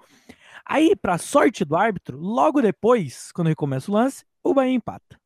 Aí, 0.66 0.96
pra 0.96 1.16
sorte 1.16 1.64
do 1.64 1.76
árbitro, 1.76 2.18
logo 2.18 2.60
depois, 2.60 3.30
quando 3.30 3.46
recomeça 3.46 3.88
o 3.88 3.94
lance, 3.94 4.24
o 4.42 4.52
Bahia 4.52 4.74
empata 4.74 5.16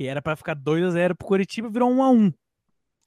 que 0.00 0.06
era 0.06 0.22
para 0.22 0.34
ficar 0.34 0.54
2 0.54 0.82
a 0.82 0.90
0 0.92 1.14
pro 1.14 1.26
Curitiba, 1.26 1.68
virou 1.68 1.90
1 1.92 2.02
a 2.02 2.10
1 2.10 2.32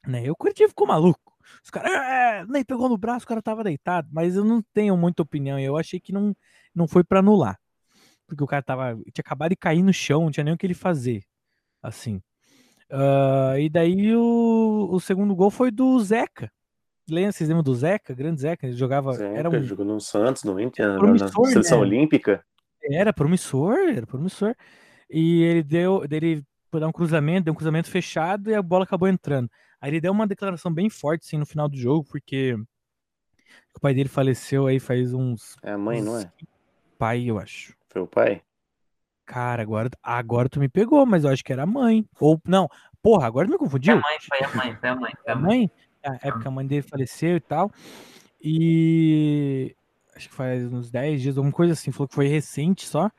né? 0.06 0.24
E 0.24 0.30
o 0.30 0.36
Curitiba 0.36 0.68
ficou 0.68 0.86
maluco. 0.86 1.34
Os 1.62 1.70
caras 1.70 1.92
é, 1.92 2.44
nem 2.46 2.64
pegou 2.64 2.88
no 2.88 2.96
braço, 2.96 3.24
o 3.24 3.28
cara 3.28 3.42
tava 3.42 3.64
deitado, 3.64 4.08
mas 4.12 4.36
eu 4.36 4.44
não 4.44 4.62
tenho 4.72 4.96
muita 4.96 5.22
opinião, 5.22 5.58
eu 5.58 5.76
achei 5.76 6.00
que 6.00 6.12
não, 6.12 6.34
não 6.74 6.88
foi 6.88 7.04
para 7.04 7.20
anular. 7.20 7.58
Porque 8.26 8.42
o 8.42 8.46
cara 8.46 8.62
tava 8.62 8.94
tinha 8.94 9.22
acabado 9.24 9.50
de 9.50 9.56
cair 9.56 9.82
no 9.82 9.92
chão, 9.92 10.24
não 10.24 10.30
tinha 10.30 10.44
nem 10.44 10.54
o 10.54 10.58
que 10.58 10.66
ele 10.66 10.74
fazer. 10.74 11.22
Assim. 11.82 12.22
Uh, 12.90 13.58
e 13.58 13.68
daí 13.68 14.14
o, 14.16 14.88
o 14.90 15.00
segundo 15.00 15.34
gol 15.34 15.50
foi 15.50 15.70
do 15.70 15.98
Zeca. 16.00 16.50
Lembra, 17.08 17.32
vocês 17.32 17.48
lembram 17.48 17.62
do 17.62 17.74
Zeca? 17.74 18.14
Grande 18.14 18.40
Zeca, 18.40 18.66
ele 18.66 18.76
jogava. 18.76 19.12
Zeca, 19.12 19.38
era 19.38 19.50
um, 19.50 19.62
jogou 19.62 19.84
no 19.84 20.00
Santos, 20.00 20.44
no 20.44 20.58
Inter, 20.58 20.96
na 20.98 21.28
seleção 21.28 21.78
né? 21.78 21.84
olímpica. 21.84 22.42
Era 22.82 23.12
promissor, 23.12 23.76
era 23.88 24.06
promissor. 24.06 24.54
E 25.10 25.42
ele 25.42 25.62
deu, 25.62 26.02
ele 26.10 26.42
foi 26.70 26.80
dar 26.80 26.88
um 26.88 26.92
cruzamento, 26.92 27.44
deu 27.44 27.52
um 27.52 27.56
cruzamento 27.56 27.90
fechado 27.90 28.50
e 28.50 28.54
a 28.54 28.62
bola 28.62 28.84
acabou 28.84 29.08
entrando. 29.08 29.50
Aí 29.84 29.90
ele 29.90 30.00
deu 30.00 30.12
uma 30.12 30.26
declaração 30.26 30.72
bem 30.72 30.88
forte, 30.88 31.26
assim, 31.26 31.36
no 31.36 31.44
final 31.44 31.68
do 31.68 31.76
jogo, 31.76 32.08
porque 32.08 32.54
o 33.76 33.80
pai 33.82 33.92
dele 33.92 34.08
faleceu 34.08 34.66
aí 34.66 34.80
faz 34.80 35.12
uns. 35.12 35.58
É 35.62 35.72
a 35.72 35.76
mãe, 35.76 36.00
uns... 36.00 36.04
não 36.06 36.18
é? 36.18 36.32
Pai, 36.98 37.24
eu 37.24 37.38
acho. 37.38 37.76
Foi 37.90 38.00
o 38.00 38.06
pai? 38.06 38.40
Cara, 39.26 39.62
agora, 39.62 39.90
agora 40.02 40.48
tu 40.48 40.58
me 40.58 40.70
pegou, 40.70 41.04
mas 41.04 41.24
eu 41.24 41.30
acho 41.30 41.44
que 41.44 41.52
era 41.52 41.64
a 41.64 41.66
mãe. 41.66 42.08
Ou, 42.18 42.40
não, 42.46 42.66
porra, 43.02 43.26
agora 43.26 43.46
tu 43.46 43.50
me 43.50 43.58
confundiu? 43.58 44.00
Foi 44.00 44.00
a 44.00 44.08
mãe, 44.08 44.18
foi 44.26 44.38
a 44.38 44.56
mãe, 44.56 44.76
foi 44.80 44.88
a 44.88 44.96
mãe. 44.96 45.12
Foi 45.22 45.32
a 45.34 45.36
mãe? 45.36 45.70
É, 46.02 46.28
é 46.28 46.32
porque 46.32 46.48
a 46.48 46.50
mãe 46.50 46.66
dele 46.66 46.80
faleceu 46.80 47.36
e 47.36 47.40
tal. 47.40 47.70
E 48.42 49.76
acho 50.16 50.30
que 50.30 50.34
faz 50.34 50.64
uns 50.72 50.90
10 50.90 51.20
dias, 51.20 51.36
alguma 51.36 51.52
coisa 51.52 51.74
assim, 51.74 51.92
falou 51.92 52.08
que 52.08 52.14
foi 52.14 52.26
recente 52.26 52.86
só. 52.86 53.10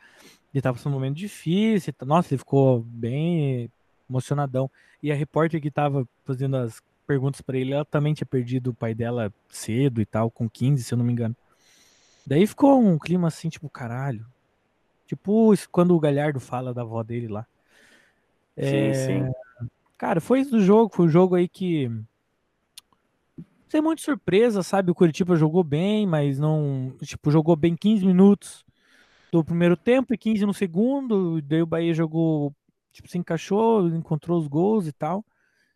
Ele 0.52 0.64
tava 0.64 0.78
passando 0.78 0.94
um 0.94 0.96
momento 0.96 1.16
difícil. 1.16 1.94
Nossa, 2.02 2.34
ele 2.34 2.40
ficou 2.40 2.82
bem 2.82 3.70
emocionadão. 4.10 4.68
E 5.06 5.12
a 5.12 5.16
repórter 5.16 5.62
que 5.62 5.70
tava 5.70 6.10
fazendo 6.24 6.58
as 6.58 6.82
perguntas 7.06 7.40
pra 7.40 7.56
ele, 7.56 7.74
ela 7.74 7.86
também 7.86 8.16
tinha 8.16 8.26
perdido 8.26 8.72
o 8.72 8.74
pai 8.74 8.96
dela 8.96 9.32
cedo 9.48 10.02
e 10.02 10.06
tal, 10.06 10.32
com 10.32 10.50
15, 10.50 10.84
se 10.84 10.92
eu 10.92 10.98
não 10.98 11.06
me 11.06 11.12
engano. 11.12 11.36
Daí 12.26 12.48
ficou 12.48 12.82
um 12.82 12.98
clima 12.98 13.28
assim, 13.28 13.48
tipo, 13.48 13.70
caralho. 13.70 14.26
Tipo, 15.06 15.54
quando 15.72 15.96
o 15.96 16.00
Galhardo 16.00 16.40
fala 16.40 16.74
da 16.74 16.82
avó 16.82 17.04
dele 17.04 17.28
lá. 17.28 17.46
Sim, 18.58 18.94
sim. 18.96 19.70
Cara, 19.96 20.20
foi 20.20 20.40
isso 20.40 20.50
do 20.50 20.62
jogo. 20.64 20.96
Foi 20.96 21.06
um 21.06 21.10
jogo 21.10 21.36
aí 21.36 21.48
que. 21.48 21.88
Sem 23.70 23.82
muita 23.82 24.02
surpresa, 24.02 24.64
sabe? 24.64 24.90
O 24.90 24.96
Curitiba 24.96 25.36
jogou 25.36 25.64
bem, 25.64 26.08
mas 26.08 26.40
não. 26.40 26.96
Tipo, 27.04 27.30
jogou 27.30 27.56
bem 27.56 27.76
15 27.76 28.04
minutos 28.04 28.66
do 29.32 29.44
primeiro 29.44 29.78
tempo 29.78 30.16
e 30.16 30.18
15 30.18 30.48
no 30.48 30.54
segundo. 30.54 31.40
Daí 31.44 31.62
o 31.62 31.68
Bahia 31.68 31.94
jogou. 31.94 32.52
Tipo, 32.96 33.10
se 33.10 33.18
encaixou, 33.18 33.88
encontrou 33.90 34.40
os 34.40 34.48
gols 34.48 34.88
e 34.88 34.94
tal. 34.94 35.26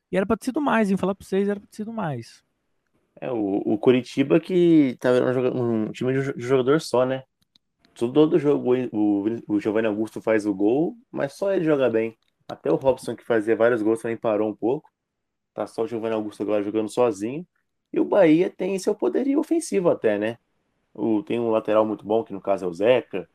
E 0.10 0.16
era 0.16 0.26
pra 0.26 0.38
ter 0.38 0.46
sido 0.46 0.62
mais, 0.62 0.90
hein? 0.90 0.96
Falar 0.96 1.14
pra 1.14 1.26
vocês, 1.28 1.50
era 1.50 1.60
pra 1.60 1.68
ter 1.70 1.76
sido 1.76 1.92
mais. 1.92 2.42
É, 3.20 3.30
o, 3.30 3.58
o 3.66 3.78
Curitiba 3.78 4.40
que 4.40 4.96
tá 5.02 5.10
um, 5.12 5.84
um 5.88 5.92
time 5.92 6.14
de 6.14 6.22
jo- 6.22 6.34
de 6.34 6.42
jogador 6.42 6.80
só, 6.80 7.06
né? 7.06 7.24
Todo 7.94 8.40
jogo 8.40 8.74
o, 8.94 9.26
o 9.50 9.60
Giovanni 9.60 9.88
Augusto 9.88 10.22
faz 10.22 10.46
o 10.46 10.54
gol, 10.54 10.96
mas 11.12 11.34
só 11.34 11.52
ele 11.52 11.66
joga 11.66 11.90
bem. 11.90 12.18
Até 12.48 12.72
o 12.72 12.78
Robson, 12.78 13.18
que 13.18 13.26
fazia 13.26 13.54
vários 13.54 13.82
gols, 13.82 14.02
também 14.02 14.16
parou 14.16 14.50
um 14.50 14.56
pouco. 14.56 14.90
Tá 15.54 15.68
só 15.68 15.84
o 15.84 15.88
Giovanni 15.88 16.16
Augusto 16.16 16.42
agora 16.42 16.64
jogando 16.64 16.88
sozinho. 16.88 17.46
E 17.92 18.00
o 18.00 18.06
Bahia 18.06 18.50
tem 18.50 18.80
seu 18.80 18.96
poderio 18.96 19.40
ofensivo 19.42 19.90
até, 19.90 20.18
né? 20.18 20.38
O, 20.94 21.22
tem 21.22 21.38
um 21.38 21.50
lateral 21.50 21.86
muito 21.86 22.06
bom, 22.06 22.24
que 22.24 22.32
no 22.32 22.40
caso 22.40 22.64
é 22.64 22.68
o 22.70 22.74
Zeca. 22.74 23.30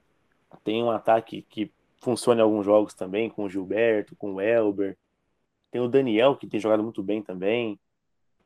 Tem 0.64 0.82
um 0.82 0.90
ataque 0.90 1.42
que 1.42 1.70
funciona 2.04 2.40
em 2.40 2.44
alguns 2.44 2.64
jogos 2.64 2.94
também, 2.94 3.30
com 3.30 3.44
o 3.44 3.50
Gilberto, 3.50 4.14
com 4.14 4.34
o 4.34 4.40
Elber. 4.40 4.96
Tem 5.70 5.80
o 5.80 5.88
Daniel, 5.88 6.36
que 6.36 6.46
tem 6.46 6.60
jogado 6.60 6.82
muito 6.82 7.02
bem 7.02 7.22
também. 7.22 7.80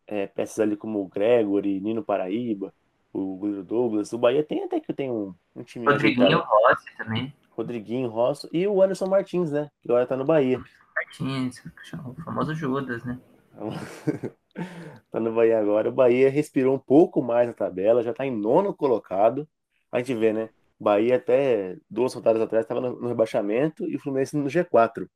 É, 0.06 0.26
peças 0.26 0.60
ali 0.60 0.76
como 0.76 1.02
o 1.02 1.08
Gregory, 1.08 1.80
Nino 1.80 2.02
Paraíba, 2.02 2.72
o 3.12 3.36
goleiro 3.36 3.64
Douglas. 3.64 4.12
O 4.12 4.18
Bahia 4.18 4.42
tem 4.42 4.64
até 4.64 4.80
que 4.80 4.94
tem 4.94 5.10
um, 5.10 5.34
um 5.54 5.62
time 5.62 5.84
Rodriguinho. 5.84 6.38
Rossi 6.38 6.96
também. 6.96 7.34
Rodriguinho, 7.50 8.08
Rosso 8.08 8.48
e 8.52 8.66
o 8.66 8.80
Anderson 8.80 9.08
Martins, 9.08 9.50
né? 9.50 9.70
Que 9.82 9.90
agora 9.90 10.06
tá 10.06 10.16
no 10.16 10.24
Bahia. 10.24 10.62
Martins, 10.94 11.62
o 12.06 12.14
famoso 12.22 12.54
Judas, 12.54 13.04
né? 13.04 13.20
tá 15.10 15.20
no 15.20 15.34
Bahia 15.34 15.58
agora. 15.58 15.88
O 15.88 15.92
Bahia 15.92 16.30
respirou 16.30 16.74
um 16.74 16.78
pouco 16.78 17.20
mais 17.20 17.48
na 17.48 17.52
tabela, 17.52 18.02
já 18.02 18.14
tá 18.14 18.24
em 18.24 18.34
nono 18.34 18.72
colocado. 18.72 19.46
A 19.90 19.98
gente 19.98 20.14
vê, 20.14 20.32
né? 20.32 20.48
Bahia 20.80 21.16
até 21.16 21.76
duas 21.90 22.14
rodadas 22.14 22.40
atrás 22.40 22.64
estava 22.64 22.80
no, 22.80 23.00
no 23.00 23.08
rebaixamento 23.08 23.88
e 23.88 23.96
o 23.96 24.00
Fluminense 24.00 24.36
no 24.36 24.48
G4. 24.48 25.08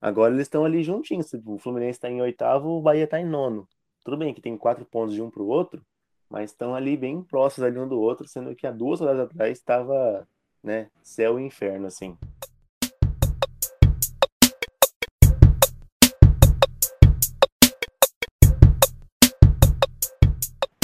Agora 0.00 0.34
eles 0.34 0.46
estão 0.46 0.64
ali 0.64 0.82
juntinhos. 0.82 1.32
O 1.46 1.58
Fluminense 1.58 1.98
está 1.98 2.10
em 2.10 2.20
oitavo, 2.20 2.70
o 2.70 2.82
Bahia 2.82 3.04
está 3.04 3.20
em 3.20 3.24
nono. 3.24 3.68
Tudo 4.04 4.18
bem 4.18 4.34
que 4.34 4.40
tem 4.40 4.58
quatro 4.58 4.84
pontos 4.84 5.14
de 5.14 5.22
um 5.22 5.30
para 5.30 5.42
o 5.42 5.46
outro, 5.46 5.82
mas 6.28 6.50
estão 6.50 6.74
ali 6.74 6.96
bem 6.96 7.22
próximos 7.22 7.66
ali 7.66 7.78
um 7.78 7.88
do 7.88 7.98
outro, 7.98 8.28
sendo 8.28 8.54
que 8.54 8.66
há 8.66 8.70
duas 8.70 9.00
rodadas 9.00 9.30
atrás 9.30 9.56
estava, 9.56 10.28
né, 10.62 10.90
céu 11.02 11.38
e 11.40 11.44
inferno, 11.44 11.86
assim. 11.86 12.18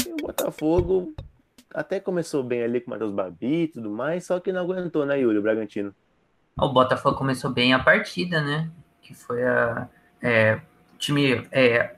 E 0.07 0.13
o 0.13 0.17
Botafogo 0.17 1.13
até 1.75 2.01
começou 2.01 2.43
bem 2.43 2.63
ali 2.63 2.81
com 2.81 2.91
o 2.91 2.95
Matheus 2.95 3.13
Babi 3.13 3.63
e 3.63 3.69
tudo 3.69 3.91
mais, 3.91 4.27
só 4.27 4.41
que 4.41 4.53
não 4.53 4.63
aguentou, 4.63 5.07
né, 5.07 5.21
Yuri, 5.21 5.39
o 5.39 5.43
Bragantino. 5.43 5.95
O 6.59 6.69
Botafogo 6.69 7.17
começou 7.17 7.51
bem 7.51 7.73
a 7.73 7.79
partida, 7.79 8.43
né? 8.43 8.71
Que 9.01 9.15
foi 9.15 9.43
a. 9.43 9.89
É, 10.21 10.61
o 10.95 10.99
time 10.99 11.49
é, 11.51 11.95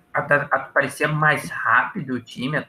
mais 1.12 1.50
rápido 1.50 2.14
o 2.14 2.20
time, 2.20 2.64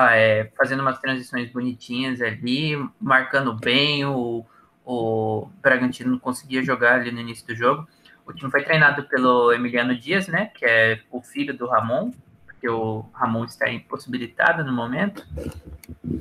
é, 0.00 0.50
fazendo 0.56 0.80
umas 0.80 0.98
transições 0.98 1.50
bonitinhas 1.52 2.22
ali, 2.22 2.76
marcando 3.00 3.52
bem. 3.54 4.06
O, 4.06 4.46
o 4.86 5.50
Bragantino 5.60 6.12
não 6.12 6.18
conseguia 6.18 6.62
jogar 6.62 6.94
ali 6.94 7.10
no 7.10 7.20
início 7.20 7.46
do 7.46 7.54
jogo. 7.54 7.86
O 8.24 8.32
time 8.32 8.50
foi 8.50 8.62
treinado 8.62 9.04
pelo 9.04 9.52
Emiliano 9.52 9.94
Dias, 9.94 10.28
né? 10.28 10.50
Que 10.54 10.64
é 10.64 11.00
o 11.10 11.20
filho 11.20 11.56
do 11.56 11.66
Ramon, 11.66 12.10
porque 12.58 12.68
o 12.68 13.04
Ramon 13.14 13.44
está 13.44 13.70
impossibilitado 13.70 14.64
no 14.64 14.72
momento. 14.72 15.24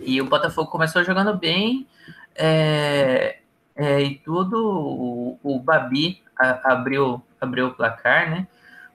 E 0.01 0.21
o 0.21 0.25
Botafogo 0.25 0.69
começou 0.69 1.03
jogando 1.03 1.35
bem. 1.35 1.87
é, 2.35 3.39
é, 3.75 4.01
e 4.01 4.15
tudo, 4.19 4.57
o, 4.63 5.39
o 5.43 5.59
Babi 5.59 6.21
a- 6.39 6.73
abriu, 6.73 7.23
abriu 7.41 7.67
o 7.67 7.73
placar, 7.73 8.29
né, 8.29 8.47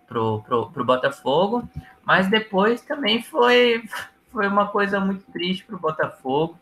pro, 0.06 0.42
pro, 0.42 0.84
Botafogo, 0.84 1.68
mas 2.04 2.28
depois 2.28 2.80
também 2.80 3.22
foi, 3.22 3.82
foi 4.30 4.46
uma 4.46 4.68
coisa 4.68 5.00
muito 5.00 5.24
triste 5.32 5.64
pro 5.64 5.78
Botafogo. 5.78 6.56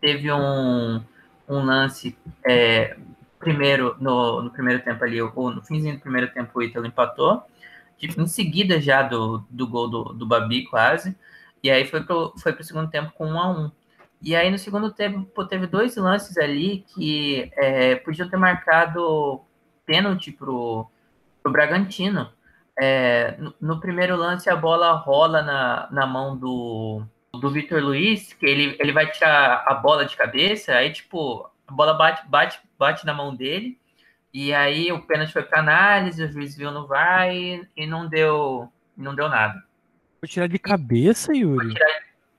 Teve 0.00 0.32
um, 0.32 1.02
um 1.48 1.64
lance, 1.64 2.16
é, 2.44 2.96
primeiro, 3.38 3.96
no, 4.00 4.42
no 4.42 4.50
primeiro 4.50 4.82
tempo 4.82 5.02
ali, 5.04 5.20
ou 5.20 5.50
no 5.52 5.62
finzinho 5.62 5.96
do 5.96 6.00
primeiro 6.00 6.32
tempo 6.32 6.58
o 6.58 6.62
Ítalo 6.62 6.86
empatou, 6.86 7.44
tipo, 8.00 8.20
em 8.20 8.26
seguida 8.26 8.80
já 8.80 9.02
do, 9.02 9.44
do 9.50 9.66
gol 9.66 9.88
do, 9.88 10.04
do 10.14 10.26
Babi, 10.26 10.64
quase, 10.64 11.16
e 11.62 11.70
aí 11.70 11.84
foi 11.84 12.02
pro, 12.02 12.34
foi 12.38 12.52
pro 12.52 12.64
segundo 12.64 12.90
tempo 12.90 13.12
com 13.12 13.26
1 13.26 13.38
a 13.38 13.50
1 13.50 13.70
e 14.22 14.36
aí 14.36 14.50
no 14.50 14.58
segundo 14.58 14.92
tempo 14.92 15.44
teve 15.46 15.66
dois 15.66 15.96
lances 15.96 16.36
ali 16.36 16.84
que 16.94 17.50
é, 17.56 17.96
podiam 17.96 18.28
ter 18.28 18.36
marcado 18.36 19.40
pênalti 19.86 20.30
pro, 20.30 20.86
pro 21.42 21.50
Bragantino. 21.50 22.30
É, 22.78 23.36
no, 23.38 23.54
no 23.60 23.80
primeiro 23.80 24.16
lance 24.16 24.48
a 24.48 24.56
bola 24.56 24.92
rola 24.92 25.42
na, 25.42 25.88
na 25.90 26.06
mão 26.06 26.36
do, 26.36 27.02
do 27.32 27.50
Vitor 27.50 27.82
Luiz, 27.82 28.32
que 28.34 28.44
ele, 28.44 28.76
ele 28.78 28.92
vai 28.92 29.10
tirar 29.10 29.64
a 29.66 29.74
bola 29.74 30.04
de 30.04 30.16
cabeça, 30.16 30.74
aí 30.74 30.92
tipo, 30.92 31.50
a 31.66 31.72
bola 31.72 31.94
bate, 31.94 32.26
bate, 32.28 32.60
bate 32.78 33.06
na 33.06 33.14
mão 33.14 33.34
dele, 33.34 33.78
e 34.32 34.52
aí 34.54 34.92
o 34.92 35.02
pênalti 35.06 35.32
foi 35.32 35.42
para 35.42 35.60
análise, 35.60 36.22
o 36.22 36.30
juiz 36.30 36.56
viu 36.56 36.70
no 36.70 36.86
VAR 36.86 37.34
e, 37.34 37.66
e 37.76 37.86
não 37.86 38.08
deu 38.08 38.68
não 38.96 39.14
deu 39.14 39.28
nada. 39.28 39.62
Foi 40.20 40.28
tirar 40.28 40.46
de 40.48 40.58
cabeça, 40.58 41.34
Yuri? 41.34 41.74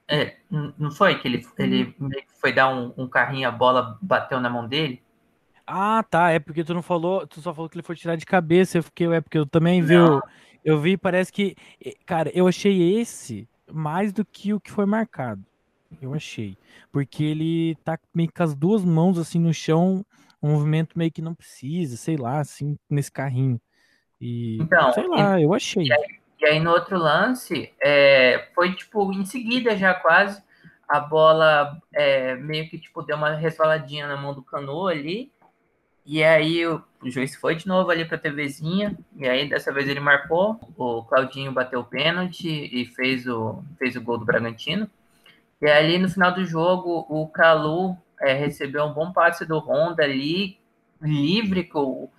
É, 0.07 0.35
n- 0.51 0.73
não 0.77 0.91
foi 0.91 1.19
que 1.19 1.27
ele, 1.27 1.45
ele 1.57 1.85
que 1.85 2.25
foi 2.39 2.51
dar 2.53 2.69
um, 2.69 2.93
um 2.97 3.07
carrinho, 3.07 3.47
a 3.47 3.51
bola 3.51 3.97
bateu 4.01 4.39
na 4.39 4.49
mão 4.49 4.67
dele? 4.67 5.01
Ah, 5.65 6.03
tá. 6.09 6.31
É 6.31 6.39
porque 6.39 6.63
tu 6.63 6.73
não 6.73 6.81
falou, 6.81 7.25
tu 7.27 7.41
só 7.41 7.53
falou 7.53 7.69
que 7.69 7.75
ele 7.77 7.83
foi 7.83 7.95
tirar 7.95 8.15
de 8.15 8.25
cabeça. 8.25 8.77
Eu 8.77 8.83
fiquei, 8.83 9.07
é 9.07 9.21
porque 9.21 9.37
eu 9.37 9.45
também 9.45 9.81
vi, 9.81 9.99
o- 9.99 10.21
eu 10.63 10.79
vi, 10.79 10.97
parece 10.97 11.31
que, 11.31 11.55
cara, 12.05 12.29
eu 12.33 12.47
achei 12.47 12.99
esse 12.99 13.47
mais 13.71 14.11
do 14.11 14.25
que 14.25 14.53
o 14.53 14.59
que 14.59 14.71
foi 14.71 14.85
marcado. 14.85 15.43
Eu 16.01 16.13
achei, 16.13 16.57
porque 16.91 17.21
ele 17.23 17.75
tá 17.83 17.99
meio 18.13 18.31
com 18.33 18.43
as 18.43 18.55
duas 18.55 18.83
mãos 18.83 19.17
assim 19.17 19.39
no 19.39 19.53
chão, 19.53 20.05
um 20.41 20.53
movimento 20.53 20.97
meio 20.97 21.11
que 21.11 21.21
não 21.21 21.35
precisa, 21.35 21.95
sei 21.97 22.17
lá, 22.17 22.39
assim, 22.39 22.77
nesse 22.89 23.11
carrinho. 23.11 23.59
E 24.19 24.57
Então, 24.61 24.91
sei 24.93 25.07
lá, 25.07 25.39
eu 25.39 25.53
achei. 25.53 25.87
E 26.39 26.45
aí 26.45 26.59
no 26.59 26.71
outro 26.71 26.97
lance, 26.97 27.71
é, 27.81 28.47
foi 28.55 28.73
tipo, 28.73 29.11
em 29.13 29.25
seguida 29.25 29.77
já 29.77 29.93
quase, 29.93 30.41
a 30.89 30.99
bola 30.99 31.79
é, 31.93 32.35
meio 32.35 32.67
que 32.67 32.79
tipo, 32.79 33.03
deu 33.03 33.15
uma 33.15 33.35
resvaladinha 33.35 34.07
na 34.07 34.17
mão 34.17 34.33
do 34.33 34.41
Canu 34.41 34.87
ali. 34.87 35.31
E 36.05 36.23
aí 36.23 36.65
o, 36.65 36.83
o 37.01 37.09
juiz 37.09 37.35
foi 37.35 37.55
de 37.55 37.67
novo 37.67 37.91
ali 37.91 38.03
pra 38.03 38.17
TVzinha. 38.17 38.97
E 39.15 39.27
aí 39.27 39.47
dessa 39.47 39.71
vez 39.71 39.87
ele 39.87 39.99
marcou. 39.99 40.59
O 40.75 41.03
Claudinho 41.03 41.51
bateu 41.51 41.79
o 41.79 41.85
pênalti 41.85 42.47
e 42.47 42.85
fez 42.87 43.27
o, 43.27 43.63
fez 43.77 43.95
o 43.95 44.01
gol 44.01 44.17
do 44.17 44.25
Bragantino. 44.25 44.89
E 45.61 45.67
ali 45.67 45.97
no 45.97 46.09
final 46.09 46.33
do 46.33 46.43
jogo, 46.43 47.05
o 47.07 47.27
Calu 47.27 47.95
é, 48.21 48.33
recebeu 48.33 48.83
um 48.85 48.93
bom 48.93 49.11
passe 49.13 49.45
do 49.45 49.59
Honda 49.59 50.03
ali, 50.03 50.59
livre, 51.01 51.63
que, 51.65 51.77
o- 51.77 52.09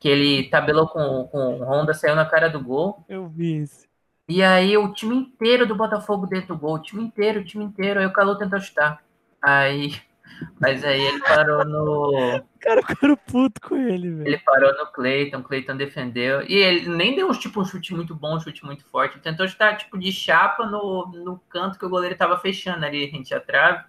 que 0.00 0.08
ele 0.08 0.48
tabelou 0.50 0.88
com, 0.88 1.28
com 1.28 1.60
o 1.60 1.64
Honda, 1.64 1.94
saiu 1.94 2.16
na 2.16 2.26
cara 2.26 2.48
do 2.50 2.62
gol. 2.62 3.04
Eu 3.08 3.28
vi 3.28 3.62
isso. 3.62 3.86
E 4.28 4.42
aí 4.42 4.76
o 4.76 4.92
time 4.92 5.14
inteiro 5.16 5.64
do 5.66 5.76
Botafogo 5.76 6.26
dentro 6.26 6.54
do 6.54 6.58
gol, 6.60 6.74
o 6.74 6.82
time 6.82 7.02
inteiro, 7.04 7.40
o 7.40 7.44
time 7.44 7.64
inteiro. 7.64 8.00
Aí 8.00 8.06
o 8.06 8.12
Calu 8.12 8.36
tentou 8.38 8.60
chutar. 8.60 9.02
Aí, 9.40 9.94
mas 10.60 10.84
aí 10.84 11.00
ele 11.02 11.20
parou 11.22 11.64
no, 11.64 12.44
Cara, 12.60 12.80
eu 12.80 12.86
quero 12.96 13.16
puto 13.16 13.60
com 13.60 13.76
ele, 13.76 14.10
velho. 14.10 14.22
ele 14.24 14.38
parou 14.38 14.72
no 14.76 14.86
Cleiton, 14.92 15.38
o 15.38 15.42
Cleiton 15.42 15.76
defendeu. 15.76 16.42
E 16.42 16.54
ele 16.54 16.88
nem 16.88 17.14
deu 17.16 17.28
um, 17.28 17.32
tipo, 17.32 17.60
um 17.60 17.64
chute 17.64 17.92
muito 17.94 18.14
bom, 18.14 18.36
um 18.36 18.40
chute 18.40 18.64
muito 18.64 18.84
forte. 18.86 19.14
Ele 19.16 19.22
tentou 19.22 19.48
chutar 19.48 19.76
tipo 19.76 19.98
de 19.98 20.12
chapa 20.12 20.64
no, 20.66 21.06
no 21.08 21.38
canto 21.48 21.78
que 21.78 21.84
o 21.84 21.88
goleiro 21.90 22.16
tava 22.16 22.38
fechando 22.38 22.86
ali, 22.86 23.06
rente 23.06 23.34
à 23.34 23.40
trave. 23.40 23.84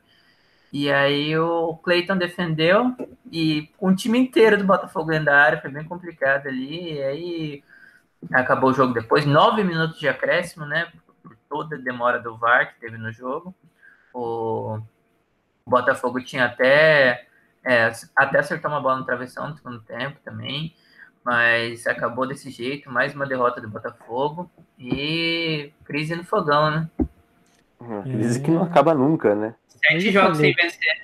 E 0.73 0.91
aí 0.91 1.37
o 1.37 1.77
Cleiton 1.77 2.17
defendeu 2.17 2.95
e 3.31 3.69
com 3.77 3.89
o 3.89 3.95
time 3.95 4.17
inteiro 4.17 4.57
do 4.57 4.65
Botafogo 4.65 5.11
dentro 5.11 5.27
da 5.27 5.37
área, 5.37 5.61
foi 5.61 5.69
bem 5.69 5.85
complicado 5.85 6.47
ali. 6.47 6.93
E 6.93 7.03
aí 7.03 7.63
acabou 8.33 8.71
o 8.71 8.73
jogo 8.73 8.93
depois, 8.93 9.25
nove 9.25 9.63
minutos 9.63 9.99
de 9.99 10.09
acréscimo, 10.09 10.65
né? 10.65 10.91
Por 11.21 11.37
toda 11.47 11.75
a 11.75 11.79
demora 11.79 12.19
do 12.19 12.35
VAR 12.35 12.73
que 12.73 12.79
teve 12.79 12.97
no 12.97 13.11
jogo. 13.11 13.53
O 14.11 14.79
Botafogo 15.65 16.19
tinha 16.21 16.45
até 16.45 17.27
É, 17.65 17.89
até 18.13 18.39
acertou 18.39 18.69
uma 18.69 18.81
bola 18.81 18.97
no 18.97 19.05
travessão 19.05 19.47
no 19.47 19.55
segundo 19.55 19.79
tempo 19.79 20.19
também, 20.21 20.75
mas 21.23 21.87
acabou 21.87 22.27
desse 22.27 22.49
jeito, 22.51 22.91
mais 22.91 23.15
uma 23.15 23.25
derrota 23.25 23.61
do 23.61 23.69
Botafogo 23.69 24.51
e 24.77 25.71
crise 25.85 26.13
no 26.13 26.25
fogão, 26.25 26.69
né? 26.69 26.89
Dizem 28.05 28.43
que 28.43 28.51
não 28.51 28.63
acaba 28.63 28.93
nunca, 28.93 29.33
né? 29.33 29.55
Sete 29.87 30.11
jogos 30.11 30.37
falei. 30.37 30.53
sem 30.53 30.63
vencer. 30.65 31.03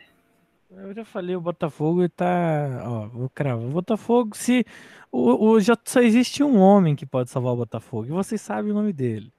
Eu 0.72 0.94
já 0.94 1.04
falei, 1.06 1.36
o 1.36 1.42
Botafogo 1.42 2.08
tá. 2.10 2.84
Ó, 2.86 3.08
vou 3.08 3.30
cravar. 3.30 3.66
O 3.66 3.70
Botafogo, 3.70 4.36
se. 4.36 4.66
O, 5.12 5.50
o, 5.50 5.60
já 5.60 5.76
só 5.84 6.00
existe 6.02 6.44
um 6.44 6.60
homem 6.60 6.96
que 6.96 7.06
pode 7.06 7.30
salvar 7.32 7.54
o 7.54 7.58
Botafogo, 7.58 8.06
e 8.06 8.12
vocês 8.12 8.40
sabem 8.40 8.72
o 8.72 8.76
nome 8.76 8.94
dele. 8.94 9.32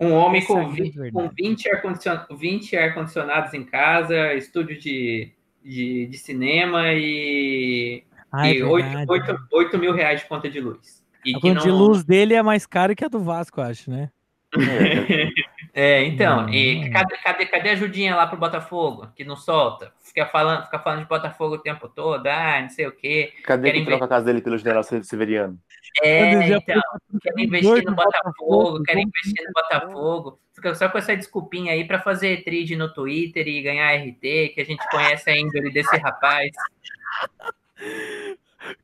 Um 0.00 0.12
homem 0.12 0.40
Essa 0.42 0.52
é 0.54 0.56
a 0.56 0.64
com, 0.64 0.72
grande 0.72 0.82
20, 0.82 0.94
verdade. 0.94 1.12
com 1.28 1.34
20 1.36 1.68
ar-condicion- 1.70 2.26
20 2.36 2.76
ar-condicionados 2.76 3.54
em 3.54 3.62
casa, 3.64 4.34
estúdio 4.34 4.78
de, 4.78 5.30
de, 5.62 6.06
de 6.06 6.18
cinema 6.18 6.92
e, 6.94 8.02
Ah, 8.32 8.48
é 8.48 8.54
e 8.54 8.62
8, 8.62 8.84
verdade. 9.06 9.78
mil 9.78 9.92
reais 9.92 10.20
de 10.20 10.26
conta 10.26 10.48
de 10.50 10.60
luz. 10.60 11.04
E 11.24 11.36
A 11.36 11.40
conta 11.40 11.60
de 11.60 11.68
não- 11.68 11.76
luz 11.78 12.02
dele 12.02 12.34
é 12.34 12.42
mais 12.42 12.66
cara 12.66 12.94
que 12.94 13.04
a 13.04 13.08
do 13.08 13.20
Vasco, 13.20 13.60
acho, 13.60 13.90
né? 13.90 14.10
É, 14.56 14.58
então, 15.74 16.46
Hum. 16.46 16.50
e 16.50 16.88
cadê, 16.90 17.16
cadê, 17.16 17.46
cadê 17.46 17.70
a 17.70 17.72
ajudinha 17.72 18.14
lá 18.14 18.26
pro 18.28 18.36
Botafogo, 18.38 19.08
que 19.16 19.24
não 19.24 19.36
solta? 19.36 19.92
Fica 20.00 20.24
falando, 20.26 20.64
fica 20.64 20.78
falando 20.78 21.00
de 21.00 21.08
Botafogo 21.08 21.56
o 21.56 21.58
tempo 21.58 21.88
todo, 21.88 22.26
ah, 22.28 22.60
não 22.62 22.70
sei 22.70 22.86
o 22.86 22.92
quê. 22.92 23.32
Cadê 23.42 23.68
Querem 23.68 23.84
que 23.84 23.90
troca 23.90 24.04
a 24.04 24.08
casa 24.08 24.26
dele 24.26 24.40
pelo 24.40 24.56
General 24.56 24.84
Severiano? 24.84 25.58
É, 26.02 26.48
então, 26.48 26.80
querem 27.20 27.48
doido 27.48 27.56
investir 27.56 27.84
no 27.84 27.96
Botafogo, 27.96 28.82
querem 28.84 29.04
como 29.04 29.12
investir 29.18 29.46
no 29.46 29.52
Botafogo. 29.52 30.38
Fica 30.54 30.74
só 30.76 30.88
com 30.88 30.98
essa 30.98 31.16
desculpinha 31.16 31.72
aí 31.72 31.84
pra 31.84 31.98
fazer 31.98 32.44
trade 32.44 32.76
no 32.76 32.92
Twitter 32.92 33.46
e 33.48 33.60
ganhar 33.60 33.92
RT, 33.92 34.52
que 34.54 34.60
a 34.60 34.64
gente 34.64 34.88
conhece 34.88 35.28
a 35.28 35.36
índole 35.36 35.72
desse 35.72 35.96
rapaz. 35.98 36.52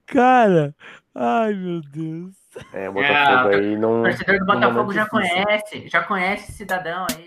Cara, 0.07 0.75
ai 1.15 1.55
meu 1.55 1.81
Deus. 1.83 2.37
É, 2.73 2.89
o 2.89 2.93
Botafogo 2.93 3.49
Ah, 3.49 3.49
aí 3.57 3.77
não. 3.77 4.01
O 4.01 4.03
torcedor 4.05 4.39
do 4.41 4.47
Botafogo 4.47 4.93
já 4.93 5.05
difícil. 5.05 5.11
conhece, 5.11 5.89
já 5.89 6.03
conhece 6.05 6.45
esse 6.45 6.53
cidadão 6.59 7.07
aí. 7.11 7.27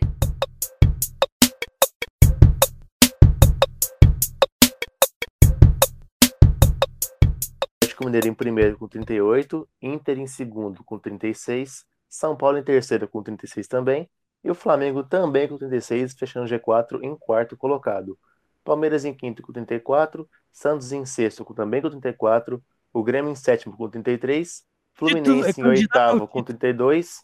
Atlético 7.81 8.05
Mineiro 8.05 8.27
em 8.27 8.33
primeiro 8.33 8.77
com 8.77 8.87
38, 8.87 9.67
Inter 9.81 10.19
em 10.19 10.27
segundo 10.27 10.83
com 10.83 10.97
36, 10.97 11.85
São 12.09 12.35
Paulo 12.35 12.57
em 12.57 12.63
terceiro 12.63 13.07
com 13.07 13.21
36 13.21 13.67
também, 13.67 14.09
e 14.43 14.49
o 14.51 14.55
Flamengo 14.55 15.03
também 15.03 15.47
com 15.47 15.57
36, 15.57 16.13
fechando 16.13 16.45
o 16.45 16.49
G4 16.49 16.99
em 17.03 17.15
quarto 17.15 17.55
colocado. 17.55 18.17
Palmeiras 18.63 19.05
em 19.05 19.13
quinto 19.13 19.41
com 19.41 19.51
34, 19.53 20.27
Santos 20.51 20.91
em 20.91 21.05
sexto 21.05 21.43
com, 21.43 21.53
também 21.53 21.81
com 21.81 21.89
34, 21.89 22.63
o 22.93 23.03
Grêmio 23.03 23.31
em 23.31 23.35
sétimo 23.35 23.75
com 23.75 23.89
33, 23.89 24.63
Fluminense 24.93 25.59
é 25.59 25.63
em 25.63 25.67
oitavo 25.67 26.27
com 26.27 26.43
32, 26.43 27.23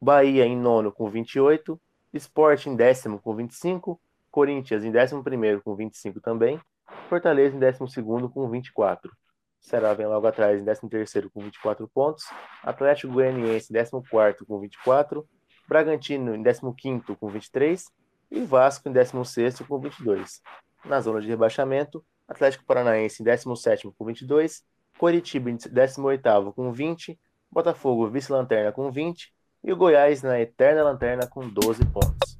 Bahia 0.00 0.44
em 0.44 0.56
nono 0.56 0.90
com 0.90 1.08
28, 1.08 1.80
Sport 2.12 2.66
em 2.66 2.74
décimo 2.74 3.20
com 3.20 3.34
25, 3.34 4.00
Corinthians 4.30 4.84
em 4.84 4.90
décimo 4.90 5.22
primeiro 5.22 5.62
com 5.62 5.76
25 5.76 6.20
também, 6.20 6.60
Fortaleza 7.08 7.56
em 7.56 7.58
décimo 7.58 7.88
segundo 7.88 8.28
com 8.28 8.48
24. 8.50 9.12
Ceará 9.60 9.94
vem 9.94 10.06
logo 10.06 10.26
atrás 10.26 10.60
em 10.60 10.64
13º 10.64 11.30
com 11.32 11.40
24 11.40 11.88
pontos, 11.88 12.24
Atlético 12.62 13.12
Goianiense 13.12 13.72
em 13.72 13.76
14º 13.76 14.44
com 14.46 14.60
24, 14.60 15.26
Bragantino 15.68 16.34
em 16.34 16.42
15º 16.42 17.16
com 17.16 17.28
23 17.28 17.84
e 18.30 18.40
Vasco 18.40 18.88
em 18.88 18.92
16º 18.92 19.66
com 19.66 19.78
22. 19.78 20.40
Na 20.84 21.00
zona 21.00 21.20
de 21.20 21.28
rebaixamento, 21.28 22.04
Atlético 22.28 22.64
Paranaense 22.64 23.22
em 23.22 23.26
17º 23.26 23.92
com 23.96 24.04
22, 24.04 24.62
Coritiba 24.98 25.50
em 25.50 25.56
18º 25.56 26.54
com 26.54 26.72
20, 26.72 27.18
Botafogo 27.50 28.08
vice-lanterna 28.08 28.72
com 28.72 28.90
20 28.90 29.32
e 29.62 29.72
o 29.72 29.76
Goiás 29.76 30.22
na 30.22 30.40
eterna 30.40 30.82
lanterna 30.82 31.26
com 31.26 31.48
12 31.48 31.84
pontos. 31.86 32.36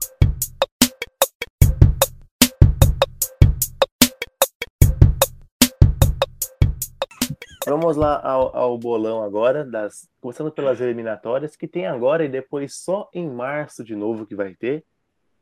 Vamos 7.66 7.96
lá 7.96 8.20
ao, 8.22 8.56
ao 8.56 8.78
bolão 8.78 9.24
agora, 9.24 9.64
das, 9.64 10.08
começando 10.20 10.52
pelas 10.52 10.80
eliminatórias, 10.80 11.56
que 11.56 11.66
tem 11.66 11.84
agora 11.86 12.24
e 12.24 12.28
depois 12.28 12.74
só 12.76 13.10
em 13.12 13.28
março 13.28 13.82
de 13.82 13.96
novo 13.96 14.24
que 14.24 14.36
vai 14.36 14.54
ter. 14.54 14.84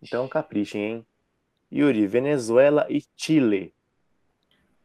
Então 0.02 0.26
caprichem, 0.26 0.82
hein? 0.82 1.06
Yuri, 1.70 2.06
Venezuela 2.06 2.86
e 2.88 3.04
Chile. 3.14 3.74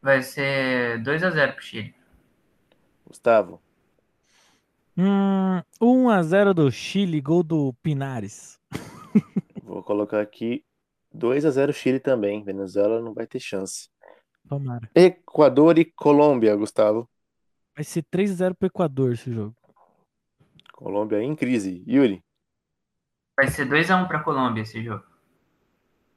Vai 0.02 0.22
ser 0.22 1.02
2x0 1.02 1.54
pro 1.54 1.64
Chile. 1.64 1.99
Gustavo, 3.10 3.60
Hum, 4.96 5.62
1x0 5.82 6.54
do 6.54 6.70
Chile, 6.70 7.22
gol 7.22 7.42
do 7.42 7.74
Pinares. 7.82 8.60
vou 9.64 9.82
colocar 9.82 10.20
aqui 10.20 10.66
2 11.14 11.46
a 11.46 11.52
0 11.52 11.72
Chile 11.72 12.00
também. 12.00 12.44
Venezuela 12.44 13.02
não 13.02 13.14
vai 13.14 13.26
ter 13.26 13.40
chance. 13.40 13.90
Tomara. 14.48 14.90
Equador 14.94 15.80
e 15.80 15.86
Colômbia, 15.86 16.56
Gustavo. 16.56 17.10
Vai 17.76 17.86
ser 17.86 18.04
3x0 18.04 18.56
pro 18.56 18.68
Equador 18.68 19.14
esse 19.14 19.32
jogo. 19.32 19.56
Colômbia 20.74 21.22
em 21.24 21.34
crise. 21.34 21.82
Yuri, 21.88 22.22
Vai 23.38 23.48
ser 23.48 23.66
2x1 23.70 24.06
pra 24.06 24.22
Colômbia 24.22 24.64
esse 24.64 24.84
jogo. 24.84 25.06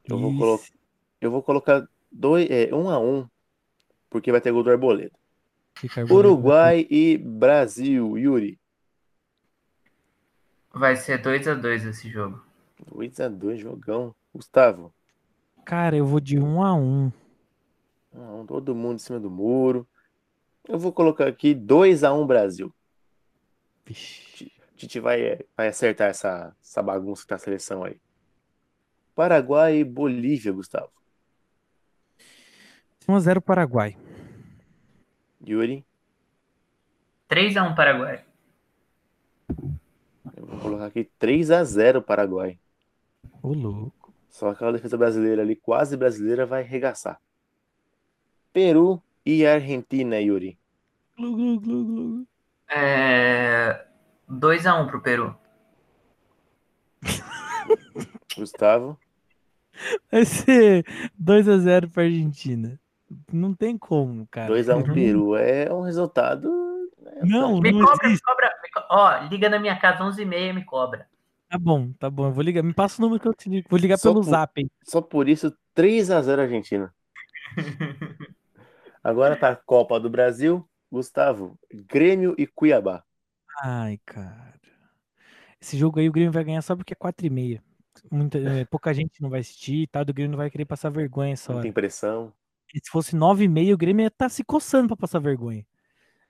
eu 0.09 0.19
vou, 0.19 0.37
colo 0.37 0.61
eu 1.21 1.31
vou 1.31 1.43
colocar 1.43 1.87
2, 2.11 2.51
é, 2.51 2.75
1 2.75 2.91
a 2.91 2.99
1 2.99 3.29
porque 4.11 4.33
vai 4.33 4.41
ter 4.41 4.51
gol 4.51 4.65
do 4.65 4.71
Arboleda. 4.71 5.22
Uruguai 6.11 6.87
e 6.91 7.19
Brasil. 7.19 8.17
Yuri, 8.19 8.59
Vai 10.73 10.97
ser 10.97 11.21
2x2 11.21 11.89
esse 11.89 12.09
jogo. 12.09 12.43
2 12.91 13.21
a 13.21 13.29
2 13.29 13.61
jogão. 13.61 14.15
Gustavo, 14.35 14.93
Cara, 15.65 15.95
eu 15.97 16.07
vou 16.07 16.19
de 16.19 16.39
1x1. 16.39 17.13
Não, 18.13 18.47
todo 18.47 18.75
mundo 18.75 18.97
em 18.97 18.99
cima 18.99 19.21
do 19.21 19.31
muro. 19.31 19.87
Eu 20.67 20.79
vou 20.79 20.93
colocar 20.93 21.27
aqui 21.27 21.55
2 21.55 22.03
a 22.05 22.13
1 22.13 22.27
Brasil. 22.27 22.75
Vixe. 23.85 24.51
Tite 24.77 24.99
vai, 24.99 25.39
vai 25.57 25.69
acertar 25.69 26.09
essa, 26.09 26.57
essa 26.61 26.83
bagunça 26.83 27.23
que 27.23 27.29
tá 27.29 27.35
a 27.37 27.39
seleção 27.39 27.85
aí. 27.85 28.01
Paraguai 29.15 29.77
e 29.77 29.85
Bolívia, 29.85 30.53
Gustavo. 30.53 30.91
1x0 33.07 33.41
Paraguai. 33.41 33.97
Yuri, 35.47 35.85
3x1 37.29 37.75
Paraguai. 37.75 38.25
eu 40.37 40.47
vou 40.47 40.59
colocar 40.61 40.87
aqui 40.87 41.05
3 41.19 41.51
a 41.51 41.65
0 41.65 42.03
Paraguai. 42.03 42.59
Ô, 43.43 43.53
louco. 43.53 44.13
Só 44.29 44.51
aquela 44.51 44.73
defesa 44.73 44.97
brasileira 44.97 45.43
ali, 45.43 45.57
quase 45.57 45.97
brasileira, 45.97 46.47
vai 46.47 46.63
regaçar. 46.63 47.21
Peru 48.53 49.03
e 49.25 49.47
Argentina, 49.47 50.21
Yuri. 50.21 50.59
Glu, 51.17 51.35
glu, 51.35 51.61
glu, 51.61 51.85
glu. 51.85 52.27
É... 52.69 53.87
2x1 54.31 54.87
pro 54.87 55.03
Peru. 55.03 55.37
Gustavo, 58.37 58.99
Vai 60.11 60.25
ser 60.25 60.85
2x0 61.21 61.91
pra 61.91 62.05
Argentina. 62.05 62.79
Não 63.33 63.55
tem 63.55 63.77
como, 63.79 64.27
cara. 64.29 64.49
2 64.49 64.69
a 64.69 64.77
1 64.77 64.83
Peru. 64.95 65.37
É 65.37 65.73
um 65.73 65.83
resultado. 65.83 66.49
né, 67.01 67.21
Não, 67.25 67.61
Me 67.61 67.73
não 67.73 67.81
cobra, 67.87 67.99
me 68.09 68.09
existe. 68.11 68.25
cobra. 68.25 68.51
me 68.63 68.71
co- 68.71 68.87
Ó, 68.91 69.19
liga 69.29 69.49
na 69.49 69.59
minha 69.59 69.79
casa 69.79 70.05
11h30 70.05 70.51
e 70.51 70.53
me 70.53 70.65
cobra. 70.65 71.07
Tá 71.49 71.59
bom, 71.59 71.93
tá 71.99 72.09
bom. 72.11 72.27
Eu 72.27 72.33
vou 72.33 72.43
ligar. 72.43 72.63
Me 72.63 72.73
passa 72.73 73.01
o 73.01 73.05
número 73.05 73.21
que 73.21 73.29
eu 73.29 73.35
te 73.35 73.49
ligo. 73.49 73.69
Vou 73.69 73.79
ligar 73.79 73.99
Só 73.99 74.11
pelo 74.11 74.23
por- 74.25 74.31
zap, 74.31 74.59
hein? 74.61 74.71
Só 74.85 75.01
por 75.03 75.29
isso, 75.29 75.55
3 75.75 76.11
a 76.11 76.23
0 76.23 76.43
Argentina. 76.43 76.93
Agora 79.05 79.37
para 79.37 79.55
a 79.55 79.57
Copa 79.57 79.99
do 79.99 80.09
Brasil, 80.09 80.67
Gustavo, 80.91 81.59
Grêmio 81.73 82.35
e 82.39 82.47
Cuiabá. 82.47 83.03
Ai, 83.63 83.99
cara. 84.07 84.53
Esse 85.61 85.77
jogo 85.77 86.01
aí 86.01 86.09
o 86.09 86.13
Grêmio 86.13 86.33
vai 86.33 86.45
ganhar 86.45 86.63
só 86.63 86.75
porque 86.75 86.93
é 86.93 86.97
4 86.97 87.27
e 87.27 87.31
meia. 87.31 87.63
Muita, 88.11 88.39
é, 88.39 88.65
pouca 88.65 88.93
gente 88.95 89.21
não 89.21 89.29
vai 89.31 89.41
assistir 89.41 89.83
e 89.83 89.87
tal. 89.87 90.05
Do 90.05 90.15
Grêmio 90.15 90.31
não 90.33 90.39
vai 90.39 90.51
querer 90.51 90.65
passar 90.65 90.91
vergonha 90.91 91.33
essa 91.35 91.53
Não 91.53 91.61
tem 91.61 91.73
pressão. 91.73 92.33
Se 92.73 92.91
fosse 92.91 93.15
9 93.17 93.45
e 93.45 93.49
meia, 93.49 93.75
o 93.75 93.79
Grêmio 93.79 94.05
ia 94.05 94.09
estar 94.09 94.29
se 94.29 94.43
coçando 94.45 94.89
pra 94.89 94.97
passar 94.97 95.19
vergonha. 95.19 95.67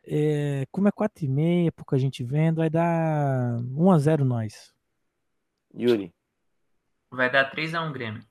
É, 0.05 0.67
como 0.73 0.89
é 0.89 0.93
4 0.93 1.25
e 1.25 1.29
meia, 1.29 1.71
pouca 1.73 1.97
gente 1.99 2.25
vendo, 2.25 2.57
vai 2.57 2.69
dar 2.69 3.59
1 3.61 3.91
a 3.91 3.99
0 3.99 4.25
nós. 4.25 4.73
Yuri, 5.75 6.13
Vai 7.11 7.31
dar 7.31 7.51
3x1 7.51 7.93
Grêmio. 7.93 8.23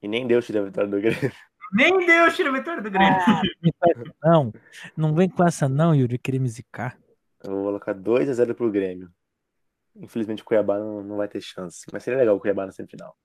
e 0.00 0.08
nem 0.08 0.26
Deus 0.26 0.46
tira 0.46 0.60
a 0.60 0.64
vitória 0.64 0.88
do 0.90 1.00
Grêmio. 1.00 1.18
Nem 1.74 2.04
Deus 2.06 2.36
tira 2.36 2.50
a 2.50 2.52
vitória 2.52 2.82
do 2.82 2.90
Grêmio. 2.90 3.16
Não, 4.22 4.52
não 4.94 5.14
vem 5.14 5.26
com 5.26 5.42
essa 5.42 5.66
não, 5.70 5.94
Yuri, 5.94 6.18
querer 6.18 6.38
me 6.38 6.46
zicar. 6.48 6.98
Eu 7.42 7.50
vou 7.50 7.64
colocar 7.64 7.94
2 7.94 8.28
a 8.28 8.34
0 8.34 8.54
pro 8.54 8.70
Grêmio. 8.70 9.10
Infelizmente 9.96 10.42
o 10.42 10.44
Cuiabá 10.44 10.78
não, 10.78 11.02
não 11.02 11.16
vai 11.16 11.28
ter 11.28 11.40
chance. 11.40 11.86
Mas 11.90 12.02
seria 12.02 12.18
legal 12.18 12.36
o 12.36 12.40
Cuiabá 12.40 12.66
na 12.66 12.72
semifinal. 12.72 13.16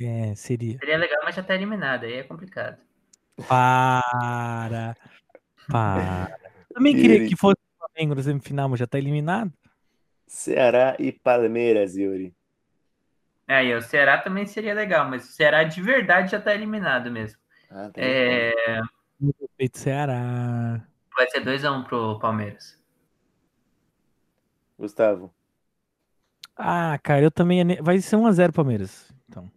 É, 0.00 0.34
seria. 0.34 0.78
Seria 0.78 0.98
legal, 0.98 1.20
mas 1.24 1.34
já 1.34 1.42
tá 1.42 1.54
eliminado, 1.54 2.04
aí 2.04 2.14
é 2.14 2.22
complicado. 2.22 2.78
Para. 3.48 4.94
Para. 5.70 6.36
Também 6.72 6.94
queria 6.94 7.16
Yuri. 7.16 7.28
que 7.28 7.36
fosse 7.36 7.56
o 7.56 7.86
Flamengo 7.86 8.14
na 8.14 8.22
semifinal, 8.22 8.68
mas 8.68 8.78
já 8.78 8.86
tá 8.86 8.98
eliminado. 8.98 9.52
Ceará 10.26 10.96
e 10.98 11.12
Palmeiras, 11.12 11.96
Yuri. 11.96 12.34
Aí, 13.48 13.72
o 13.74 13.80
Ceará 13.80 14.18
também 14.18 14.44
seria 14.44 14.74
legal, 14.74 15.08
mas 15.08 15.24
o 15.28 15.32
Ceará 15.32 15.62
de 15.64 15.80
verdade 15.80 16.32
já 16.32 16.40
tá 16.40 16.52
eliminado 16.54 17.10
mesmo. 17.10 17.38
Ah, 17.70 17.90
tem 17.90 18.04
É, 18.04 18.52
Feito 19.56 19.78
Ceará. 19.78 20.84
vai 21.16 21.30
ser 21.30 21.40
2x1 21.40 21.84
pro 21.84 22.18
Palmeiras. 22.18 22.76
Gustavo. 24.78 25.32
Ah, 26.56 26.98
cara, 27.02 27.22
eu 27.22 27.30
também. 27.30 27.64
Vai 27.82 27.98
ser 28.00 28.16
1x0 28.16 28.52
Palmeiras. 28.52 29.12
Então. 29.28 29.50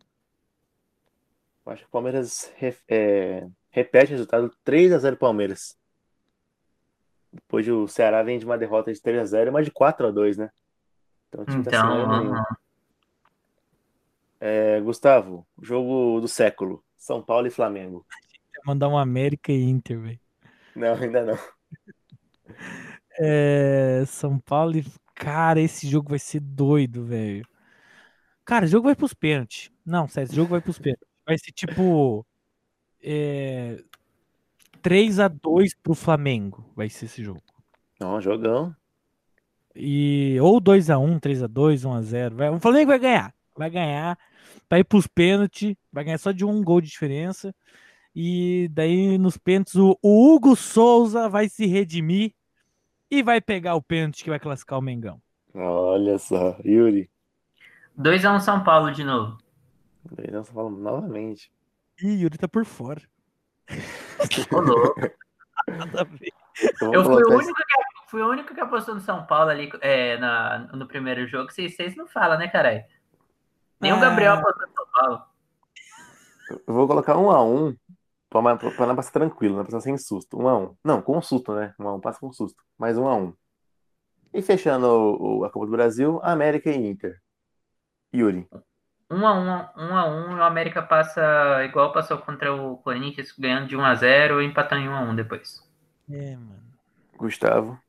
Eu 1.70 1.74
acho 1.74 1.84
que 1.84 1.88
o 1.90 1.92
Palmeiras 1.92 2.52
re- 2.58 2.76
é, 2.88 3.48
repete 3.70 4.08
o 4.12 4.16
resultado 4.16 4.52
3x0 4.66 5.16
Palmeiras. 5.18 5.78
Depois 7.32 7.68
o 7.68 7.88
Ceará 7.88 8.24
vem 8.24 8.40
de 8.40 8.46
uma 8.46 8.58
derrota 8.58 8.92
de 8.92 9.00
3x0, 9.00 9.52
mas 9.52 9.66
de 9.66 9.72
4x2, 9.72 10.36
né? 10.36 10.50
Então 11.28 11.44
o 11.44 11.46
time 11.46 11.64
tá 11.64 11.70
sem 11.70 11.80
Então, 11.80 12.12
aham. 12.12 12.44
É, 14.40 14.82
Gustavo, 14.82 15.46
jogo 15.62 16.20
do 16.20 16.28
século. 16.28 16.84
São 16.98 17.22
Paulo 17.22 17.46
e 17.46 17.52
Flamengo. 17.52 18.04
Mandar 18.66 18.88
um 18.88 18.98
América 18.98 19.52
e 19.52 19.62
Inter, 19.62 20.00
velho. 20.00 20.20
Não, 20.76 20.94
ainda 20.96 21.24
não. 21.24 21.38
É, 23.22 24.04
São 24.08 24.40
Paulo 24.40 24.78
e. 24.78 24.86
Cara, 25.14 25.60
esse 25.60 25.88
jogo 25.90 26.10
vai 26.10 26.20
ser 26.20 26.40
doido, 26.40 27.04
velho. 27.06 27.46
Cara, 28.46 28.64
o 28.66 28.68
jogo 28.68 28.86
vai 28.86 28.96
pros 28.96 29.14
pênaltis. 29.14 29.70
Não, 29.86 30.08
sério, 30.08 30.28
esse 30.28 30.36
jogo 30.36 30.52
vai 30.52 30.62
pros 30.62 30.80
pênaltis. 30.80 31.09
Vai 31.30 31.38
ser 31.38 31.52
tipo. 31.52 32.26
É, 33.04 33.78
3x2 34.82 35.76
pro 35.84 35.94
Flamengo. 35.94 36.66
Vai 36.76 36.90
ser 36.90 37.06
esse 37.06 37.24
jogo. 37.24 37.44
Não, 38.00 38.20
jogão. 38.20 38.76
E, 39.76 40.40
ou 40.42 40.60
2x1, 40.60 41.20
3x2, 41.20 41.84
1x0. 41.84 42.34
Vai, 42.34 42.50
o 42.50 42.60
Flamengo 42.60 42.88
vai 42.88 42.98
ganhar. 42.98 43.34
Vai 43.56 43.70
ganhar. 43.70 44.18
Vai 44.68 44.80
ir 44.80 44.84
pros 44.86 45.06
pênaltis. 45.06 45.76
Vai 45.94 46.04
ganhar 46.04 46.18
só 46.18 46.32
de 46.32 46.44
um 46.44 46.64
gol 46.64 46.82
de 46.82 46.90
diferença. 46.90 47.54
E 48.16 48.68
daí 48.72 49.20
nos 49.20 49.38
pênaltis 49.38 49.76
o, 49.76 49.96
o 50.02 50.34
Hugo 50.34 50.56
Souza 50.56 51.30
vai 51.30 51.48
se 51.48 51.68
redimir. 51.68 52.34
E 53.12 53.22
vai 53.22 53.40
pegar 53.40 53.76
o 53.76 53.84
pênalti 53.84 54.24
que 54.24 54.32
vai 54.32 54.40
classificar 54.40 54.80
o 54.80 54.82
Mengão. 54.82 55.22
Olha 55.54 56.18
só, 56.18 56.58
Yuri. 56.66 57.08
2x1 58.00 58.40
São 58.40 58.64
Paulo 58.64 58.92
de 58.92 59.04
novo. 59.04 59.38
Nós 60.32 60.50
falamos 60.50 60.80
novamente. 60.82 61.52
Ih, 62.02 62.22
Yuri 62.24 62.38
tá 62.38 62.48
por 62.48 62.66
fora. 62.66 63.02
Ô, 64.54 64.60
louco. 64.60 65.00
Nada 65.68 66.02
a 66.02 66.04
ver. 66.04 66.32
Então 66.64 66.94
Eu 66.94 67.04
fui 67.06 67.24
o, 67.24 67.30
único 67.38 67.54
que, 67.54 68.10
fui 68.10 68.22
o 68.22 68.30
único 68.30 68.54
que 68.54 68.60
apostou 68.62 68.96
no 68.96 69.02
São 69.02 69.26
Paulo 69.26 69.50
ali 69.50 69.70
é, 69.82 70.18
na, 70.18 70.60
no 70.74 70.88
primeiro 70.88 71.28
jogo. 71.28 71.52
Vocês, 71.52 71.76
vocês 71.76 71.96
não 71.96 72.08
falam, 72.08 72.38
né, 72.38 72.48
caralho? 72.48 72.84
Nem 73.80 73.94
o 73.94 73.96
Ah. 73.96 74.00
Gabriel 74.00 74.34
apostou 74.34 74.68
no 74.68 74.74
São 74.74 74.86
Paulo. 74.94 75.22
Eu 76.68 76.74
vou 76.74 76.88
colocar 76.88 77.18
um 77.18 77.30
a 77.30 77.44
um 77.44 77.76
pra, 78.30 78.42
não 78.88 78.96
passar 78.96 79.12
tranquilo, 79.12 79.58
né? 79.58 79.64
Passar 79.64 79.82
sem 79.82 79.98
susto. 79.98 80.38
Um 80.42 80.48
a 80.48 80.58
um. 80.58 80.76
Não, 80.84 81.02
com 81.02 81.22
susto, 81.22 81.54
né? 81.54 81.74
Um 81.80 81.88
a 81.88 81.94
um 81.96 82.00
passa 82.02 82.20
com 82.20 82.32
susto. 82.34 82.64
Mais 82.78 82.98
um 82.98 83.08
a 83.08 83.16
um. 83.16 83.34
E 84.34 84.42
fechando 84.42 84.88
o- 84.88 85.40
o- 85.40 85.46
a 85.46 85.50
Copa 85.52 85.66
do 85.66 85.72
Brasil, 85.72 86.20
América 86.24 86.70
e 86.72 86.76
Inter. 86.76 87.22
Yuri. 88.14 88.48
1x1, 89.10 89.70
1x1 89.76 90.32
e 90.32 90.36
o 90.40 90.44
América 90.44 90.82
passa 90.82 91.64
igual 91.66 91.92
passou 91.92 92.18
contra 92.20 92.54
o 92.54 92.78
Corinthians, 92.78 93.32
ganhando 93.38 93.68
de 93.68 93.76
1x0 93.76 94.42
e 94.42 94.46
empatando 94.46 94.82
em 94.84 94.88
1x1 94.90 95.16
depois. 95.16 95.68
É, 96.12 96.36
mano. 96.36 96.60
Gustavo. 97.18 97.80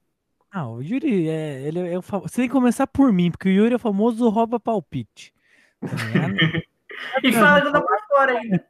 Ah, 0.50 0.66
o 0.68 0.82
Yuri 0.82 1.28
é. 1.28 1.62
Ele 1.62 1.88
é 1.92 1.98
o 1.98 2.02
fam- 2.02 2.20
Você 2.20 2.36
tem 2.42 2.48
que 2.48 2.52
começar 2.52 2.86
por 2.86 3.12
mim, 3.12 3.30
porque 3.30 3.48
o 3.48 3.52
Yuri 3.52 3.72
é 3.74 3.76
o 3.76 3.78
famoso 3.78 4.28
rouba 4.28 4.58
palpite. 4.58 5.32
Tá 5.80 5.96
ligado? 5.96 6.34
E 7.24 7.32
fala 7.32 7.62
que 7.62 7.68
eu 7.68 7.72
tô 7.72 7.82
por 7.82 7.98
fora 8.08 8.38
ainda. 8.38 8.66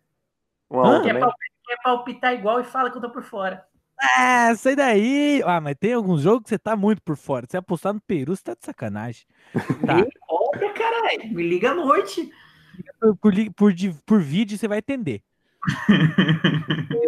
A 0.71 0.89
Hã? 0.89 1.03
Quer, 1.03 1.19
palpitar, 1.19 1.49
quer 1.67 1.77
palpitar 1.83 2.35
igual 2.35 2.61
e 2.61 2.65
fala 2.65 2.91
que 2.91 2.97
eu 2.99 3.01
tô 3.01 3.11
por 3.11 3.23
fora. 3.25 3.67
Ah, 4.01 4.55
sai 4.57 4.77
daí! 4.77 5.43
Ah, 5.45 5.61
mas 5.61 5.77
tem 5.79 5.93
alguns 5.95 6.23
jogos 6.23 6.45
que 6.45 6.49
você 6.51 6.59
tá 6.59 6.77
muito 6.77 7.03
por 7.03 7.17
fora. 7.17 7.47
Se 7.49 7.57
apostar 7.57 7.93
no 7.93 8.01
Peru, 8.01 8.37
você 8.37 8.43
tá 8.45 8.55
de 8.55 8.65
sacanagem. 8.65 9.27
Tá. 9.87 10.07
Me 10.55 10.61
compra, 10.61 10.73
caralho. 10.73 11.35
Me 11.35 11.43
liga 11.43 11.71
à 11.71 11.75
noite. 11.75 12.33
Por, 12.99 13.17
por, 13.17 13.33
por 13.55 13.73
por 14.07 14.21
vídeo 14.21 14.59
você 14.59 14.67
vai 14.67 14.79
entender. 14.79 15.23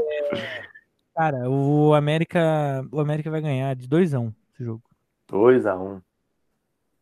Cara, 1.14 1.48
o 1.48 1.92
América, 1.94 2.86
o 2.90 2.98
América 3.00 3.30
vai 3.30 3.40
ganhar 3.40 3.76
de 3.76 3.86
2x1 3.86 4.34
esse 4.54 4.64
jogo. 4.64 4.82
2 5.28 5.66
a 5.66 5.76
1 5.76 6.00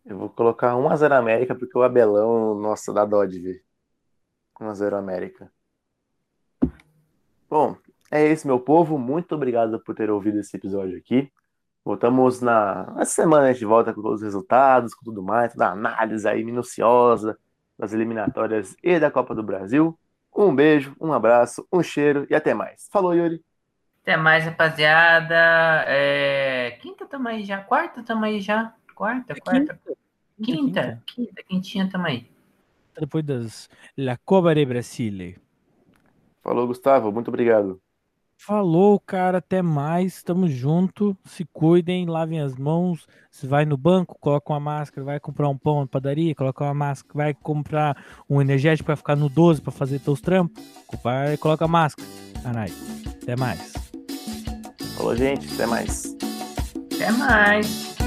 Eu 0.07 0.18
vou 0.18 0.28
colocar 0.28 0.76
1 0.76 0.88
a 0.91 0.97
0 0.97 1.14
América, 1.14 1.55
porque 1.55 1.78
o 1.78 1.82
Abelão, 1.82 2.55
nossa, 2.57 2.93
dá 2.93 3.05
dó 3.05 3.24
de 3.24 3.38
ver. 3.38 3.62
1 4.61 4.68
a 4.68 4.74
0 4.74 4.97
América. 4.97 5.51
Bom, 7.49 7.76
é 8.11 8.26
isso, 8.26 8.47
meu 8.47 8.59
povo. 8.59 8.99
Muito 8.99 9.34
obrigado 9.34 9.78
por 9.80 9.95
ter 9.95 10.11
ouvido 10.11 10.41
esse 10.41 10.57
episódio 10.57 10.99
aqui. 10.99 11.30
Voltamos 11.85 12.41
na, 12.41 12.91
na 12.93 13.05
semana 13.05 13.49
a 13.49 13.53
gente 13.53 13.64
volta 13.64 13.93
com 13.93 14.03
todos 14.03 14.20
os 14.20 14.24
resultados, 14.24 14.95
com 14.95 15.05
tudo 15.05 15.22
mais, 15.22 15.53
toda 15.53 15.66
a 15.66 15.72
análise 15.72 16.28
aí 16.28 16.45
minuciosa 16.45 17.39
das 17.78 17.93
eliminatórias 17.93 18.76
e 18.83 19.01
da 19.01 19.11
Copa 19.11 19.35
do 19.35 19.43
Brasil. 19.43 19.99
Um 20.35 20.55
beijo, 20.55 20.95
um 21.01 21.12
abraço, 21.12 21.66
um 21.72 21.83
cheiro 21.83 22.26
e 22.28 22.35
até 22.35 22.53
mais. 22.55 22.89
Falou, 22.93 23.14
Yuri. 23.14 23.43
Até 24.03 24.16
mais, 24.16 24.45
rapaziada. 24.45 25.35
É... 25.87 26.78
Quinta 26.81 27.07
tamo 27.07 27.28
aí 27.28 27.45
já. 27.45 27.59
Quarta 27.59 28.03
tamo 28.03 28.24
aí 28.24 28.41
já. 28.41 28.74
Quarta, 28.95 29.35
quarta. 29.41 29.81
Quinta, 30.43 31.03
quinta, 31.07 31.43
quintinha 31.43 31.89
tamo 31.91 32.07
aí. 32.07 32.31
Depois 32.99 33.24
das 33.24 33.68
La 33.97 34.16
Copa 34.16 34.55
de 34.55 34.64
Brasile. 34.64 35.39
Falou, 36.43 36.66
Gustavo. 36.66 37.12
Muito 37.12 37.28
obrigado. 37.28 37.81
Falou, 38.43 38.99
cara, 38.99 39.36
até 39.36 39.61
mais. 39.61 40.22
Tamo 40.22 40.49
junto. 40.49 41.14
Se 41.26 41.45
cuidem, 41.45 42.07
lavem 42.07 42.41
as 42.41 42.57
mãos. 42.57 43.07
Se 43.30 43.47
vai 43.47 43.66
no 43.66 43.76
banco, 43.76 44.18
coloca 44.18 44.51
uma 44.51 44.59
máscara. 44.59 45.05
Vai 45.05 45.20
comprar 45.20 45.47
um 45.51 45.59
pão 45.59 45.80
na 45.80 45.86
padaria, 45.86 46.34
coloca 46.34 46.64
uma 46.64 46.72
máscara. 46.72 47.12
Vai 47.14 47.34
comprar 47.34 48.03
um 48.28 48.41
energético 48.41 48.86
para 48.86 48.97
ficar 48.97 49.14
no 49.14 49.28
12 49.28 49.61
para 49.61 49.70
fazer 49.70 49.99
teus 49.99 50.22
trampos. 50.22 50.62
Vai, 51.05 51.36
coloca 51.36 51.66
a 51.66 51.68
máscara. 51.68 52.09
Caralho. 52.43 52.72
Até 53.22 53.36
mais. 53.36 53.74
Falou, 54.97 55.14
gente. 55.14 55.47
Até 55.53 55.66
mais. 55.66 56.16
Até 56.95 57.12
mais. 57.12 57.99